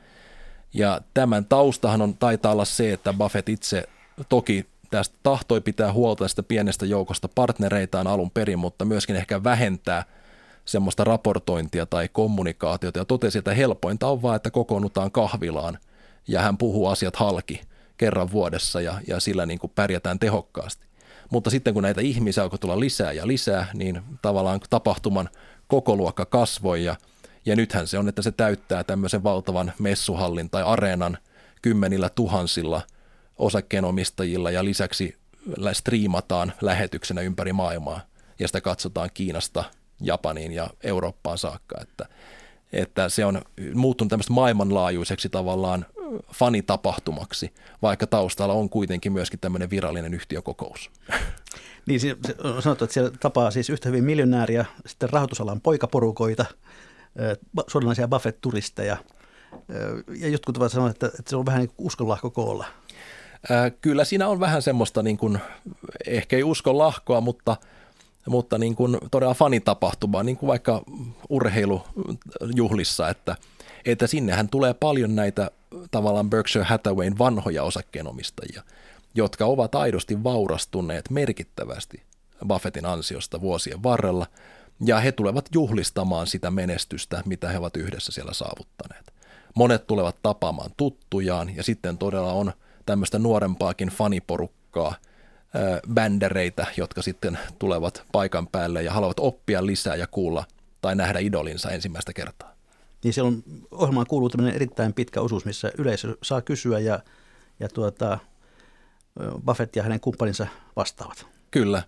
Ja 0.74 1.00
tämän 1.14 1.44
taustahan 1.44 2.02
on, 2.02 2.14
taitaa 2.14 2.52
olla 2.52 2.64
se, 2.64 2.92
että 2.92 3.12
Buffett 3.12 3.48
itse 3.48 3.88
toki 4.28 4.66
tästä 4.90 5.16
tahtoi 5.22 5.60
pitää 5.60 5.92
huolta 5.92 6.24
tästä 6.24 6.42
pienestä 6.42 6.86
joukosta 6.86 7.28
partnereitaan 7.28 8.06
alun 8.06 8.30
perin, 8.30 8.58
mutta 8.58 8.84
myöskin 8.84 9.16
ehkä 9.16 9.44
vähentää 9.44 10.04
semmoista 10.64 11.04
raportointia 11.04 11.86
tai 11.86 12.08
kommunikaatiota 12.08 12.98
ja 12.98 13.04
totesi, 13.04 13.38
että 13.38 13.54
helpointa 13.54 14.06
on 14.06 14.22
vaan, 14.22 14.36
että 14.36 14.50
kokoonnutaan 14.50 15.10
kahvilaan 15.10 15.78
ja 16.28 16.40
hän 16.40 16.58
puhuu 16.58 16.86
asiat 16.86 17.16
halki 17.16 17.60
kerran 17.96 18.30
vuodessa 18.30 18.80
ja, 18.80 19.00
ja 19.06 19.20
sillä 19.20 19.46
niin 19.46 19.58
kuin 19.58 19.72
pärjätään 19.74 20.18
tehokkaasti. 20.18 20.88
Mutta 21.31 21.51
sitten 21.51 21.74
kun 21.74 21.83
näitä 21.83 22.01
ihmisiä 22.01 22.43
alkoi 22.43 22.59
tulla 22.59 22.81
lisää 22.81 23.12
ja 23.12 23.26
lisää, 23.26 23.66
niin 23.74 24.03
tavallaan 24.22 24.61
tapahtuman 24.70 25.29
koko 25.68 25.97
luokka 25.97 26.24
kasvoi 26.24 26.85
ja, 26.85 26.97
ja 27.47 27.57
nythän 27.57 27.87
se 27.87 27.99
on, 27.99 28.09
että 28.09 28.22
se 28.22 28.33
täyttää 28.33 28.85
tämmöisen 28.85 29.22
valtavan 29.22 29.72
messuhallin 29.79 30.51
tai 30.51 30.62
areenan 30.62 31.18
kymmenillä 31.62 32.09
tuhansilla 32.09 32.83
osakkeenomistajilla 33.37 34.51
ja 34.51 34.64
lisäksi 34.64 35.16
striimataan 35.72 36.53
lähetyksenä 36.61 37.20
ympäri 37.20 37.53
maailmaa 37.53 38.01
ja 38.39 38.47
sitä 38.47 38.61
katsotaan 38.61 39.11
Kiinasta 39.14 39.64
Japaniin 40.01 40.53
ja 40.53 40.70
Eurooppaan 40.83 41.39
saakka, 41.39 41.81
että, 41.81 42.07
että 42.72 43.09
se 43.09 43.24
on 43.24 43.43
muuttunut 43.74 44.11
tämmöistä 44.11 44.33
maailmanlaajuiseksi 44.33 45.29
tavallaan 45.29 45.87
fanitapahtumaksi, 46.34 47.54
vaikka 47.82 48.06
taustalla 48.06 48.54
on 48.54 48.70
kuitenkin 48.70 49.12
myöskin 49.12 49.40
tämmöinen 49.40 49.70
virallinen 49.70 50.14
yhtiökokous. 50.14 50.90
Niin, 51.86 52.00
se 52.00 52.16
on 52.44 52.62
sanottu, 52.62 52.84
että 52.84 52.94
siellä 52.94 53.11
tapaa 53.20 53.50
siis 53.50 53.70
yhtä 53.70 53.88
hyvin 53.88 54.04
miljonääriä, 54.04 54.64
sitten 54.86 55.11
rahoitusalan 55.11 55.61
poikaporukoita, 55.61 56.44
suoranaisia 57.66 58.09
Buffett-turisteja, 58.09 58.96
ja 60.20 60.28
jotkut 60.28 60.56
ovat 60.56 60.72
sanoneet, 60.72 60.96
että, 60.96 61.06
että 61.18 61.30
se 61.30 61.36
on 61.36 61.46
vähän 61.46 61.61
niin 61.61 61.70
kuin 61.76 61.86
uskonlahko 61.86 62.30
koolla. 62.30 62.66
Kyllä 63.80 64.04
siinä 64.04 64.28
on 64.28 64.40
vähän 64.40 64.62
semmoista, 64.62 65.02
niin 65.02 65.18
kuin, 65.18 65.38
ehkä 66.06 66.36
ei 66.36 66.42
uskon 66.42 66.78
lahkoa, 66.78 67.20
mutta, 67.20 67.56
mutta 68.26 68.59
niin 68.59 68.74
kuin 68.74 68.98
todella 69.11 69.34
fanitapahtumaa, 69.34 70.22
niin 70.22 70.36
kuin 70.36 70.48
vaikka 70.48 70.82
urheilujuhlissa, 71.28 73.09
että, 73.09 73.36
että 73.84 74.06
sinnehän 74.06 74.48
tulee 74.48 74.74
paljon 74.74 75.14
näitä 75.14 75.50
tavallaan 75.90 76.30
Berkshire 76.30 76.64
Hathawayn 76.64 77.18
vanhoja 77.18 77.62
osakkeenomistajia, 77.62 78.62
jotka 79.14 79.44
ovat 79.46 79.74
aidosti 79.74 80.24
vaurastuneet 80.24 81.10
merkittävästi 81.10 82.02
Buffettin 82.46 82.86
ansiosta 82.86 83.40
vuosien 83.40 83.82
varrella, 83.82 84.26
ja 84.84 85.00
he 85.00 85.12
tulevat 85.12 85.48
juhlistamaan 85.54 86.26
sitä 86.26 86.50
menestystä, 86.50 87.22
mitä 87.26 87.48
he 87.48 87.58
ovat 87.58 87.76
yhdessä 87.76 88.12
siellä 88.12 88.32
saavuttaneet. 88.32 89.12
Monet 89.54 89.86
tulevat 89.86 90.16
tapaamaan 90.22 90.70
tuttujaan, 90.76 91.56
ja 91.56 91.62
sitten 91.62 91.98
todella 91.98 92.32
on 92.32 92.52
tämmöistä 92.86 93.18
nuorempaakin 93.18 93.88
faniporukkaa, 93.88 94.94
bändereitä, 95.94 96.66
jotka 96.76 97.02
sitten 97.02 97.38
tulevat 97.58 98.02
paikan 98.12 98.46
päälle 98.46 98.82
ja 98.82 98.92
haluavat 98.92 99.20
oppia 99.20 99.66
lisää 99.66 99.94
ja 99.94 100.06
kuulla 100.06 100.44
tai 100.80 100.94
nähdä 100.96 101.18
idolinsa 101.18 101.70
ensimmäistä 101.70 102.12
kertaa 102.12 102.57
niin 103.05 103.12
siellä 103.12 103.28
on, 103.28 103.42
ohjelmaan 103.70 104.07
kuuluu 104.07 104.28
tämmöinen 104.28 104.55
erittäin 104.55 104.94
pitkä 104.94 105.20
osuus, 105.20 105.44
missä 105.44 105.72
yleisö 105.78 106.16
saa 106.22 106.42
kysyä 106.42 106.78
ja, 106.78 107.01
ja 107.61 107.68
tuota, 107.68 108.18
Buffett 109.44 109.76
ja 109.76 109.82
hänen 109.82 110.01
kumppaninsa 110.01 110.46
vastaavat. 110.76 111.26
Kyllä, 111.51 111.82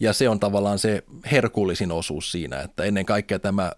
ja 0.00 0.12
se 0.12 0.28
on 0.28 0.40
tavallaan 0.40 0.78
se 0.78 1.04
herkullisin 1.30 1.92
osuus 1.92 2.32
siinä, 2.32 2.60
että 2.60 2.84
ennen 2.84 3.06
kaikkea 3.06 3.38
tämä 3.38 3.72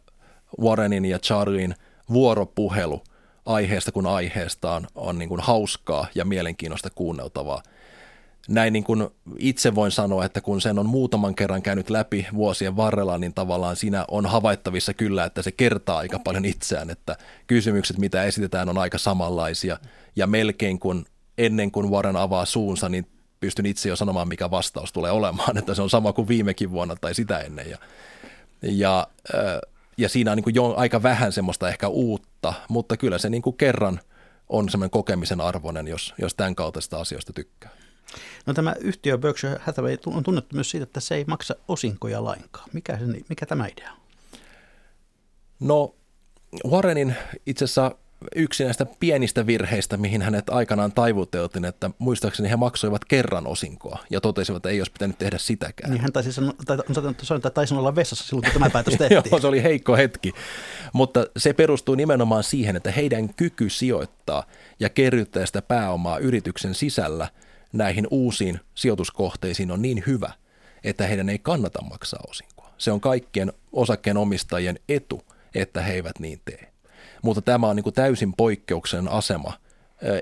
Warrenin 0.60 1.04
ja 1.04 1.18
Charlien 1.18 1.74
vuoropuhelu 2.12 3.02
aiheesta 3.46 3.92
kuin 3.92 4.06
aiheesta 4.06 4.72
on, 4.72 4.86
on 4.94 5.18
niin 5.18 5.28
kuin 5.28 5.40
hauskaa 5.40 6.06
ja 6.14 6.24
mielenkiinnosta 6.24 6.90
kuunneltavaa– 6.90 7.62
näin 8.48 8.72
niin 8.72 8.84
kuin 8.84 9.08
itse 9.38 9.74
voin 9.74 9.90
sanoa, 9.90 10.24
että 10.24 10.40
kun 10.40 10.60
sen 10.60 10.78
on 10.78 10.86
muutaman 10.86 11.34
kerran 11.34 11.62
käynyt 11.62 11.90
läpi 11.90 12.26
vuosien 12.34 12.76
varrella, 12.76 13.18
niin 13.18 13.34
tavallaan 13.34 13.76
siinä 13.76 14.04
on 14.08 14.26
havaittavissa 14.26 14.94
kyllä, 14.94 15.24
että 15.24 15.42
se 15.42 15.52
kertaa 15.52 15.98
aika 15.98 16.18
paljon 16.18 16.44
itseään, 16.44 16.90
että 16.90 17.16
kysymykset, 17.46 17.98
mitä 17.98 18.24
esitetään, 18.24 18.68
on 18.68 18.78
aika 18.78 18.98
samanlaisia 18.98 19.78
ja 20.16 20.26
melkein 20.26 20.78
kun 20.78 21.04
ennen 21.38 21.70
kuin 21.70 21.90
Warren 21.90 22.16
avaa 22.16 22.44
suunsa, 22.44 22.88
niin 22.88 23.06
pystyn 23.40 23.66
itse 23.66 23.88
jo 23.88 23.96
sanomaan, 23.96 24.28
mikä 24.28 24.50
vastaus 24.50 24.92
tulee 24.92 25.10
olemaan, 25.10 25.56
että 25.58 25.74
se 25.74 25.82
on 25.82 25.90
sama 25.90 26.12
kuin 26.12 26.28
viimekin 26.28 26.70
vuonna 26.70 26.96
tai 26.96 27.14
sitä 27.14 27.38
ennen. 27.38 27.70
Ja, 27.70 27.78
ja, 28.62 29.06
ja 29.96 30.08
siinä 30.08 30.30
on 30.30 30.36
niin 30.36 30.44
kuin 30.44 30.54
jo 30.54 30.74
aika 30.76 31.02
vähän 31.02 31.32
semmoista 31.32 31.68
ehkä 31.68 31.88
uutta, 31.88 32.54
mutta 32.68 32.96
kyllä 32.96 33.18
se 33.18 33.30
niin 33.30 33.42
kuin 33.42 33.56
kerran 33.56 34.00
on 34.48 34.68
semmoinen 34.68 34.90
kokemisen 34.90 35.40
arvoinen, 35.40 35.88
jos, 35.88 36.14
jos 36.18 36.34
tämän 36.34 36.54
kaltaista 36.54 37.00
asioista 37.00 37.32
tykkää. 37.32 37.70
No 38.46 38.54
tämä 38.54 38.74
yhtiö 38.80 39.18
Berkshire 39.18 39.56
Hathaway 39.60 39.96
on 40.06 40.22
tunnettu 40.22 40.56
myös 40.56 40.70
siitä, 40.70 40.84
että 40.84 41.00
se 41.00 41.14
ei 41.14 41.24
maksa 41.24 41.56
osinkoja 41.68 42.24
lainkaan. 42.24 42.68
Mikä, 42.72 42.98
se, 42.98 43.04
mikä 43.28 43.46
tämä 43.46 43.66
idea 43.66 43.92
on? 43.92 43.98
No 45.60 45.94
Warrenin 46.70 47.16
itse 47.46 47.64
asiassa 47.64 47.94
yksi 48.36 48.64
näistä 48.64 48.86
pienistä 49.00 49.46
virheistä, 49.46 49.96
mihin 49.96 50.22
hänet 50.22 50.50
aikanaan 50.50 50.92
taivuteltiin, 50.92 51.64
että 51.64 51.90
muistaakseni 51.98 52.50
he 52.50 52.56
maksoivat 52.56 53.04
kerran 53.04 53.46
osinkoa 53.46 53.98
ja 54.10 54.20
totesivat, 54.20 54.56
että 54.56 54.68
ei 54.68 54.80
olisi 54.80 54.92
pitänyt 54.92 55.18
tehdä 55.18 55.38
sitäkään. 55.38 55.90
Niin 55.90 56.00
hän 56.00 56.12
taisi 56.12 56.32
sanoa, 56.32 56.52
tai 56.66 56.78
on 56.88 56.94
sanonut, 56.94 57.46
että 57.46 57.50
taisin 57.50 57.78
olla 57.78 57.94
vessassa 57.96 58.24
silloin, 58.24 58.44
kun 58.44 58.52
tämä 58.52 58.70
päätös 58.70 58.94
tehtiin. 58.98 59.22
Joo, 59.30 59.40
se 59.40 59.46
oli 59.46 59.62
heikko 59.62 59.96
hetki, 59.96 60.32
mutta 60.92 61.26
se 61.36 61.52
perustuu 61.52 61.94
nimenomaan 61.94 62.44
siihen, 62.44 62.76
että 62.76 62.90
heidän 62.90 63.34
kyky 63.34 63.70
sijoittaa 63.70 64.44
ja 64.80 64.88
kerryttää 64.88 65.46
sitä 65.46 65.62
pääomaa 65.62 66.18
yrityksen 66.18 66.74
sisällä– 66.74 67.28
näihin 67.72 68.06
uusiin 68.10 68.60
sijoituskohteisiin 68.74 69.70
on 69.70 69.82
niin 69.82 70.02
hyvä, 70.06 70.32
että 70.84 71.06
heidän 71.06 71.28
ei 71.28 71.38
kannata 71.38 71.82
maksaa 71.82 72.20
osinkoa. 72.28 72.70
Se 72.78 72.92
on 72.92 73.00
kaikkien 73.00 73.52
osakkeenomistajien 73.72 74.78
etu, 74.88 75.22
että 75.54 75.82
he 75.82 75.92
eivät 75.92 76.18
niin 76.18 76.40
tee. 76.44 76.72
Mutta 77.22 77.42
tämä 77.42 77.68
on 77.68 77.76
niin 77.76 77.94
täysin 77.94 78.32
poikkeuksen 78.32 79.08
asema, 79.08 79.52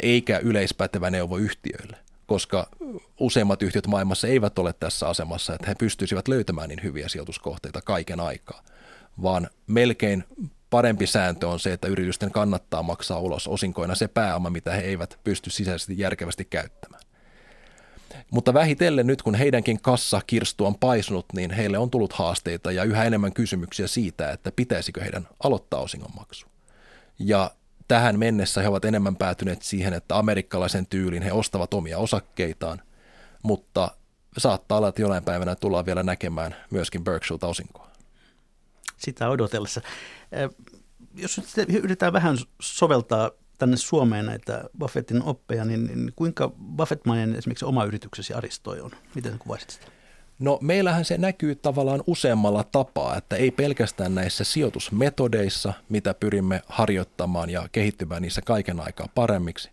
eikä 0.02 0.38
yleispätevä 0.38 1.10
neuvo 1.10 1.36
yhtiöille, 1.36 1.96
koska 2.26 2.68
useimmat 3.20 3.62
yhtiöt 3.62 3.86
maailmassa 3.86 4.28
eivät 4.28 4.58
ole 4.58 4.72
tässä 4.72 5.08
asemassa, 5.08 5.54
että 5.54 5.66
he 5.66 5.74
pystyisivät 5.74 6.28
löytämään 6.28 6.68
niin 6.68 6.82
hyviä 6.82 7.08
sijoituskohteita 7.08 7.80
kaiken 7.80 8.20
aikaa, 8.20 8.62
vaan 9.22 9.50
melkein 9.66 10.24
parempi 10.70 11.06
sääntö 11.06 11.48
on 11.48 11.60
se, 11.60 11.72
että 11.72 11.88
yritysten 11.88 12.30
kannattaa 12.30 12.82
maksaa 12.82 13.18
ulos 13.18 13.48
osinkoina 13.48 13.94
se 13.94 14.08
pääoma, 14.08 14.50
mitä 14.50 14.72
he 14.72 14.80
eivät 14.82 15.18
pysty 15.24 15.50
sisäisesti 15.50 15.98
järkevästi 15.98 16.44
käyttämään. 16.44 16.95
Mutta 18.30 18.54
vähitellen 18.54 19.06
nyt, 19.06 19.22
kun 19.22 19.34
heidänkin 19.34 19.80
kassakirstu 19.80 20.66
on 20.66 20.74
paisunut, 20.74 21.26
niin 21.32 21.50
heille 21.50 21.78
on 21.78 21.90
tullut 21.90 22.12
haasteita 22.12 22.72
ja 22.72 22.84
yhä 22.84 23.04
enemmän 23.04 23.32
kysymyksiä 23.32 23.86
siitä, 23.86 24.30
että 24.30 24.52
pitäisikö 24.56 25.02
heidän 25.02 25.28
aloittaa 25.44 25.80
osingonmaksu. 25.80 26.46
Ja 27.18 27.50
tähän 27.88 28.18
mennessä 28.18 28.62
he 28.62 28.68
ovat 28.68 28.84
enemmän 28.84 29.16
päätyneet 29.16 29.62
siihen, 29.62 29.92
että 29.92 30.18
amerikkalaisen 30.18 30.86
tyylin 30.86 31.22
he 31.22 31.32
ostavat 31.32 31.74
omia 31.74 31.98
osakkeitaan, 31.98 32.82
mutta 33.42 33.90
saattaa 34.38 34.78
olla, 34.78 34.88
että 34.88 35.02
jonain 35.02 35.24
päivänä 35.24 35.54
tullaan 35.54 35.86
vielä 35.86 36.02
näkemään 36.02 36.56
myöskin 36.70 37.04
Berkshire 37.04 37.46
osinkoa. 37.46 37.90
Sitä 38.96 39.28
odotellessa. 39.28 39.80
Jos 41.14 41.40
yritetään 41.68 42.12
vähän 42.12 42.36
soveltaa 42.60 43.30
tänne 43.58 43.76
Suomeen 43.76 44.26
näitä 44.26 44.64
Buffettin 44.78 45.22
oppeja, 45.22 45.64
niin, 45.64 45.86
niin 45.86 46.12
kuinka 46.16 46.52
Buffettmainen 46.76 47.36
esimerkiksi 47.36 47.64
oma 47.64 47.84
yrityksesi 47.84 48.34
Aristoi 48.34 48.80
on? 48.80 48.90
Miten 49.14 49.32
sä 49.32 49.38
kuvaisit 49.38 49.70
sitä? 49.70 49.86
No 50.38 50.58
meillähän 50.62 51.04
se 51.04 51.18
näkyy 51.18 51.54
tavallaan 51.54 52.02
useammalla 52.06 52.64
tapaa, 52.64 53.16
että 53.16 53.36
ei 53.36 53.50
pelkästään 53.50 54.14
näissä 54.14 54.44
sijoitusmetodeissa, 54.44 55.72
mitä 55.88 56.14
pyrimme 56.14 56.62
harjoittamaan 56.66 57.50
ja 57.50 57.68
kehittymään 57.72 58.22
niissä 58.22 58.42
kaiken 58.42 58.80
aikaa 58.80 59.08
paremmiksi, 59.14 59.70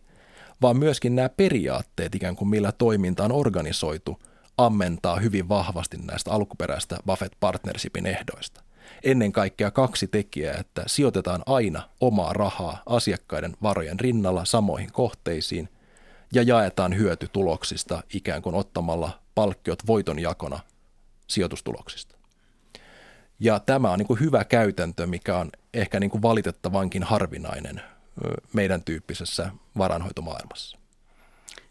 vaan 0.62 0.78
myöskin 0.78 1.16
nämä 1.16 1.30
periaatteet 1.30 2.16
ikään 2.16 2.36
kuin 2.36 2.50
millä 2.50 2.72
toiminta 2.72 3.24
on 3.24 3.32
organisoitu, 3.32 4.20
ammentaa 4.58 5.16
hyvin 5.20 5.50
vahvasti 5.50 5.98
näistä 5.98 6.32
alkuperäistä 6.32 6.98
Buffett 7.06 7.34
Partnershipin 7.40 8.06
ehdoista 8.06 8.62
ennen 9.04 9.32
kaikkea 9.32 9.72
kaksi 9.72 10.08
tekijää, 10.08 10.58
että 10.60 10.84
sijoitetaan 10.88 11.43
aina 11.45 11.89
omaa 11.99 12.34
rahaa 12.34 12.84
asiakkaiden 12.86 13.54
varojen 13.62 13.99
rinnalla 13.99 14.45
samoihin 14.45 14.91
kohteisiin 14.91 15.70
ja 16.34 16.43
jaetaan 16.43 16.97
hyöty 16.97 17.28
tuloksista 17.28 18.04
ikään 18.14 18.41
kuin 18.41 18.56
ottamalla 18.56 19.20
palkkiot 19.36 19.88
voitonjakona 19.88 20.60
sijoitustuloksista. 21.28 22.16
Ja 23.39 23.60
tämä 23.60 23.91
on 23.91 23.99
niin 23.99 24.08
kuin 24.08 24.20
hyvä 24.20 24.45
käytäntö, 24.45 25.08
mikä 25.08 25.38
on 25.38 25.51
ehkä 25.74 25.99
niin 25.99 26.10
kuin 26.10 26.22
valitettavankin 26.22 27.04
harvinainen 27.04 27.82
meidän 28.54 28.84
tyyppisessä 28.84 29.51
varanhoitomaailmassa. 29.78 30.78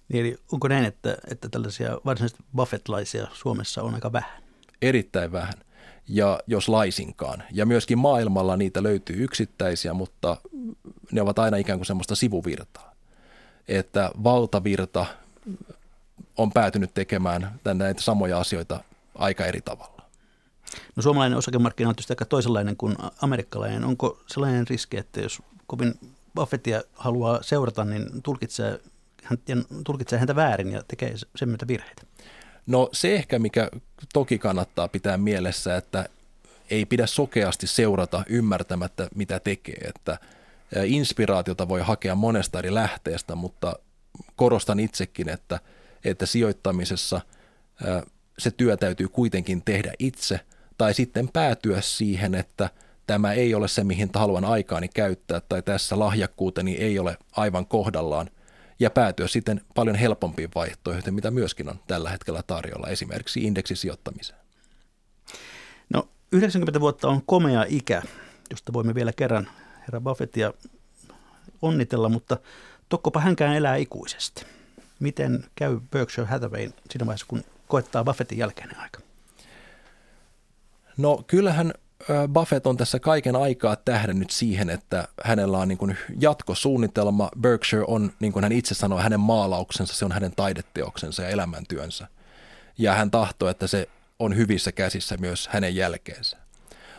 Niin 0.08 0.26
eli 0.26 0.36
onko 0.52 0.68
näin, 0.68 0.84
että, 0.84 1.16
että 1.30 1.48
tällaisia 1.48 1.98
varsinaisesti 2.04 2.44
Buffettlaisia 2.56 3.26
Suomessa 3.32 3.82
on 3.82 3.94
aika 3.94 4.12
vähän? 4.12 4.42
Erittäin 4.82 5.32
vähän. 5.32 5.54
Ja 6.08 6.40
jos 6.46 6.68
laisinkaan. 6.68 7.42
Ja 7.52 7.66
myöskin 7.66 7.98
maailmalla 7.98 8.56
niitä 8.56 8.82
löytyy 8.82 9.24
yksittäisiä, 9.24 9.94
mutta 9.94 10.36
ne 11.12 11.22
ovat 11.22 11.38
aina 11.38 11.56
ikään 11.56 11.78
kuin 11.78 11.86
semmoista 11.86 12.14
sivuvirtaa. 12.14 12.92
Että 13.68 14.10
valtavirta 14.24 15.06
on 16.36 16.52
päätynyt 16.52 16.94
tekemään 16.94 17.60
näitä 17.74 18.02
samoja 18.02 18.40
asioita 18.40 18.84
aika 19.14 19.46
eri 19.46 19.60
tavalla. 19.60 20.02
No 20.96 21.02
suomalainen 21.02 21.38
osakemarkkina 21.38 21.88
on 21.88 21.94
tietysti 21.94 22.12
aika 22.12 22.24
toisenlainen 22.24 22.76
kuin 22.76 22.96
amerikkalainen. 23.22 23.84
Onko 23.84 24.22
sellainen 24.26 24.68
riski, 24.68 24.96
että 24.96 25.20
jos 25.20 25.42
kovin 25.66 25.94
Buffettia 26.34 26.82
haluaa 26.92 27.42
seurata, 27.42 27.84
niin 27.84 28.22
tulkitsee, 28.22 28.80
hän, 29.22 29.38
tulkitsee 29.84 30.18
häntä 30.18 30.36
väärin 30.36 30.72
ja 30.72 30.82
tekee 30.88 31.14
sen 31.36 31.48
myötä 31.48 31.68
virheitä? 31.68 32.02
No 32.66 32.88
se 32.92 33.14
ehkä, 33.14 33.38
mikä 33.38 33.68
toki 34.12 34.38
kannattaa 34.38 34.88
pitää 34.88 35.16
mielessä, 35.16 35.76
että 35.76 36.08
ei 36.70 36.84
pidä 36.84 37.06
sokeasti 37.06 37.66
seurata 37.66 38.24
ymmärtämättä, 38.28 39.08
mitä 39.14 39.40
tekee. 39.40 39.80
Että 39.84 40.18
inspiraatiota 40.84 41.68
voi 41.68 41.80
hakea 41.80 42.14
monesta 42.14 42.58
eri 42.58 42.74
lähteestä, 42.74 43.34
mutta 43.34 43.76
korostan 44.36 44.80
itsekin, 44.80 45.28
että, 45.28 45.60
että 46.04 46.26
sijoittamisessa 46.26 47.20
se 48.38 48.50
työ 48.50 48.76
täytyy 48.76 49.08
kuitenkin 49.08 49.62
tehdä 49.64 49.92
itse 49.98 50.40
tai 50.78 50.94
sitten 50.94 51.28
päätyä 51.28 51.80
siihen, 51.80 52.34
että 52.34 52.70
tämä 53.06 53.32
ei 53.32 53.54
ole 53.54 53.68
se, 53.68 53.84
mihin 53.84 54.10
haluan 54.14 54.44
aikaani 54.44 54.88
käyttää 54.88 55.40
tai 55.40 55.62
tässä 55.62 55.98
lahjakkuuteni 55.98 56.74
ei 56.74 56.98
ole 56.98 57.16
aivan 57.32 57.66
kohdallaan– 57.66 58.30
ja 58.82 58.90
päätyä 58.90 59.28
sitten 59.28 59.60
paljon 59.74 59.96
helpompiin 59.96 60.50
vaihtoehtoihin, 60.54 61.14
mitä 61.14 61.30
myöskin 61.30 61.68
on 61.68 61.80
tällä 61.86 62.10
hetkellä 62.10 62.42
tarjolla, 62.46 62.88
esimerkiksi 62.88 63.44
indeksisijoittamiseen. 63.44 64.38
No 65.90 66.08
90 66.32 66.80
vuotta 66.80 67.08
on 67.08 67.22
komea 67.26 67.64
ikä, 67.68 68.02
josta 68.50 68.72
voimme 68.72 68.94
vielä 68.94 69.12
kerran 69.12 69.48
herra 69.80 70.00
Buffettia 70.00 70.52
onnitella, 71.62 72.08
mutta 72.08 72.36
tokkopa 72.88 73.20
hänkään 73.20 73.56
elää 73.56 73.76
ikuisesti. 73.76 74.44
Miten 75.00 75.44
käy 75.54 75.80
Berkshire 75.90 76.26
Hathawayn 76.26 76.74
siinä 76.90 77.06
vaiheessa, 77.06 77.26
kun 77.28 77.44
koettaa 77.68 78.04
Buffettin 78.04 78.38
jälkeinen 78.38 78.80
aika? 78.80 79.00
No 80.96 81.24
kyllähän 81.26 81.72
Buffett 82.32 82.66
on 82.66 82.76
tässä 82.76 83.00
kaiken 83.00 83.36
aikaa 83.36 83.76
tähdännyt 83.76 84.30
siihen, 84.30 84.70
että 84.70 85.08
hänellä 85.24 85.58
on 85.58 85.68
niin 85.68 85.78
kuin 85.78 85.96
jatkosuunnitelma. 86.20 87.30
Berkshire 87.40 87.84
on, 87.86 88.12
niin 88.20 88.32
kuin 88.32 88.42
hän 88.42 88.52
itse 88.52 88.74
sanoi, 88.74 89.02
hänen 89.02 89.20
maalauksensa, 89.20 89.94
se 89.94 90.04
on 90.04 90.12
hänen 90.12 90.32
taideteoksensa 90.36 91.22
ja 91.22 91.28
elämäntyönsä. 91.28 92.08
Ja 92.78 92.94
hän 92.94 93.10
tahtoo, 93.10 93.48
että 93.48 93.66
se 93.66 93.88
on 94.18 94.36
hyvissä 94.36 94.72
käsissä 94.72 95.16
myös 95.16 95.48
hänen 95.48 95.76
jälkeensä. 95.76 96.36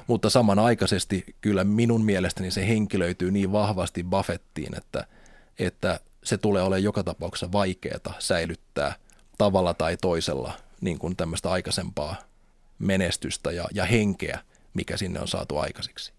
Mutta 0.08 0.30
samanaikaisesti 0.30 1.36
kyllä 1.42 1.64
minun 1.64 2.06
mielestäni 2.06 2.52
se 2.52 2.68
henkilöityy 2.68 3.32
niin 3.32 3.52
vahvasti 3.52 4.04
Buffettiin, 4.04 4.78
että, 4.78 5.08
että 5.60 6.00
se 6.24 6.38
tulee 6.38 6.62
olemaan 6.62 6.84
joka 6.84 7.04
tapauksessa 7.04 7.52
vaikeaa 7.52 8.14
säilyttää 8.20 8.96
tavalla 9.38 9.74
tai 9.74 9.98
toisella 9.98 10.54
niin 10.82 11.00
kuin 11.00 11.16
tämmöistä 11.16 11.52
aikaisempaa 11.52 12.16
menestystä 12.80 13.52
ja, 13.52 13.66
ja 13.74 13.86
henkeä– 13.86 14.40
mikä 14.74 14.98
sinne 14.98 15.20
on 15.20 15.28
saatu 15.28 15.58
aikaiseksi. 15.58 16.14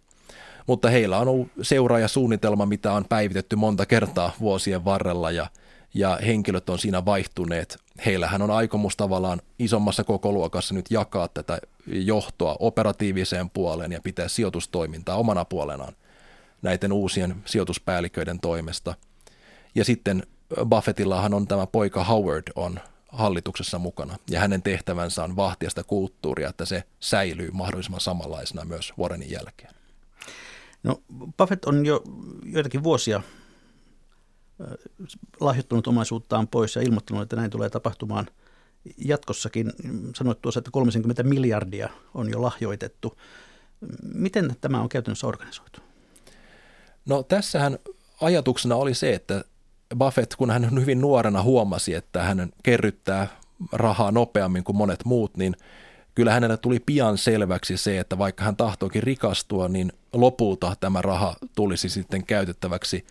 Mutta 0.67 0.91
heillä 0.91 1.19
on 1.19 1.29
ollut 1.29 1.49
seuraajasuunnitelma, 1.63 2.67
mitä 2.67 2.93
on 2.93 3.05
päivitetty 3.09 3.57
monta 3.57 3.87
kertaa 3.87 4.33
vuosien 4.41 4.85
varrella 4.85 5.31
ja, 5.31 5.47
ja 5.95 6.19
henkilöt 6.27 6.69
on 6.69 6.79
siinä 6.79 7.05
vaihtuneet. 7.05 7.79
Heillähän 8.07 8.43
on 8.43 8.51
aikomus 8.51 8.97
tavallaan 8.97 9.41
isommassa 9.59 10.05
kokoluokassa 10.05 10.75
nyt 10.75 10.87
jakaa 10.91 11.29
tätä 11.29 11.59
johtoa 11.87 12.57
operatiiviseen 12.59 13.51
puoleen 13.51 13.93
ja 13.93 14.01
pitää 14.03 14.29
sijoitustoimintaa 14.29 15.17
omana 15.17 15.45
puolenaan 15.45 15.95
näiden 16.63 16.93
uusien 16.93 17.35
sijoituspäälliköiden 17.45 18.41
toimesta. 18.41 18.95
Ja 19.75 19.85
sitten 19.85 20.23
Buffettillahan 20.69 21.35
on 21.35 21.47
tämä 21.47 21.67
poika 21.67 22.05
Howard 22.05 22.53
on 22.55 22.81
hallituksessa 23.15 23.79
mukana. 23.79 24.17
Ja 24.31 24.41
hänen 24.41 24.63
tehtävänsä 24.63 25.25
on 25.25 25.37
vahtia 25.37 25.71
sitä 25.71 25.85
kulttuuria, 25.85 26.49
että 26.49 26.65
se 26.65 26.85
säilyy 27.01 27.51
mahdollisimman 27.51 28.01
samanlaisena 28.01 28.65
myös 28.65 28.93
Warrenin 28.99 29.31
jälkeen. 29.31 29.75
No 30.83 31.03
Buffett 31.39 31.65
on 31.65 31.87
jo 31.87 32.03
joitakin 32.45 32.83
vuosia 32.83 33.23
lahjoittanut 35.41 35.87
omaisuuttaan 35.87 36.49
pois 36.49 36.77
ja 36.77 36.83
ilmoittanut, 36.83 37.23
että 37.23 37.37
näin 37.37 37.51
tulee 37.51 37.71
tapahtumaan 37.71 38.27
jatkossakin. 38.99 39.73
Sanoit 40.17 40.43
tuossa, 40.43 40.59
että 40.59 40.71
30 40.71 41.23
miljardia 41.23 41.89
on 42.15 42.31
jo 42.31 42.43
lahjoitettu. 42.43 43.19
Miten 44.03 44.57
tämä 44.61 44.81
on 44.81 44.89
käytännössä 44.89 45.27
organisoitu? 45.27 45.81
No 47.07 47.23
tässähän 47.23 47.79
ajatuksena 48.21 48.77
oli 48.77 48.95
se, 48.95 49.15
että 49.15 49.45
Buffett, 49.99 50.35
kun 50.37 50.51
hän 50.51 50.81
hyvin 50.81 51.01
nuorena 51.01 51.43
huomasi, 51.43 51.95
että 51.95 52.23
hän 52.23 52.51
kerryttää 52.63 53.27
rahaa 53.73 54.11
nopeammin 54.11 54.65
kuin 54.65 54.77
monet 54.77 55.05
muut, 55.05 55.37
niin 55.37 55.57
kyllä 56.15 56.33
hänelle 56.33 56.57
tuli 56.57 56.81
pian 56.81 57.19
selväksi 57.19 57.77
se, 57.77 57.99
että 57.99 58.19
vaikka 58.19 58.45
hän 58.45 58.57
tahtoikin 58.57 59.03
rikastua, 59.03 59.69
niin 59.69 59.93
lopulta 60.13 60.77
tämä 60.81 61.03
raha 61.03 61.37
tulisi 61.57 61.89
sitten 61.89 62.27
käytettäväksi 62.27 63.07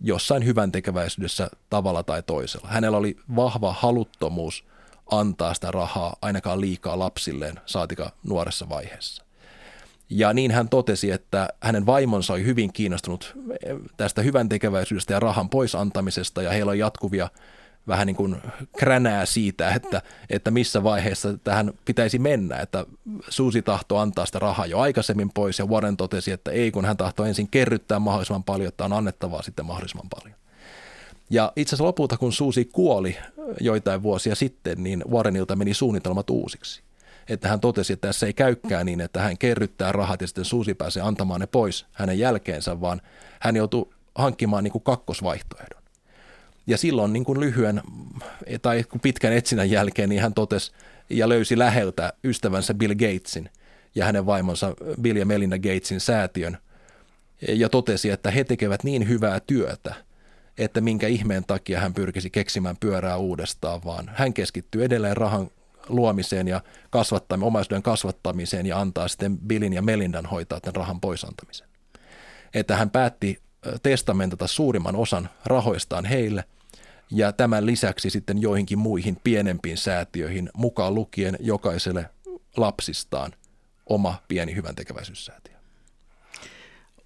jossain 0.00 0.44
hyvän 0.44 0.72
tekeväisyydessä 0.72 1.50
tavalla 1.70 2.02
tai 2.02 2.22
toisella. 2.22 2.68
Hänellä 2.68 2.98
oli 2.98 3.16
vahva 3.36 3.72
haluttomuus 3.72 4.64
antaa 5.10 5.54
sitä 5.54 5.70
rahaa 5.70 6.16
ainakaan 6.22 6.60
liikaa 6.60 6.98
lapsilleen, 6.98 7.60
saatika 7.66 8.12
nuoressa 8.22 8.68
vaiheessa. 8.68 9.24
Ja 10.14 10.32
niin 10.32 10.50
hän 10.50 10.68
totesi, 10.68 11.10
että 11.10 11.48
hänen 11.60 11.86
vaimonsa 11.86 12.32
oli 12.32 12.44
hyvin 12.44 12.72
kiinnostunut 12.72 13.36
tästä 13.96 14.22
hyvän 14.22 14.48
tekeväisyydestä 14.48 15.14
ja 15.14 15.20
rahan 15.20 15.48
pois 15.48 15.74
antamisesta 15.74 16.42
ja 16.42 16.50
heillä 16.50 16.70
on 16.70 16.78
jatkuvia 16.78 17.28
vähän 17.88 18.06
niin 18.06 18.16
kuin 18.16 18.36
kränää 18.76 19.26
siitä, 19.26 19.74
että, 19.74 20.02
että 20.30 20.50
missä 20.50 20.82
vaiheessa 20.82 21.38
tähän 21.44 21.72
pitäisi 21.84 22.18
mennä, 22.18 22.56
että 22.56 22.86
Suusi 23.28 23.62
tahtoi 23.62 24.02
antaa 24.02 24.26
sitä 24.26 24.38
rahaa 24.38 24.66
jo 24.66 24.78
aikaisemmin 24.78 25.30
pois 25.34 25.58
ja 25.58 25.66
Warren 25.66 25.96
totesi, 25.96 26.32
että 26.32 26.50
ei, 26.50 26.70
kun 26.70 26.84
hän 26.84 26.96
tahtoi 26.96 27.28
ensin 27.28 27.48
kerryttää 27.48 27.98
mahdollisimman 27.98 28.44
paljon, 28.44 28.68
että 28.68 28.84
on 28.84 28.92
annettavaa 28.92 29.42
sitten 29.42 29.66
mahdollisimman 29.66 30.08
paljon. 30.20 30.38
Ja 31.30 31.52
itse 31.56 31.68
asiassa 31.68 31.84
lopulta, 31.84 32.16
kun 32.16 32.32
Suusi 32.32 32.64
kuoli 32.64 33.16
joitain 33.60 34.02
vuosia 34.02 34.34
sitten, 34.34 34.82
niin 34.82 35.04
Warrenilta 35.10 35.56
meni 35.56 35.74
suunnitelmat 35.74 36.30
uusiksi 36.30 36.82
että 37.28 37.48
hän 37.48 37.60
totesi, 37.60 37.92
että 37.92 38.08
tässä 38.08 38.26
ei 38.26 38.32
käykään 38.32 38.86
niin, 38.86 39.00
että 39.00 39.20
hän 39.20 39.38
kerryttää 39.38 39.92
rahat 39.92 40.20
ja 40.20 40.26
sitten 40.26 40.44
Suusi 40.44 40.74
pääsee 40.74 41.02
antamaan 41.02 41.40
ne 41.40 41.46
pois 41.46 41.86
hänen 41.92 42.18
jälkeensä, 42.18 42.80
vaan 42.80 43.00
hän 43.40 43.56
joutuu 43.56 43.94
hankkimaan 44.14 44.64
niin 44.64 44.72
kuin 44.72 44.84
kakkosvaihtoehdon. 44.84 45.82
Ja 46.66 46.78
silloin 46.78 47.12
niin 47.12 47.24
kuin 47.24 47.40
lyhyen 47.40 47.82
tai 48.62 48.84
pitkän 49.02 49.32
etsinnän 49.32 49.70
jälkeen 49.70 50.08
niin 50.08 50.22
hän 50.22 50.34
totesi 50.34 50.72
ja 51.10 51.28
löysi 51.28 51.58
läheltä 51.58 52.12
ystävänsä 52.24 52.74
Bill 52.74 52.94
Gatesin 52.94 53.50
ja 53.94 54.04
hänen 54.04 54.26
vaimonsa 54.26 54.74
Bill 55.00 55.16
ja 55.16 55.26
Melinda 55.26 55.58
Gatesin 55.58 56.00
säätiön 56.00 56.58
ja 57.48 57.68
totesi, 57.68 58.10
että 58.10 58.30
he 58.30 58.44
tekevät 58.44 58.84
niin 58.84 59.08
hyvää 59.08 59.40
työtä, 59.40 59.94
että 60.58 60.80
minkä 60.80 61.06
ihmeen 61.06 61.44
takia 61.46 61.80
hän 61.80 61.94
pyrkisi 61.94 62.30
keksimään 62.30 62.76
pyörää 62.80 63.16
uudestaan, 63.16 63.80
vaan 63.84 64.10
hän 64.14 64.32
keskittyy 64.32 64.84
edelleen 64.84 65.16
rahan 65.16 65.50
luomiseen 65.88 66.48
ja 66.48 66.60
kasvattamiseen, 66.90 67.46
omaisuuden 67.46 67.82
kasvattamiseen 67.82 68.66
ja 68.66 68.80
antaa 68.80 69.08
sitten 69.08 69.38
Billin 69.38 69.72
ja 69.72 69.82
Melindan 69.82 70.26
hoitaa 70.26 70.60
tämän 70.60 70.76
rahan 70.76 71.00
poisantamisen. 71.00 71.68
Että 72.54 72.76
hän 72.76 72.90
päätti 72.90 73.38
testamentata 73.82 74.46
suurimman 74.46 74.96
osan 74.96 75.28
rahoistaan 75.44 76.04
heille 76.04 76.44
ja 77.10 77.32
tämän 77.32 77.66
lisäksi 77.66 78.10
sitten 78.10 78.42
joihinkin 78.42 78.78
muihin 78.78 79.16
pienempiin 79.24 79.78
säätiöihin 79.78 80.50
mukaan 80.54 80.94
lukien 80.94 81.36
jokaiselle 81.40 82.10
lapsistaan 82.56 83.32
oma 83.86 84.14
pieni 84.28 84.54
hyvän 84.54 84.74
tekeväisyyssäätiö. 84.74 85.52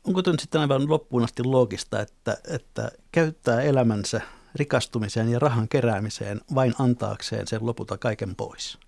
Onko 0.04 0.22
nyt 0.26 0.40
sitten 0.40 0.60
aivan 0.60 0.90
loppuun 0.90 1.24
asti 1.24 1.42
loogista, 1.42 2.00
että, 2.00 2.38
että 2.50 2.90
käyttää 3.12 3.60
elämänsä 3.60 4.20
rikastumiseen 4.56 5.28
ja 5.28 5.38
rahan 5.38 5.68
keräämiseen 5.68 6.40
vain 6.54 6.74
antaakseen 6.78 7.46
sen 7.46 7.66
lopulta 7.66 7.98
kaiken 7.98 8.34
pois? 8.34 8.78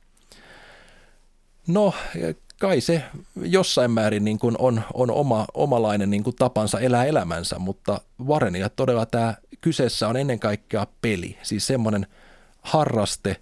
No 1.67 1.95
kai 2.61 2.81
se 2.81 3.03
jossain 3.37 3.91
määrin 3.91 4.25
niin 4.25 4.39
kuin 4.39 4.57
on, 4.59 4.83
on 4.95 5.11
oma, 5.11 5.47
omalainen 5.55 6.11
niin 6.11 6.25
kuin 6.25 6.37
tapansa 6.37 6.81
elää 6.81 7.05
elämänsä, 7.05 7.59
mutta 7.59 8.01
Warrenilla 8.27 8.69
todella 8.69 9.07
tämä 9.07 9.35
kyseessä 9.61 10.09
on 10.09 10.17
ennen 10.17 10.39
kaikkea 10.39 10.87
peli, 11.03 11.39
siis 11.43 11.67
semmoinen 11.67 12.07
harraste, 12.63 13.37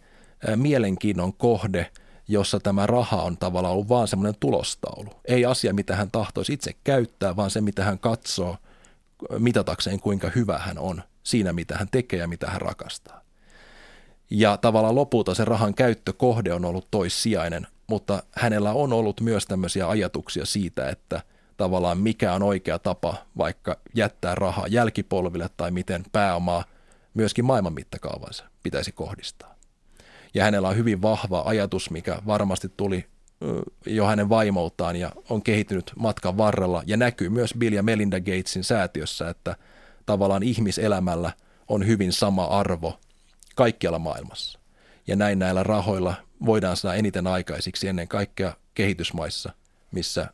mielenkiinnon 0.57 1.33
kohde, 1.33 1.91
jossa 2.29 2.61
tämä 2.61 2.87
raha 2.87 3.23
on 3.23 3.37
tavallaan 3.37 3.75
ollut 3.75 3.89
vaan 3.89 4.09
semmoinen 4.09 4.35
tulostaulu. 4.41 5.11
Ei 5.25 5.45
asia, 5.45 5.75
mitä 5.75 5.97
hän 5.97 6.11
tahtoisi 6.11 6.53
itse 6.53 6.73
käyttää, 6.85 7.37
vaan 7.37 7.51
se, 7.51 7.61
mitä 7.61 7.85
hän 7.85 7.99
katsoo 7.99 8.57
mitatakseen, 9.39 10.01
kuinka 10.01 10.31
hyvä 10.35 10.59
hän 10.59 10.79
on 10.79 11.03
siinä, 11.27 11.53
mitä 11.53 11.77
hän 11.79 11.89
tekee 11.91 12.19
ja 12.19 12.29
mitä 12.29 12.47
hän 12.47 12.61
rakastaa. 12.61 13.21
Ja 14.31 14.57
tavallaan 14.57 14.95
lopulta 14.95 15.35
se 15.35 15.45
rahan 15.45 15.75
käyttökohde 15.75 16.53
on 16.53 16.65
ollut 16.65 16.91
toissijainen 16.91 17.67
mutta 17.87 18.23
hänellä 18.37 18.73
on 18.73 18.93
ollut 18.93 19.21
myös 19.21 19.47
tämmöisiä 19.47 19.89
ajatuksia 19.89 20.47
siitä, 20.47 20.89
että 20.89 21.23
tavallaan 21.57 21.99
mikä 21.99 22.33
on 22.33 22.43
oikea 22.43 22.79
tapa 22.79 23.15
vaikka 23.39 23.77
jättää 23.95 24.35
rahaa 24.35 24.67
jälkipolville 24.67 25.51
tai 25.57 25.71
miten 25.71 26.05
pääomaa 26.13 26.65
myöskin 27.15 27.45
maailman 27.45 27.75
mittakaavassa 27.75 28.45
pitäisi 28.63 28.93
kohdistaa. 28.93 29.55
Ja 30.35 30.45
hänellä 30.45 30.69
on 30.69 30.77
hyvin 30.77 31.03
vahva 31.03 31.43
ajatus, 31.47 31.91
mikä 31.91 32.19
varmasti 32.27 32.73
tuli 32.77 33.07
jo 33.87 34.07
hänen 34.07 34.29
vaimoltaan 34.29 34.97
ja 34.97 35.13
on 35.29 35.43
kehittynyt 35.43 35.93
matkan 35.99 36.37
varrella 36.37 36.83
ja 36.87 36.97
näkyy 36.97 37.29
myös 37.29 37.55
Bill 37.59 37.75
ja 37.75 37.83
Melinda 37.83 38.21
Gatesin 38.21 38.65
säätiössä, 38.65 39.29
että 39.29 39.57
tavallaan 40.07 40.43
ihmiselämällä 40.43 41.33
on 41.69 41.87
hyvin 41.87 42.13
sama 42.13 42.45
arvo 42.45 43.01
kaikkialla 43.55 43.99
maailmassa. 43.99 44.59
Ja 45.07 45.17
näin 45.17 45.39
näillä 45.39 45.63
rahoilla 45.63 46.15
voidaan 46.47 46.77
saada 46.77 46.97
eniten 46.97 47.27
aikaisiksi 47.27 47.89
ennen 47.89 48.09
kaikkea 48.09 48.53
kehitysmaissa, 48.75 49.53
missä 49.93 50.29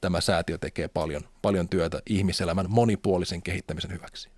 tämä 0.00 0.20
säätiö 0.20 0.58
tekee 0.58 0.88
paljon, 0.88 1.22
paljon 1.42 1.68
työtä 1.68 2.02
ihmiselämän 2.06 2.66
monipuolisen 2.68 3.42
kehittämisen 3.42 3.92
hyväksi. 3.92 4.28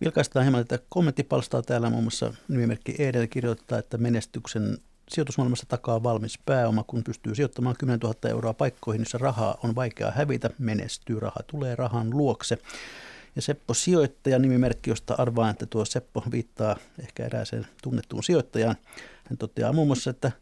Vilkaistaan 0.00 0.44
hieman 0.44 0.66
tätä 0.66 0.84
kommenttipalstaa 0.88 1.62
täällä 1.62 1.90
muun 1.90 2.04
muassa 2.04 2.34
nimimerkki 2.48 2.94
Edel 2.98 3.26
kirjoittaa, 3.26 3.78
että 3.78 3.98
menestyksen 3.98 4.78
sijoitusmaailmassa 5.08 5.66
takaa 5.68 6.02
valmis 6.02 6.38
pääoma, 6.46 6.84
kun 6.86 7.04
pystyy 7.04 7.34
sijoittamaan 7.34 7.76
10 7.78 8.00
000 8.00 8.30
euroa 8.30 8.54
paikkoihin, 8.54 9.00
missä 9.00 9.18
rahaa 9.18 9.58
on 9.62 9.74
vaikea 9.74 10.10
hävitä, 10.10 10.50
menestyy, 10.58 11.20
raha 11.20 11.40
tulee 11.46 11.76
rahan 11.76 12.10
luokse. 12.10 12.58
Ja 13.36 13.42
Seppo 13.42 13.74
sijoittaja 13.74 14.38
nimimerkki, 14.38 14.90
josta 14.90 15.14
arvaan, 15.18 15.50
että 15.50 15.66
tuo 15.66 15.84
Seppo 15.84 16.22
viittaa 16.30 16.76
ehkä 16.98 17.24
erääseen 17.26 17.66
tunnettuun 17.82 18.22
sijoittajaan. 18.22 18.76
Hän 19.24 19.38
toteaa 19.38 19.72
muun 19.72 19.88
muassa, 19.88 20.10
että 20.10 20.32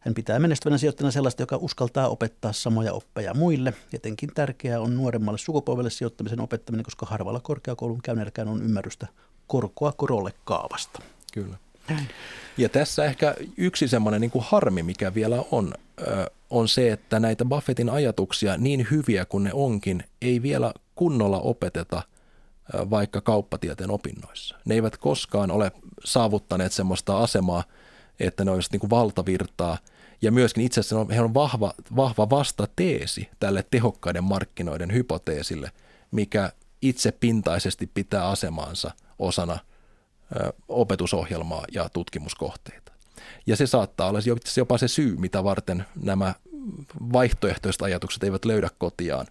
hän 0.00 0.14
pitää 0.14 0.38
menestyvänä 0.38 0.78
sijoittajana 0.78 1.10
sellaista, 1.10 1.42
joka 1.42 1.56
uskaltaa 1.56 2.08
opettaa 2.08 2.52
samoja 2.52 2.92
oppeja 2.92 3.34
muille. 3.34 3.74
Etenkin 3.92 4.30
tärkeää 4.34 4.80
on 4.80 4.96
nuoremmalle 4.96 5.38
sukupolvelle 5.38 5.90
sijoittamisen 5.90 6.40
opettaminen, 6.40 6.84
koska 6.84 7.06
harvalla 7.06 7.40
korkeakoulun 7.40 8.02
käynneilläkään 8.02 8.48
on 8.48 8.62
ymmärrystä 8.62 9.06
korkoa 9.46 9.92
korolle 9.92 10.32
kaavasta. 10.44 11.02
Kyllä. 11.32 11.56
Ja 12.56 12.68
tässä 12.68 13.04
ehkä 13.04 13.34
yksi 13.56 13.88
semmoinen 13.88 14.20
niin 14.20 14.30
kuin 14.30 14.44
harmi, 14.48 14.82
mikä 14.82 15.14
vielä 15.14 15.44
on, 15.50 15.74
on 16.50 16.68
se, 16.68 16.92
että 16.92 17.20
näitä 17.20 17.44
Buffettin 17.44 17.90
ajatuksia, 17.90 18.56
niin 18.56 18.86
hyviä 18.90 19.24
kuin 19.24 19.44
ne 19.44 19.50
onkin, 19.52 20.04
ei 20.22 20.42
vielä 20.42 20.74
kunnolla 20.94 21.40
opeteta 21.40 22.02
vaikka 22.90 23.20
kauppatieteen 23.20 23.90
opinnoissa. 23.90 24.56
Ne 24.64 24.74
eivät 24.74 24.96
koskaan 24.96 25.50
ole 25.50 25.72
saavuttaneet 26.04 26.72
semmoista 26.72 27.18
asemaa, 27.18 27.64
että 28.20 28.44
ne 28.44 28.50
olisivat 28.50 28.72
niin 28.72 28.80
kuin 28.80 28.90
valtavirtaa. 28.90 29.78
Ja 30.22 30.32
myöskin 30.32 30.64
itse 30.64 30.80
asiassa 30.80 31.14
he 31.14 31.20
on 31.20 31.34
vahva, 31.34 31.74
vahva 31.96 32.30
vastateesi 32.30 33.28
tälle 33.40 33.64
tehokkaiden 33.70 34.24
markkinoiden 34.24 34.92
hypoteesille, 34.92 35.72
mikä 36.10 36.52
itse 36.82 37.12
pintaisesti 37.12 37.90
pitää 37.94 38.28
asemaansa 38.28 38.90
osana 39.18 39.58
opetusohjelmaa 40.68 41.64
ja 41.72 41.88
tutkimuskohteita. 41.88 42.92
Ja 43.46 43.56
se 43.56 43.66
saattaa 43.66 44.08
olla 44.08 44.18
jopa 44.56 44.78
se 44.78 44.88
syy, 44.88 45.16
mitä 45.16 45.44
varten 45.44 45.84
nämä 46.02 46.34
vaihtoehtoiset 47.12 47.82
ajatukset 47.82 48.24
eivät 48.24 48.44
löydä 48.44 48.68
kotiaan 48.78 49.26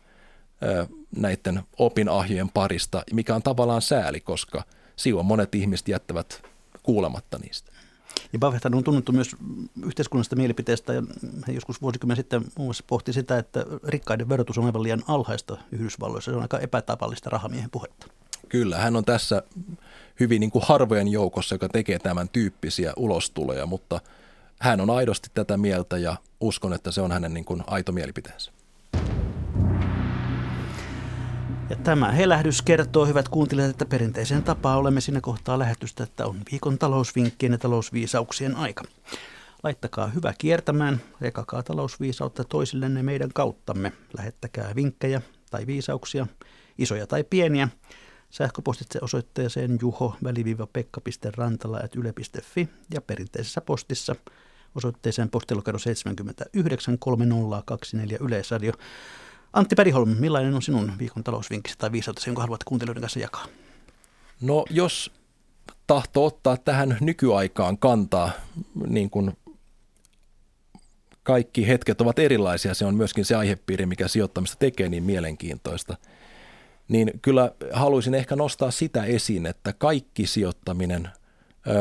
näiden 1.16 1.62
opinahjojen 1.78 2.50
parista, 2.50 3.04
mikä 3.14 3.36
on 3.36 3.44
tavallaan 3.44 3.82
sääli, 3.82 4.20
koska 4.20 4.64
silloin 4.96 5.26
monet 5.26 5.56
ihmiset 5.56 5.88
jättävät 5.88 6.44
kuulematta 6.84 7.38
niistä. 7.40 7.72
Ja 8.34 8.40
Buffett 8.40 8.66
on 8.66 8.84
tunnettu 8.84 9.12
myös 9.12 9.36
yhteiskunnallisesta 9.86 10.36
mielipiteestä 10.36 10.94
ja 10.94 11.04
hän 11.48 11.56
joskus 11.56 11.82
vuosikymmen 11.82 12.18
sitten 12.18 12.42
muun 12.42 12.68
muassa 12.68 12.84
pohti 12.88 13.14
sitä, 13.14 13.38
että 13.38 13.66
rikkaiden 13.88 14.30
verotus 14.30 14.58
on 14.58 14.66
aivan 14.66 14.84
liian 14.84 15.04
alhaista 15.08 15.58
Yhdysvalloissa. 15.72 16.32
Se 16.32 16.36
on 16.36 16.42
aika 16.42 16.60
epätavallista 16.60 17.30
rahamiehen 17.30 17.70
puhetta. 17.70 18.08
Kyllä, 18.50 18.78
hän 18.78 18.96
on 18.96 19.06
tässä 19.06 19.44
hyvin 20.20 20.40
niin 20.40 20.52
kuin 20.52 20.66
harvojen 20.68 21.08
joukossa, 21.08 21.56
joka 21.56 21.70
tekee 21.70 22.00
tämän 22.00 22.30
tyyppisiä 22.30 22.94
ulostuloja, 22.98 23.66
mutta 23.66 24.02
hän 24.60 24.82
on 24.82 24.90
aidosti 24.90 25.30
tätä 25.34 25.58
mieltä 25.58 25.98
ja 25.98 26.16
uskon, 26.40 26.74
että 26.74 26.92
se 26.92 27.02
on 27.02 27.12
hänen 27.12 27.34
niin 27.34 27.46
kuin 27.46 27.64
aito 27.68 27.92
mielipiteensä. 27.92 28.52
Ja 31.70 31.76
tämä 31.76 32.12
helähdys 32.12 32.62
kertoo, 32.62 33.06
hyvät 33.06 33.30
kuuntelijat, 33.30 33.70
että 33.70 33.86
perinteiseen 33.86 34.44
tapaan 34.44 34.78
olemme 34.78 35.02
siinä 35.02 35.22
kohtaa 35.22 35.60
lähetystä, 35.60 36.04
että 36.04 36.26
on 36.26 36.42
viikon 36.52 36.78
talousvinkkien 36.78 37.52
ja 37.52 37.58
talousviisauksien 37.58 38.56
aika. 38.56 38.84
Laittakaa 39.64 40.08
hyvä 40.08 40.34
kiertämään, 40.38 41.02
rekakaa 41.22 41.64
talousviisautta 41.64 42.44
toisillenne 42.44 43.04
meidän 43.04 43.30
kauttamme. 43.34 43.92
Lähettäkää 44.18 44.76
vinkkejä 44.76 45.22
tai 45.52 45.68
viisauksia, 45.68 46.28
isoja 46.78 47.08
tai 47.08 47.24
pieniä. 47.24 47.70
Sähköpostitse 48.30 49.00
osoitteeseen 49.02 49.78
juho 49.82 50.16
pekka.rantala 50.74 51.80
yle.fi 51.96 52.70
ja 52.94 53.02
perinteisessä 53.02 53.62
postissa 53.62 54.16
osoitteeseen 54.76 55.30
postilokero 55.30 55.80
79 55.80 57.00
3024 57.00 58.18
Yleisradio. 58.22 58.74
Antti 59.54 59.76
Periholm, 59.76 60.16
millainen 60.20 60.54
on 60.54 60.62
sinun 60.62 60.92
viikon 61.00 61.24
talousvinkkisi 61.24 61.78
tai 61.78 61.92
viisautesi, 61.92 62.30
jonka 62.30 62.42
haluat 62.42 62.64
kuuntelijoiden 62.64 63.02
kanssa 63.02 63.20
jakaa? 63.20 63.46
No 64.42 64.66
jos 64.70 65.12
tahto 65.88 66.26
ottaa 66.26 66.58
tähän 66.58 66.98
nykyaikaan 67.02 67.78
kantaa, 67.78 68.32
niin 68.88 69.10
kuin 69.10 69.38
kaikki 71.24 71.68
hetket 71.68 72.02
ovat 72.02 72.20
erilaisia, 72.20 72.74
se 72.74 72.86
on 72.86 72.96
myöskin 72.96 73.26
se 73.26 73.36
aihepiiri, 73.36 73.86
mikä 73.86 74.08
sijoittamista 74.08 74.58
tekee 74.60 74.90
niin 74.90 75.04
mielenkiintoista, 75.04 75.98
niin 76.88 77.12
kyllä 77.22 77.52
haluaisin 77.72 78.16
ehkä 78.16 78.36
nostaa 78.36 78.72
sitä 78.72 79.04
esiin, 79.04 79.46
että 79.46 79.74
kaikki 79.74 80.28
sijoittaminen, 80.28 81.10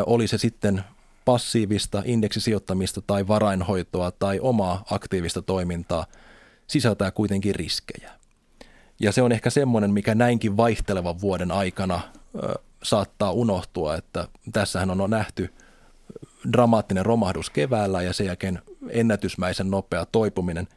oli 0.07 0.29
se 0.29 0.39
sitten 0.39 0.85
passiivista 1.25 2.03
indeksisijoittamista 2.05 3.01
tai 3.01 3.29
varainhoitoa 3.29 4.11
tai 4.11 4.41
omaa 4.41 4.85
aktiivista 4.91 5.43
toimintaa– 5.43 6.07
sisältää 6.69 7.11
kuitenkin 7.11 7.55
riskejä. 7.55 8.11
Ja 9.01 9.13
se 9.13 9.23
on 9.23 9.33
ehkä 9.33 9.51
semmoinen, 9.51 9.91
mikä 9.91 10.15
näinkin 10.15 10.57
vaihtelevan 10.57 11.21
vuoden 11.21 11.51
aikana 11.51 12.01
ö, 12.35 12.55
saattaa 12.83 13.33
unohtua, 13.33 13.95
että 13.95 14.29
tässähän 14.53 15.01
on 15.01 15.11
nähty 15.11 15.55
dramaattinen 16.53 17.07
romahdus 17.07 17.51
keväällä 17.51 18.03
ja 18.03 18.13
sen 18.13 18.27
jälkeen 18.27 18.63
ennätysmäisen 18.91 19.71
nopea 19.71 20.07
toipuminen, 20.07 20.69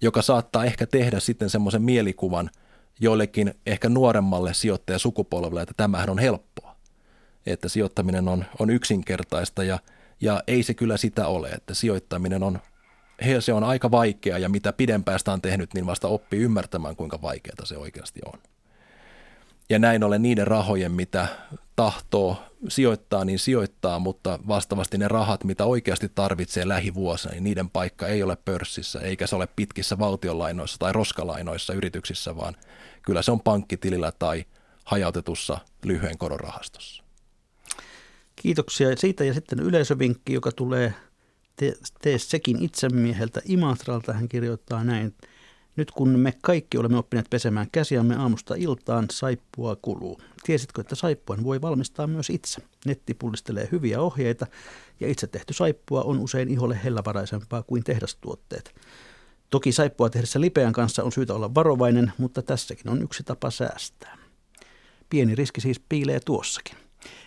joka 0.00 0.22
saattaa 0.22 0.64
ehkä 0.64 0.86
tehdä 0.86 1.20
sitten 1.20 1.50
semmoisen 1.50 1.82
mielikuvan 1.82 2.50
joillekin 3.00 3.54
ehkä 3.66 3.88
nuoremmalle 3.88 4.54
sijoittajasukupolvelle, 4.54 5.62
että 5.62 5.74
tämähän 5.76 6.10
on 6.10 6.18
helppoa, 6.18 6.76
että 7.46 7.68
sijoittaminen 7.68 8.28
on, 8.28 8.44
on 8.58 8.70
yksinkertaista 8.70 9.64
ja, 9.64 9.78
ja 10.20 10.42
ei 10.46 10.62
se 10.62 10.74
kyllä 10.74 10.96
sitä 10.96 11.26
ole, 11.26 11.48
että 11.48 11.74
sijoittaminen 11.74 12.42
on 12.42 12.58
he, 13.26 13.40
se 13.40 13.52
on 13.52 13.64
aika 13.64 13.90
vaikea 13.90 14.38
ja 14.38 14.48
mitä 14.48 14.72
pidempään 14.72 15.18
sitä 15.18 15.32
on 15.32 15.42
tehnyt, 15.42 15.74
niin 15.74 15.86
vasta 15.86 16.08
oppii 16.08 16.40
ymmärtämään, 16.40 16.96
kuinka 16.96 17.22
vaikeaa 17.22 17.64
se 17.64 17.76
oikeasti 17.76 18.20
on. 18.26 18.40
Ja 19.70 19.78
näin 19.78 20.04
ollen 20.04 20.22
niiden 20.22 20.46
rahojen, 20.46 20.92
mitä 20.92 21.28
tahtoo 21.76 22.42
sijoittaa, 22.68 23.24
niin 23.24 23.38
sijoittaa, 23.38 23.98
mutta 23.98 24.38
vastaavasti 24.48 24.98
ne 24.98 25.08
rahat, 25.08 25.44
mitä 25.44 25.64
oikeasti 25.64 26.08
tarvitsee 26.14 26.68
lähivuosina, 26.68 27.32
niin 27.32 27.44
niiden 27.44 27.70
paikka 27.70 28.06
ei 28.06 28.22
ole 28.22 28.36
pörssissä, 28.36 29.00
eikä 29.00 29.26
se 29.26 29.36
ole 29.36 29.48
pitkissä 29.56 29.98
valtionlainoissa 29.98 30.78
tai 30.78 30.92
roskalainoissa 30.92 31.72
yrityksissä, 31.72 32.36
vaan 32.36 32.54
kyllä 33.02 33.22
se 33.22 33.30
on 33.30 33.40
pankkitilillä 33.40 34.12
tai 34.18 34.44
hajautetussa 34.84 35.58
lyhyen 35.84 36.18
koron 36.18 36.40
rahastossa. 36.40 37.02
Kiitoksia 38.36 38.96
siitä 38.96 39.24
ja 39.24 39.34
sitten 39.34 39.60
yleisövinkki, 39.60 40.32
joka 40.32 40.52
tulee– 40.52 40.94
te, 41.58 41.74
tee 42.02 42.18
sekin 42.18 42.62
itsemieheltä 42.62 43.40
Imatralta. 43.44 44.12
Hän 44.12 44.28
kirjoittaa 44.28 44.84
näin. 44.84 45.14
Nyt 45.76 45.90
kun 45.90 46.08
me 46.08 46.34
kaikki 46.42 46.78
olemme 46.78 46.98
oppineet 46.98 47.30
pesemään 47.30 47.66
käsiämme 47.72 48.16
aamusta 48.16 48.54
iltaan, 48.54 49.06
saippua 49.10 49.76
kuluu. 49.76 50.20
Tiesitkö, 50.44 50.80
että 50.80 50.94
saippuan 50.94 51.44
voi 51.44 51.60
valmistaa 51.60 52.06
myös 52.06 52.30
itse? 52.30 52.62
Netti 52.86 53.14
pullistelee 53.14 53.68
hyviä 53.72 54.00
ohjeita 54.00 54.46
ja 55.00 55.08
itse 55.08 55.26
tehty 55.26 55.52
saippua 55.52 56.02
on 56.02 56.18
usein 56.18 56.48
iholle 56.48 56.80
hellävaraisempaa 56.84 57.62
kuin 57.62 57.84
tehdastuotteet. 57.84 58.74
Toki 59.50 59.72
saippua 59.72 60.10
tehdessä 60.10 60.40
lipeän 60.40 60.72
kanssa 60.72 61.02
on 61.02 61.12
syytä 61.12 61.34
olla 61.34 61.54
varovainen, 61.54 62.12
mutta 62.18 62.42
tässäkin 62.42 62.90
on 62.90 63.02
yksi 63.02 63.22
tapa 63.22 63.50
säästää. 63.50 64.18
Pieni 65.10 65.34
riski 65.34 65.60
siis 65.60 65.80
piilee 65.88 66.20
tuossakin. 66.20 66.76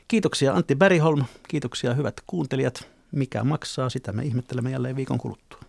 Kiitoksia 0.07 0.53
Antti 0.53 0.75
Bäriholm, 0.75 1.25
kiitoksia 1.47 1.93
hyvät 1.93 2.21
kuuntelijat 2.27 2.87
mikä 3.11 3.43
maksaa, 3.43 3.89
sitä 3.89 4.11
me 4.11 4.23
ihmettelemme 4.23 4.71
jälleen 4.71 4.95
viikon 4.95 5.17
kuluttua. 5.17 5.59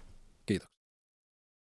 Kiitos. 0.47 0.72